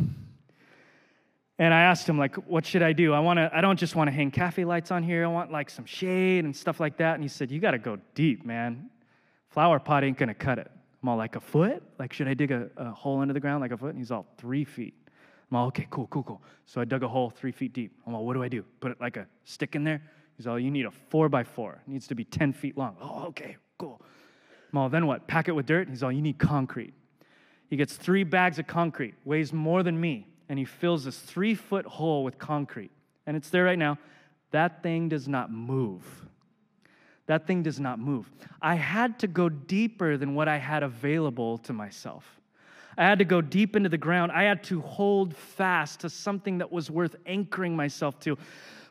And 1.59 1.73
I 1.73 1.83
asked 1.83 2.09
him, 2.09 2.19
like, 2.19 2.35
what 2.49 2.67
should 2.67 2.83
I 2.83 2.93
do? 2.93 3.13
I 3.13 3.21
want 3.21 3.39
to, 3.39 3.49
I 3.53 3.61
don't 3.61 3.79
just 3.79 3.95
want 3.95 4.09
to 4.09 4.13
hang 4.13 4.33
cafe 4.33 4.65
lights 4.65 4.91
on 4.91 5.05
here. 5.05 5.25
I 5.25 5.29
want 5.29 5.53
like 5.53 5.71
some 5.71 5.85
shade 5.85 6.45
and 6.45 6.55
stuff 6.55 6.81
like 6.81 6.97
that. 6.97 7.15
And 7.15 7.23
he 7.23 7.29
said, 7.29 7.53
You 7.53 7.61
got 7.61 7.73
to 7.73 7.79
go 7.79 7.99
deep, 8.15 8.45
man. 8.45 8.91
Flower 9.51 9.79
pot 9.79 10.03
ain't 10.03 10.19
gonna 10.19 10.35
cut 10.35 10.59
it. 10.59 10.69
I'm 11.01 11.09
all 11.09 11.17
like, 11.17 11.37
a 11.37 11.41
foot? 11.41 11.83
Like, 11.99 12.13
should 12.13 12.27
I 12.27 12.35
dig 12.35 12.51
a, 12.51 12.69
a 12.77 12.91
hole 12.91 13.23
into 13.23 13.35
the 13.35 13.41
ground 13.41 13.61
like 13.61 13.71
a 13.71 13.77
foot? 13.77 13.91
And 13.91 13.99
he's 13.99 14.11
all 14.11 14.27
three 14.39 14.65
feet. 14.65 14.95
I'm 15.51 15.59
all, 15.59 15.66
okay, 15.68 15.87
cool, 15.91 16.09
cool, 16.09 16.25
cool. 16.25 16.43
So 16.66 16.81
I 16.81 16.85
dug 16.85 17.05
a 17.05 17.09
hole 17.09 17.31
three 17.31 17.53
feet 17.53 17.72
deep. 17.72 17.93
I'm 18.07 18.14
all, 18.14 18.27
what 18.27 18.35
do 18.35 18.43
I 18.43 18.49
do? 18.49 18.64
Put 18.81 18.91
it 18.91 19.01
like 19.01 19.16
a 19.16 19.27
stick 19.45 19.77
in 19.77 19.85
there? 19.85 20.03
He's 20.37 20.49
all, 20.49 20.59
you 20.59 20.70
need 20.70 20.87
a 20.87 20.91
four 20.91 21.29
by 21.29 21.45
four. 21.45 21.81
It 21.87 21.91
needs 21.91 22.09
to 22.09 22.14
be 22.16 22.25
10 22.25 22.53
feet 22.53 22.77
long. 22.77 22.97
Oh, 23.01 23.27
okay, 23.27 23.57
cool. 23.79 24.01
Well, 24.75 24.89
then 24.89 25.07
what? 25.07 25.29
Pack 25.29 25.49
it 25.49 25.53
with 25.53 25.66
dirt? 25.66 25.89
He's 25.89 26.03
all, 26.03 26.11
you 26.11 26.20
need 26.20 26.39
concrete. 26.39 26.95
He 27.70 27.77
gets 27.77 27.95
three 27.95 28.25
bags 28.25 28.59
of 28.59 28.66
concrete, 28.66 29.14
weighs 29.25 29.53
more 29.53 29.85
than 29.85 30.01
me, 30.01 30.27
and 30.49 30.59
he 30.59 30.64
fills 30.64 31.05
this 31.05 31.18
three 31.18 31.55
foot 31.55 31.87
hole 31.87 32.25
with 32.25 32.39
concrete. 32.39 32.91
And 33.27 33.37
it's 33.37 33.51
there 33.51 33.64
right 33.64 33.79
now. 33.79 33.99
That 34.51 34.83
thing 34.83 35.09
does 35.09 35.29
not 35.29 35.51
move. 35.51 36.05
That 37.27 37.47
thing 37.47 37.62
does 37.62 37.81
not 37.81 37.99
move. 37.99 38.31
I 38.61 38.75
had 38.75 39.20
to 39.20 39.27
go 39.27 39.49
deeper 39.49 40.16
than 40.16 40.35
what 40.35 40.49
I 40.49 40.59
had 40.59 40.83
available 40.83 41.59
to 41.59 41.72
myself. 41.72 42.41
I 42.99 43.05
had 43.05 43.18
to 43.20 43.25
go 43.25 43.41
deep 43.41 43.77
into 43.77 43.89
the 43.89 43.99
ground. 43.99 44.31
I 44.33 44.43
had 44.43 44.62
to 44.64 44.81
hold 44.81 45.35
fast 45.35 46.01
to 46.01 46.11
something 46.11 46.59
that 46.59 46.70
was 46.70 46.91
worth 46.91 47.16
anchoring 47.27 47.75
myself 47.75 48.20
to. 48.20 48.37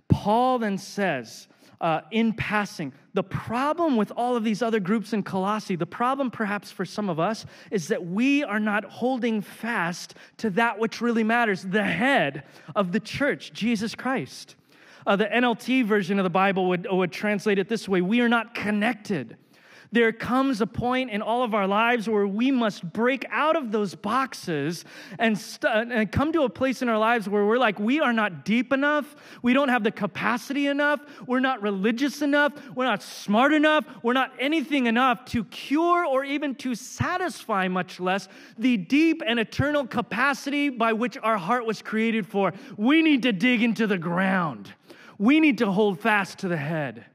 Paul 0.10 0.60
then 0.60 0.78
says, 0.78 1.48
uh, 1.84 2.02
in 2.12 2.32
passing. 2.32 2.94
The 3.14 3.24
problem 3.24 3.98
with 3.98 4.12
all 4.16 4.38
of 4.38 4.46
these 4.46 4.62
other 4.62 4.80
groups 4.80 5.12
in 5.12 5.22
Colossae, 5.22 5.76
the 5.76 5.86
problem 5.86 6.32
perhaps 6.32 6.72
for 6.72 6.86
some 6.86 7.10
of 7.10 7.20
us, 7.20 7.46
is 7.72 7.90
that 7.90 8.06
we 8.06 8.42
are 8.42 8.60
not 8.60 8.86
holding 8.86 9.42
fast 9.42 10.16
to 10.38 10.50
that 10.52 10.80
which 10.80 11.02
really 11.02 11.26
matters 11.26 11.62
the 11.62 11.84
head 11.84 12.46
of 12.74 12.94
the 12.94 13.02
church, 13.02 13.52
Jesus 13.52 13.96
Christ. 13.96 14.56
Uh, 15.06 15.18
the 15.18 15.26
NLT 15.26 15.86
version 15.86 16.18
of 16.20 16.24
the 16.24 16.30
Bible 16.30 16.70
would, 16.70 16.88
would 16.90 17.12
translate 17.12 17.60
it 17.60 17.68
this 17.68 17.90
way 17.90 18.00
We 18.00 18.22
are 18.22 18.30
not 18.30 18.56
connected 18.56 19.36
there 19.94 20.12
comes 20.12 20.60
a 20.60 20.66
point 20.66 21.12
in 21.12 21.22
all 21.22 21.44
of 21.44 21.54
our 21.54 21.68
lives 21.68 22.10
where 22.10 22.26
we 22.26 22.50
must 22.50 22.91
break 22.94 23.26
out 23.30 23.56
of 23.56 23.72
those 23.72 23.94
boxes 23.94 24.86
and, 25.20 25.38
st- 25.38 25.91
and 25.91 26.12
come 26.12 26.34
to 26.34 26.41
a 26.41 26.50
place 26.50 26.82
in 26.82 26.89
our 26.89 26.98
lives 26.98 27.30
where 27.30 27.46
we're 27.46 27.60
like, 27.60 27.80
we 27.80 28.00
are 28.00 28.12
not 28.12 28.44
deep 28.44 28.74
enough. 28.74 29.16
We 29.44 29.54
don't 29.54 29.70
have 29.70 29.84
the 29.84 29.91
capacity 29.91 30.66
enough. 30.66 31.00
We're 31.28 31.41
not 31.41 31.62
religious 31.62 32.24
enough. 32.24 32.54
We're 32.76 32.86
not 32.86 33.04
smart 33.04 33.54
enough. 33.54 33.86
We're 34.02 34.14
not 34.14 34.32
anything 34.39 34.88
enough 34.88 35.26
to 35.26 35.44
cure 35.46 36.06
or 36.06 36.24
even 36.24 36.56
to 36.56 36.74
satisfy, 36.74 37.68
much 37.68 38.00
less 38.00 38.28
the 38.58 38.78
deep 38.78 39.22
and 39.26 39.39
eternal 39.39 39.86
capacity 39.86 40.70
by 40.70 40.94
which 40.94 41.20
our 41.22 41.38
heart 41.38 41.68
was 41.68 41.84
created 41.84 42.26
for. 42.26 42.52
We 42.78 43.04
need 43.04 43.22
to 43.24 43.32
dig 43.32 43.62
into 43.62 43.86
the 43.86 44.00
ground. 44.00 44.74
We 45.20 45.39
need 45.39 45.60
to 45.60 45.72
hold 45.72 46.00
fast 46.00 46.39
to 46.39 46.48
the 46.48 46.58
head. 46.58 47.06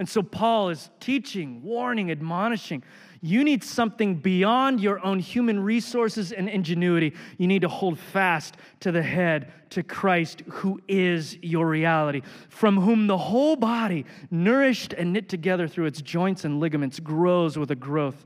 And 0.00 0.08
so 0.08 0.22
Paul 0.22 0.70
is 0.70 0.88
teaching, 0.98 1.62
warning, 1.62 2.10
admonishing. 2.10 2.82
You 3.20 3.44
need 3.44 3.62
something 3.62 4.14
beyond 4.14 4.80
your 4.80 5.04
own 5.04 5.18
human 5.18 5.60
resources 5.60 6.32
and 6.32 6.48
ingenuity. 6.48 7.12
You 7.36 7.46
need 7.46 7.60
to 7.60 7.68
hold 7.68 7.98
fast 7.98 8.56
to 8.80 8.92
the 8.92 9.02
head, 9.02 9.52
to 9.68 9.82
Christ, 9.82 10.42
who 10.48 10.80
is 10.88 11.36
your 11.42 11.68
reality, 11.68 12.22
from 12.48 12.80
whom 12.80 13.08
the 13.08 13.18
whole 13.18 13.56
body, 13.56 14.06
nourished 14.30 14.94
and 14.94 15.12
knit 15.12 15.28
together 15.28 15.68
through 15.68 15.84
its 15.84 16.00
joints 16.00 16.46
and 16.46 16.60
ligaments, 16.60 16.98
grows 16.98 17.58
with 17.58 17.70
a 17.70 17.76
growth 17.76 18.24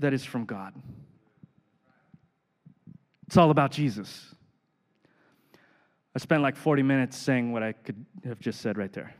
that 0.00 0.12
is 0.12 0.22
from 0.22 0.44
God. 0.44 0.74
It's 3.26 3.38
all 3.38 3.50
about 3.50 3.70
Jesus. 3.70 4.34
I 6.14 6.18
spent 6.18 6.42
like 6.42 6.56
40 6.56 6.82
minutes 6.82 7.16
saying 7.16 7.52
what 7.52 7.62
I 7.62 7.72
could 7.72 8.04
have 8.26 8.38
just 8.38 8.60
said 8.60 8.76
right 8.76 8.92
there. 8.92 9.14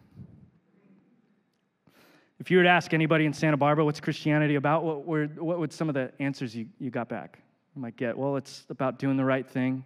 If 2.38 2.50
you 2.50 2.58
were 2.58 2.64
to 2.64 2.68
ask 2.68 2.92
anybody 2.92 3.24
in 3.24 3.32
Santa 3.32 3.56
Barbara, 3.56 3.84
what's 3.84 4.00
Christianity 4.00 4.56
about, 4.56 4.84
what, 4.84 5.06
were, 5.06 5.24
what 5.26 5.58
would 5.58 5.72
some 5.72 5.88
of 5.88 5.94
the 5.94 6.12
answers 6.20 6.54
you, 6.54 6.66
you 6.78 6.90
got 6.90 7.08
back? 7.08 7.38
You 7.74 7.80
might 7.80 7.96
get, 7.96 8.16
well, 8.16 8.36
it's 8.36 8.64
about 8.68 8.98
doing 8.98 9.16
the 9.16 9.24
right 9.24 9.48
thing, 9.48 9.84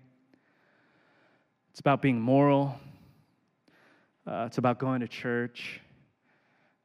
it's 1.71 1.79
about 1.79 2.03
being 2.03 2.21
moral, 2.21 2.75
uh, 4.27 4.45
it's 4.47 4.59
about 4.59 4.79
going 4.79 5.01
to 5.01 5.09
church. 5.09 5.81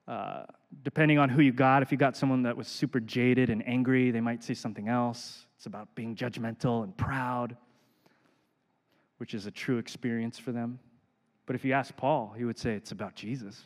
Uh, 0.08 0.44
depending 0.84 1.18
on 1.18 1.30
who 1.30 1.42
you 1.42 1.52
got, 1.52 1.82
if 1.82 1.92
you 1.92 1.98
got 1.98 2.16
someone 2.16 2.44
that 2.44 2.56
was 2.56 2.68
super 2.68 3.00
jaded 3.00 3.50
and 3.50 3.68
angry, 3.68 4.12
they 4.12 4.22
might 4.22 4.44
say 4.44 4.54
something 4.54 4.88
else. 4.88 5.48
It's 5.58 5.66
about 5.66 5.94
being 5.96 6.16
judgmental 6.16 6.84
and 6.84 6.96
proud, 6.96 7.58
which 9.18 9.34
is 9.34 9.48
a 9.48 9.52
true 9.52 9.80
experience 9.80 10.38
for 10.38 10.52
them. 10.52 10.78
But 11.48 11.56
if 11.56 11.66
you 11.66 11.74
ask 11.74 11.96
Paul, 11.96 12.36
he 12.38 12.46
would 12.46 12.60
say 12.60 12.74
it's 12.74 12.92
about 12.92 13.16
Jesus. 13.16 13.66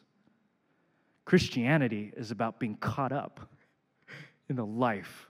Christianity 1.29 2.11
is 2.17 2.31
about 2.31 2.59
being 2.59 2.75
caught 2.77 3.11
up 3.11 3.39
in 4.49 4.55
the 4.55 4.65
life 4.65 5.29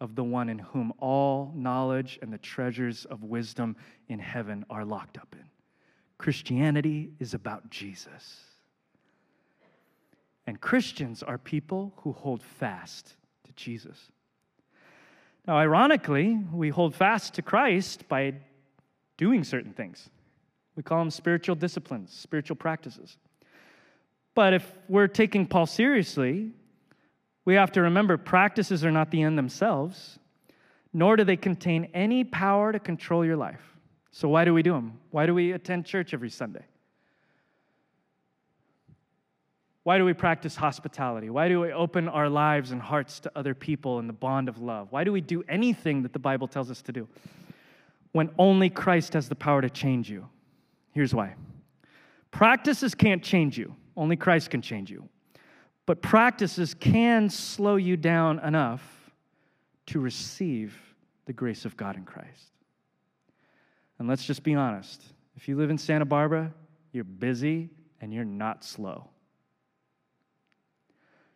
of 0.00 0.16
the 0.16 0.24
one 0.24 0.48
in 0.48 0.58
whom 0.58 0.92
all 0.98 1.52
knowledge 1.54 2.18
and 2.20 2.32
the 2.32 2.38
treasures 2.38 3.04
of 3.04 3.22
wisdom 3.22 3.76
in 4.08 4.18
heaven 4.18 4.64
are 4.68 4.84
locked 4.84 5.16
up 5.16 5.28
in. 5.38 5.44
Christianity 6.18 7.12
is 7.20 7.34
about 7.34 7.70
Jesus. 7.70 8.40
And 10.48 10.60
Christians 10.60 11.22
are 11.22 11.38
people 11.38 11.92
who 11.98 12.10
hold 12.10 12.42
fast 12.42 13.14
to 13.44 13.52
Jesus. 13.52 14.10
Now, 15.46 15.56
ironically, 15.56 16.36
we 16.52 16.70
hold 16.70 16.96
fast 16.96 17.34
to 17.34 17.42
Christ 17.42 18.08
by 18.08 18.34
doing 19.16 19.44
certain 19.44 19.72
things. 19.72 20.10
We 20.74 20.82
call 20.82 20.98
them 20.98 21.12
spiritual 21.12 21.54
disciplines, 21.54 22.12
spiritual 22.12 22.56
practices. 22.56 23.18
But 24.38 24.54
if 24.54 24.72
we're 24.88 25.08
taking 25.08 25.46
Paul 25.46 25.66
seriously, 25.66 26.52
we 27.44 27.54
have 27.54 27.72
to 27.72 27.82
remember 27.82 28.16
practices 28.16 28.84
are 28.84 28.90
not 28.92 29.10
the 29.10 29.22
end 29.22 29.36
themselves, 29.36 30.20
nor 30.92 31.16
do 31.16 31.24
they 31.24 31.36
contain 31.36 31.90
any 31.92 32.22
power 32.22 32.70
to 32.70 32.78
control 32.78 33.24
your 33.24 33.36
life. 33.36 33.74
So, 34.12 34.28
why 34.28 34.44
do 34.44 34.54
we 34.54 34.62
do 34.62 34.74
them? 34.74 35.00
Why 35.10 35.26
do 35.26 35.34
we 35.34 35.50
attend 35.50 35.86
church 35.86 36.14
every 36.14 36.30
Sunday? 36.30 36.64
Why 39.82 39.98
do 39.98 40.04
we 40.04 40.12
practice 40.12 40.54
hospitality? 40.54 41.30
Why 41.30 41.48
do 41.48 41.58
we 41.58 41.72
open 41.72 42.08
our 42.08 42.28
lives 42.28 42.70
and 42.70 42.80
hearts 42.80 43.18
to 43.18 43.32
other 43.34 43.56
people 43.56 43.98
in 43.98 44.06
the 44.06 44.12
bond 44.12 44.48
of 44.48 44.60
love? 44.60 44.86
Why 44.92 45.02
do 45.02 45.10
we 45.10 45.20
do 45.20 45.42
anything 45.48 46.04
that 46.04 46.12
the 46.12 46.20
Bible 46.20 46.46
tells 46.46 46.70
us 46.70 46.80
to 46.82 46.92
do? 46.92 47.08
When 48.12 48.30
only 48.38 48.70
Christ 48.70 49.14
has 49.14 49.28
the 49.28 49.34
power 49.34 49.62
to 49.62 49.68
change 49.68 50.08
you. 50.08 50.28
Here's 50.92 51.12
why 51.12 51.34
practices 52.30 52.94
can't 52.94 53.24
change 53.24 53.58
you. 53.58 53.74
Only 53.98 54.14
Christ 54.14 54.50
can 54.50 54.62
change 54.62 54.92
you. 54.92 55.08
But 55.84 56.02
practices 56.02 56.72
can 56.72 57.28
slow 57.28 57.74
you 57.74 57.96
down 57.96 58.38
enough 58.38 58.82
to 59.86 59.98
receive 59.98 60.78
the 61.26 61.32
grace 61.32 61.64
of 61.64 61.76
God 61.76 61.96
in 61.96 62.04
Christ. 62.04 62.52
And 63.98 64.06
let's 64.06 64.24
just 64.24 64.44
be 64.44 64.54
honest 64.54 65.02
if 65.36 65.48
you 65.48 65.56
live 65.56 65.70
in 65.70 65.78
Santa 65.78 66.04
Barbara, 66.04 66.54
you're 66.92 67.04
busy 67.04 67.70
and 68.00 68.14
you're 68.14 68.24
not 68.24 68.64
slow. 68.64 69.08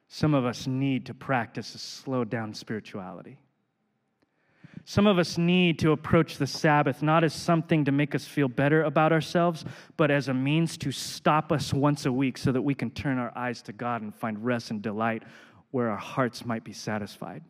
Some 0.06 0.32
of 0.32 0.44
us 0.44 0.66
need 0.66 1.06
to 1.06 1.14
practice 1.14 1.74
a 1.74 1.78
slow 1.78 2.24
down 2.24 2.54
spirituality. 2.54 3.38
Some 4.84 5.06
of 5.06 5.18
us 5.18 5.38
need 5.38 5.78
to 5.80 5.92
approach 5.92 6.38
the 6.38 6.46
Sabbath 6.46 7.02
not 7.02 7.22
as 7.22 7.32
something 7.32 7.84
to 7.84 7.92
make 7.92 8.14
us 8.14 8.26
feel 8.26 8.48
better 8.48 8.82
about 8.82 9.12
ourselves, 9.12 9.64
but 9.96 10.10
as 10.10 10.28
a 10.28 10.34
means 10.34 10.76
to 10.78 10.90
stop 10.90 11.52
us 11.52 11.72
once 11.72 12.04
a 12.04 12.12
week 12.12 12.36
so 12.36 12.50
that 12.50 12.62
we 12.62 12.74
can 12.74 12.90
turn 12.90 13.18
our 13.18 13.32
eyes 13.36 13.62
to 13.62 13.72
God 13.72 14.02
and 14.02 14.14
find 14.14 14.44
rest 14.44 14.70
and 14.70 14.82
delight 14.82 15.22
where 15.70 15.88
our 15.88 15.96
hearts 15.96 16.44
might 16.44 16.64
be 16.64 16.72
satisfied. 16.72 17.42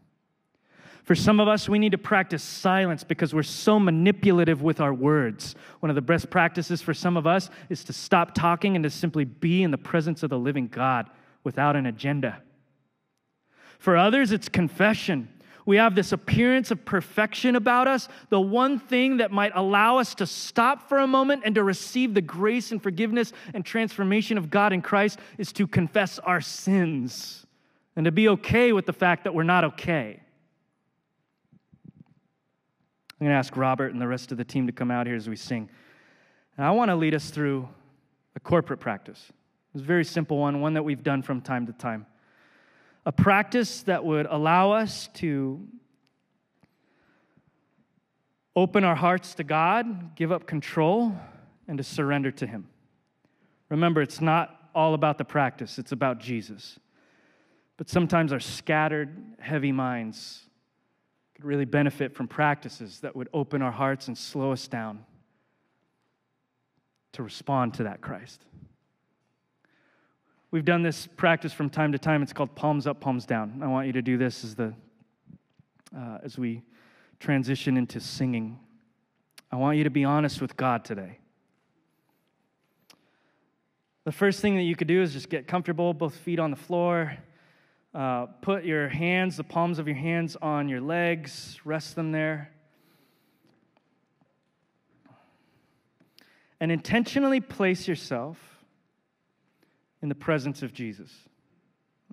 For 1.05 1.17
some 1.17 1.41
of 1.41 1.49
us, 1.49 1.69
we 1.69 1.81
need 1.81 1.93
to 1.93 1.99
practice 1.99 2.43
silence 2.43 3.03
because 3.03 3.35
we're 3.35 3.43
so 3.43 3.81
manipulative 3.81 4.63
with 4.63 4.81
our 4.81 4.95
words. 4.95 5.57
One 5.81 5.91
of 5.91 5.97
the 5.97 6.03
best 6.03 6.31
practices 6.31 6.81
for 6.81 6.95
some 6.95 7.17
of 7.17 7.27
us 7.27 7.51
is 7.69 7.83
to 7.85 7.93
stop 7.93 8.35
talking 8.35 8.77
and 8.77 8.85
to 8.85 8.91
simply 8.91 9.25
be 9.25 9.65
in 9.65 9.73
the 9.73 9.79
presence 9.79 10.23
of 10.23 10.31
the 10.31 10.39
living 10.39 10.69
God 10.69 11.11
without 11.43 11.75
an 11.75 11.87
agenda. 11.87 12.41
For 13.81 13.97
others, 13.97 14.31
it's 14.31 14.49
confession. 14.49 15.29
We 15.65 15.77
have 15.77 15.95
this 15.95 16.13
appearance 16.13 16.71
of 16.71 16.85
perfection 16.85 17.57
about 17.57 17.87
us. 17.87 18.09
The 18.31 18.41
one 18.41 18.79
thing 18.79 19.19
that 19.19 19.31
might 19.31 19.53
allow 19.55 19.99
us 19.99 20.15
to 20.17 20.27
stop 20.27 20.89
for 20.89 20.99
a 20.99 21.07
moment 21.07 21.43
and 21.45 21.55
to 21.55 21.63
receive 21.63 22.15
the 22.15 22.21
grace 22.21 22.73
and 22.73 22.83
forgiveness 22.83 23.33
and 23.55 23.65
transformation 23.65 24.39
of 24.39 24.51
God 24.51 24.73
in 24.73 24.83
Christ 24.83 25.19
is 25.39 25.53
to 25.55 25.67
confess 25.67 26.19
our 26.19 26.41
sins 26.41 27.47
and 27.95 28.05
to 28.05 28.13
be 28.13 28.29
okay 28.29 28.73
with 28.73 28.87
the 28.87 28.93
fact 28.93 29.25
that 29.25 29.35
we're 29.35 29.43
not 29.45 29.65
okay. 29.65 30.21
I'm 33.21 33.27
going 33.27 33.31
to 33.31 33.39
ask 33.39 33.57
Robert 33.57 33.93
and 33.93 34.01
the 34.01 34.09
rest 34.09 34.33
of 34.33 34.39
the 34.39 34.45
team 34.45 34.67
to 34.67 34.73
come 34.73 34.91
out 34.91 35.07
here 35.07 35.15
as 35.15 35.29
we 35.29 35.37
sing. 35.37 35.69
And 36.57 36.67
I 36.67 36.73
want 36.73 36.89
to 36.89 36.97
lead 36.97 37.15
us 37.15 37.31
through 37.31 37.69
a 38.35 38.41
corporate 38.41 38.81
practice. 38.81 39.31
It's 39.75 39.83
a 39.83 39.87
very 39.87 40.05
simple 40.05 40.39
one, 40.39 40.61
one 40.61 40.75
that 40.75 40.83
we've 40.83 41.05
done 41.05 41.23
from 41.23 41.41
time 41.41 41.67
to 41.67 41.73
time 41.73 42.07
a 43.05 43.13
practice 43.13 43.83
that 43.83 44.05
would 44.05 44.27
allow 44.27 44.73
us 44.73 45.09
to 45.15 45.67
open 48.55 48.85
our 48.85 48.95
hearts 48.95 49.35
to 49.35 49.45
God, 49.45 50.15
give 50.15 50.31
up 50.31 50.47
control, 50.47 51.17
and 51.67 51.79
to 51.79 51.85
surrender 51.85 52.31
to 52.33 52.47
Him. 52.47 52.69
Remember, 53.69 54.03
it's 54.03 54.21
not 54.21 54.71
all 54.75 54.95
about 54.95 55.19
the 55.19 55.25
practice, 55.25 55.79
it's 55.79 55.93
about 55.93 56.19
Jesus. 56.19 56.79
But 57.77 57.89
sometimes 57.89 58.33
our 58.33 58.41
scattered, 58.41 59.17
heavy 59.41 59.73
minds 59.73 60.43
could 61.35 61.45
really 61.45 61.65
benefit 61.65 62.15
from 62.15 62.29
practices 62.29 63.01
that 63.01 63.17
would 63.17 63.29
open 63.33 63.63
our 63.63 63.73
hearts 63.73 64.09
and 64.09 64.17
slow 64.17 64.53
us 64.53 64.69
down 64.69 65.05
to 67.13 67.23
respond 67.23 67.75
to 67.75 67.85
that 67.85 68.01
Christ. 68.01 68.45
We've 70.53 70.67
done 70.67 70.83
this 70.83 71.07
practice 71.07 71.55
from 71.55 71.71
time 71.71 71.93
to 71.93 71.99
time. 71.99 72.23
It's 72.23 72.35
called 72.35 72.55
palms 72.55 72.87
up, 72.87 73.01
palms 73.01 73.25
down. 73.25 73.63
I 73.63 73.69
want 73.69 73.87
you 73.87 73.95
to 73.95 74.03
do 74.03 74.19
this 74.19 74.45
as, 74.45 74.55
the, 74.55 74.75
uh, 75.97 76.19
as 76.23 76.37
we 76.37 76.63
transition 77.19 77.79
into 77.79 78.01
singing. 78.01 78.59
I 79.51 79.57
want 79.57 79.79
you 79.79 79.85
to 79.85 79.91
be 79.91 80.05
honest 80.05 80.43
with 80.43 80.55
God 80.55 80.85
today. 80.85 81.21
The 84.05 84.13
first 84.13 84.41
thing 84.41 84.57
that 84.57 84.65
you 84.65 84.77
could 84.77 84.89
do 84.89 85.01
is 85.01 85.15
just 85.15 85.31
get 85.31 85.49
comfortable, 85.49 85.95
both 85.95 86.17
feet 86.17 86.39
on 86.39 86.51
the 86.51 86.57
floor. 86.59 87.17
Uh, 87.95 88.27
put 88.43 88.63
your 88.63 88.91
hands, 88.91 89.39
the 89.39 89.45
palms 89.45 89.79
of 89.79 89.87
your 89.87 89.97
hands, 89.97 90.37
on 90.43 90.69
your 90.69 90.83
legs, 90.83 91.61
rest 91.65 91.97
them 91.97 92.13
there. 92.13 92.51
And 96.61 96.71
intentionally 96.71 97.41
place 97.41 97.89
yourself 97.89 98.52
in 100.03 100.09
the 100.09 100.15
presence 100.15 100.63
of 100.63 100.73
Jesus. 100.73 101.11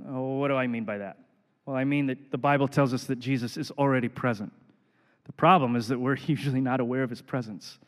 Oh, 0.08 0.38
what 0.38 0.48
do 0.48 0.56
I 0.56 0.68
mean 0.68 0.86
by 0.86 1.00
that? 1.00 1.18
Well, 1.66 1.76
I 1.76 1.84
mean 1.84 2.08
that 2.08 2.32
the 2.32 2.38
Bible 2.38 2.68
tells 2.68 2.94
us 2.94 3.04
that 3.06 3.20
Jesus 3.20 3.58
is 3.58 3.72
already 3.72 4.08
present. 4.08 4.54
The 5.26 5.34
problem 5.34 5.76
is 5.76 5.88
that 5.90 6.00
we're 6.00 6.18
usually 6.28 6.62
not 6.62 6.80
aware 6.80 7.04
of 7.04 7.10
his 7.10 7.22
presence. 7.22 7.80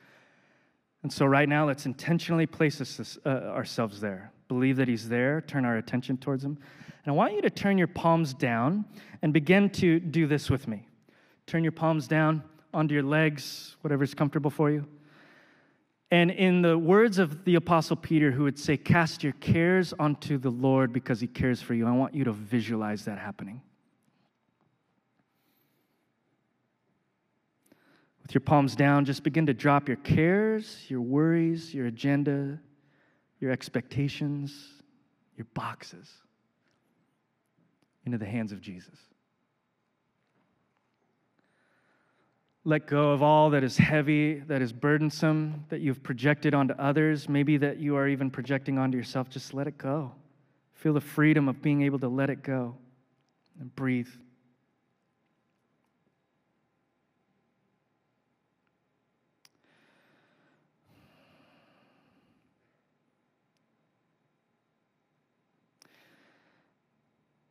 And 1.03 1.11
so, 1.11 1.25
right 1.25 1.49
now, 1.49 1.65
let's 1.65 1.85
intentionally 1.85 2.45
place 2.45 2.79
us, 2.79 3.17
uh, 3.25 3.29
ourselves 3.29 4.01
there. 4.01 4.31
Believe 4.47 4.77
that 4.77 4.87
He's 4.87 5.09
there, 5.09 5.41
turn 5.41 5.65
our 5.65 5.77
attention 5.77 6.17
towards 6.17 6.43
Him. 6.43 6.59
And 7.05 7.13
I 7.13 7.15
want 7.15 7.33
you 7.33 7.41
to 7.41 7.49
turn 7.49 7.77
your 7.77 7.87
palms 7.87 8.33
down 8.33 8.85
and 9.23 9.33
begin 9.33 9.69
to 9.71 9.99
do 9.99 10.27
this 10.27 10.49
with 10.49 10.67
me. 10.67 10.87
Turn 11.47 11.63
your 11.63 11.71
palms 11.71 12.07
down 12.07 12.43
onto 12.73 12.93
your 12.93 13.03
legs, 13.03 13.77
whatever's 13.81 14.13
comfortable 14.13 14.51
for 14.51 14.69
you. 14.69 14.85
And 16.11 16.29
in 16.29 16.61
the 16.61 16.77
words 16.77 17.19
of 17.19 17.45
the 17.45 17.55
Apostle 17.55 17.95
Peter, 17.95 18.31
who 18.31 18.43
would 18.43 18.59
say, 18.59 18.75
Cast 18.75 19.23
your 19.23 19.31
cares 19.33 19.93
onto 19.93 20.37
the 20.37 20.49
Lord 20.49 20.91
because 20.91 21.21
He 21.21 21.27
cares 21.27 21.61
for 21.61 21.73
you, 21.73 21.87
I 21.87 21.91
want 21.91 22.13
you 22.13 22.25
to 22.25 22.33
visualize 22.33 23.05
that 23.05 23.17
happening. 23.17 23.61
With 28.21 28.35
your 28.35 28.41
palms 28.41 28.75
down, 28.75 29.05
just 29.05 29.23
begin 29.23 29.45
to 29.45 29.53
drop 29.53 29.87
your 29.87 29.97
cares, 29.97 30.85
your 30.89 31.01
worries, 31.01 31.73
your 31.73 31.87
agenda, 31.87 32.59
your 33.39 33.51
expectations, 33.51 34.53
your 35.37 35.47
boxes 35.53 36.09
into 38.05 38.17
the 38.17 38.25
hands 38.25 38.51
of 38.51 38.61
Jesus. 38.61 38.97
Let 42.63 42.85
go 42.85 43.11
of 43.11 43.23
all 43.23 43.49
that 43.51 43.63
is 43.63 43.77
heavy, 43.77 44.35
that 44.41 44.61
is 44.61 44.71
burdensome, 44.71 45.65
that 45.69 45.81
you've 45.81 46.03
projected 46.03 46.53
onto 46.53 46.75
others, 46.75 47.27
maybe 47.27 47.57
that 47.57 47.79
you 47.79 47.95
are 47.95 48.07
even 48.07 48.29
projecting 48.29 48.77
onto 48.77 48.97
yourself. 48.97 49.29
Just 49.29 49.55
let 49.55 49.65
it 49.65 49.79
go. 49.79 50.11
Feel 50.73 50.93
the 50.93 51.01
freedom 51.01 51.49
of 51.49 51.61
being 51.61 51.81
able 51.81 51.97
to 51.99 52.07
let 52.07 52.29
it 52.29 52.43
go 52.43 52.75
and 53.59 53.75
breathe. 53.75 54.09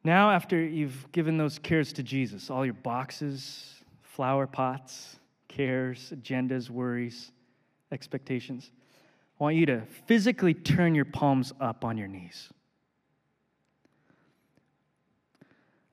Now, 0.02 0.30
after 0.30 0.62
you've 0.62 1.10
given 1.12 1.36
those 1.36 1.58
cares 1.58 1.92
to 1.94 2.02
Jesus, 2.02 2.48
all 2.48 2.64
your 2.64 2.74
boxes, 2.74 3.79
flower 4.14 4.46
pots, 4.46 5.18
cares, 5.48 6.12
agendas, 6.14 6.68
worries, 6.70 7.32
expectations, 7.92 8.70
I 9.40 9.44
want 9.44 9.56
you 9.56 9.66
to 9.66 9.82
physically 10.06 10.52
turn 10.52 10.94
your 10.94 11.04
palms 11.04 11.52
up 11.60 11.84
on 11.84 11.96
your 11.96 12.08
knees. 12.08 12.50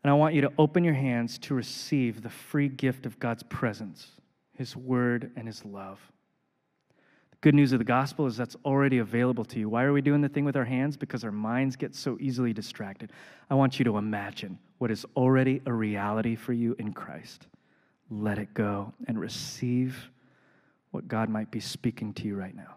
And 0.03 0.11
I 0.11 0.13
want 0.15 0.35
you 0.35 0.41
to 0.41 0.51
open 0.57 0.83
your 0.83 0.93
hands 0.93 1.37
to 1.39 1.53
receive 1.53 2.21
the 2.21 2.29
free 2.29 2.69
gift 2.69 3.05
of 3.05 3.19
God's 3.19 3.43
presence, 3.43 4.11
His 4.53 4.75
word, 4.75 5.31
and 5.35 5.47
His 5.47 5.63
love. 5.63 5.99
The 7.31 7.37
good 7.41 7.55
news 7.55 7.71
of 7.71 7.79
the 7.79 7.85
gospel 7.85 8.25
is 8.25 8.35
that's 8.35 8.55
already 8.65 8.97
available 8.97 9.45
to 9.45 9.59
you. 9.59 9.69
Why 9.69 9.83
are 9.83 9.93
we 9.93 10.01
doing 10.01 10.21
the 10.21 10.29
thing 10.29 10.45
with 10.45 10.55
our 10.55 10.65
hands? 10.65 10.97
Because 10.97 11.23
our 11.23 11.31
minds 11.31 11.75
get 11.75 11.95
so 11.95 12.17
easily 12.19 12.51
distracted. 12.51 13.11
I 13.49 13.55
want 13.55 13.79
you 13.79 13.85
to 13.85 13.97
imagine 13.97 14.59
what 14.77 14.91
is 14.91 15.05
already 15.15 15.61
a 15.65 15.73
reality 15.73 16.35
for 16.35 16.53
you 16.53 16.75
in 16.79 16.93
Christ. 16.93 17.47
Let 18.09 18.37
it 18.39 18.53
go 18.53 18.93
and 19.07 19.19
receive 19.19 20.09
what 20.91 21.07
God 21.07 21.29
might 21.29 21.51
be 21.51 21.59
speaking 21.59 22.13
to 22.15 22.27
you 22.27 22.35
right 22.35 22.55
now. 22.55 22.75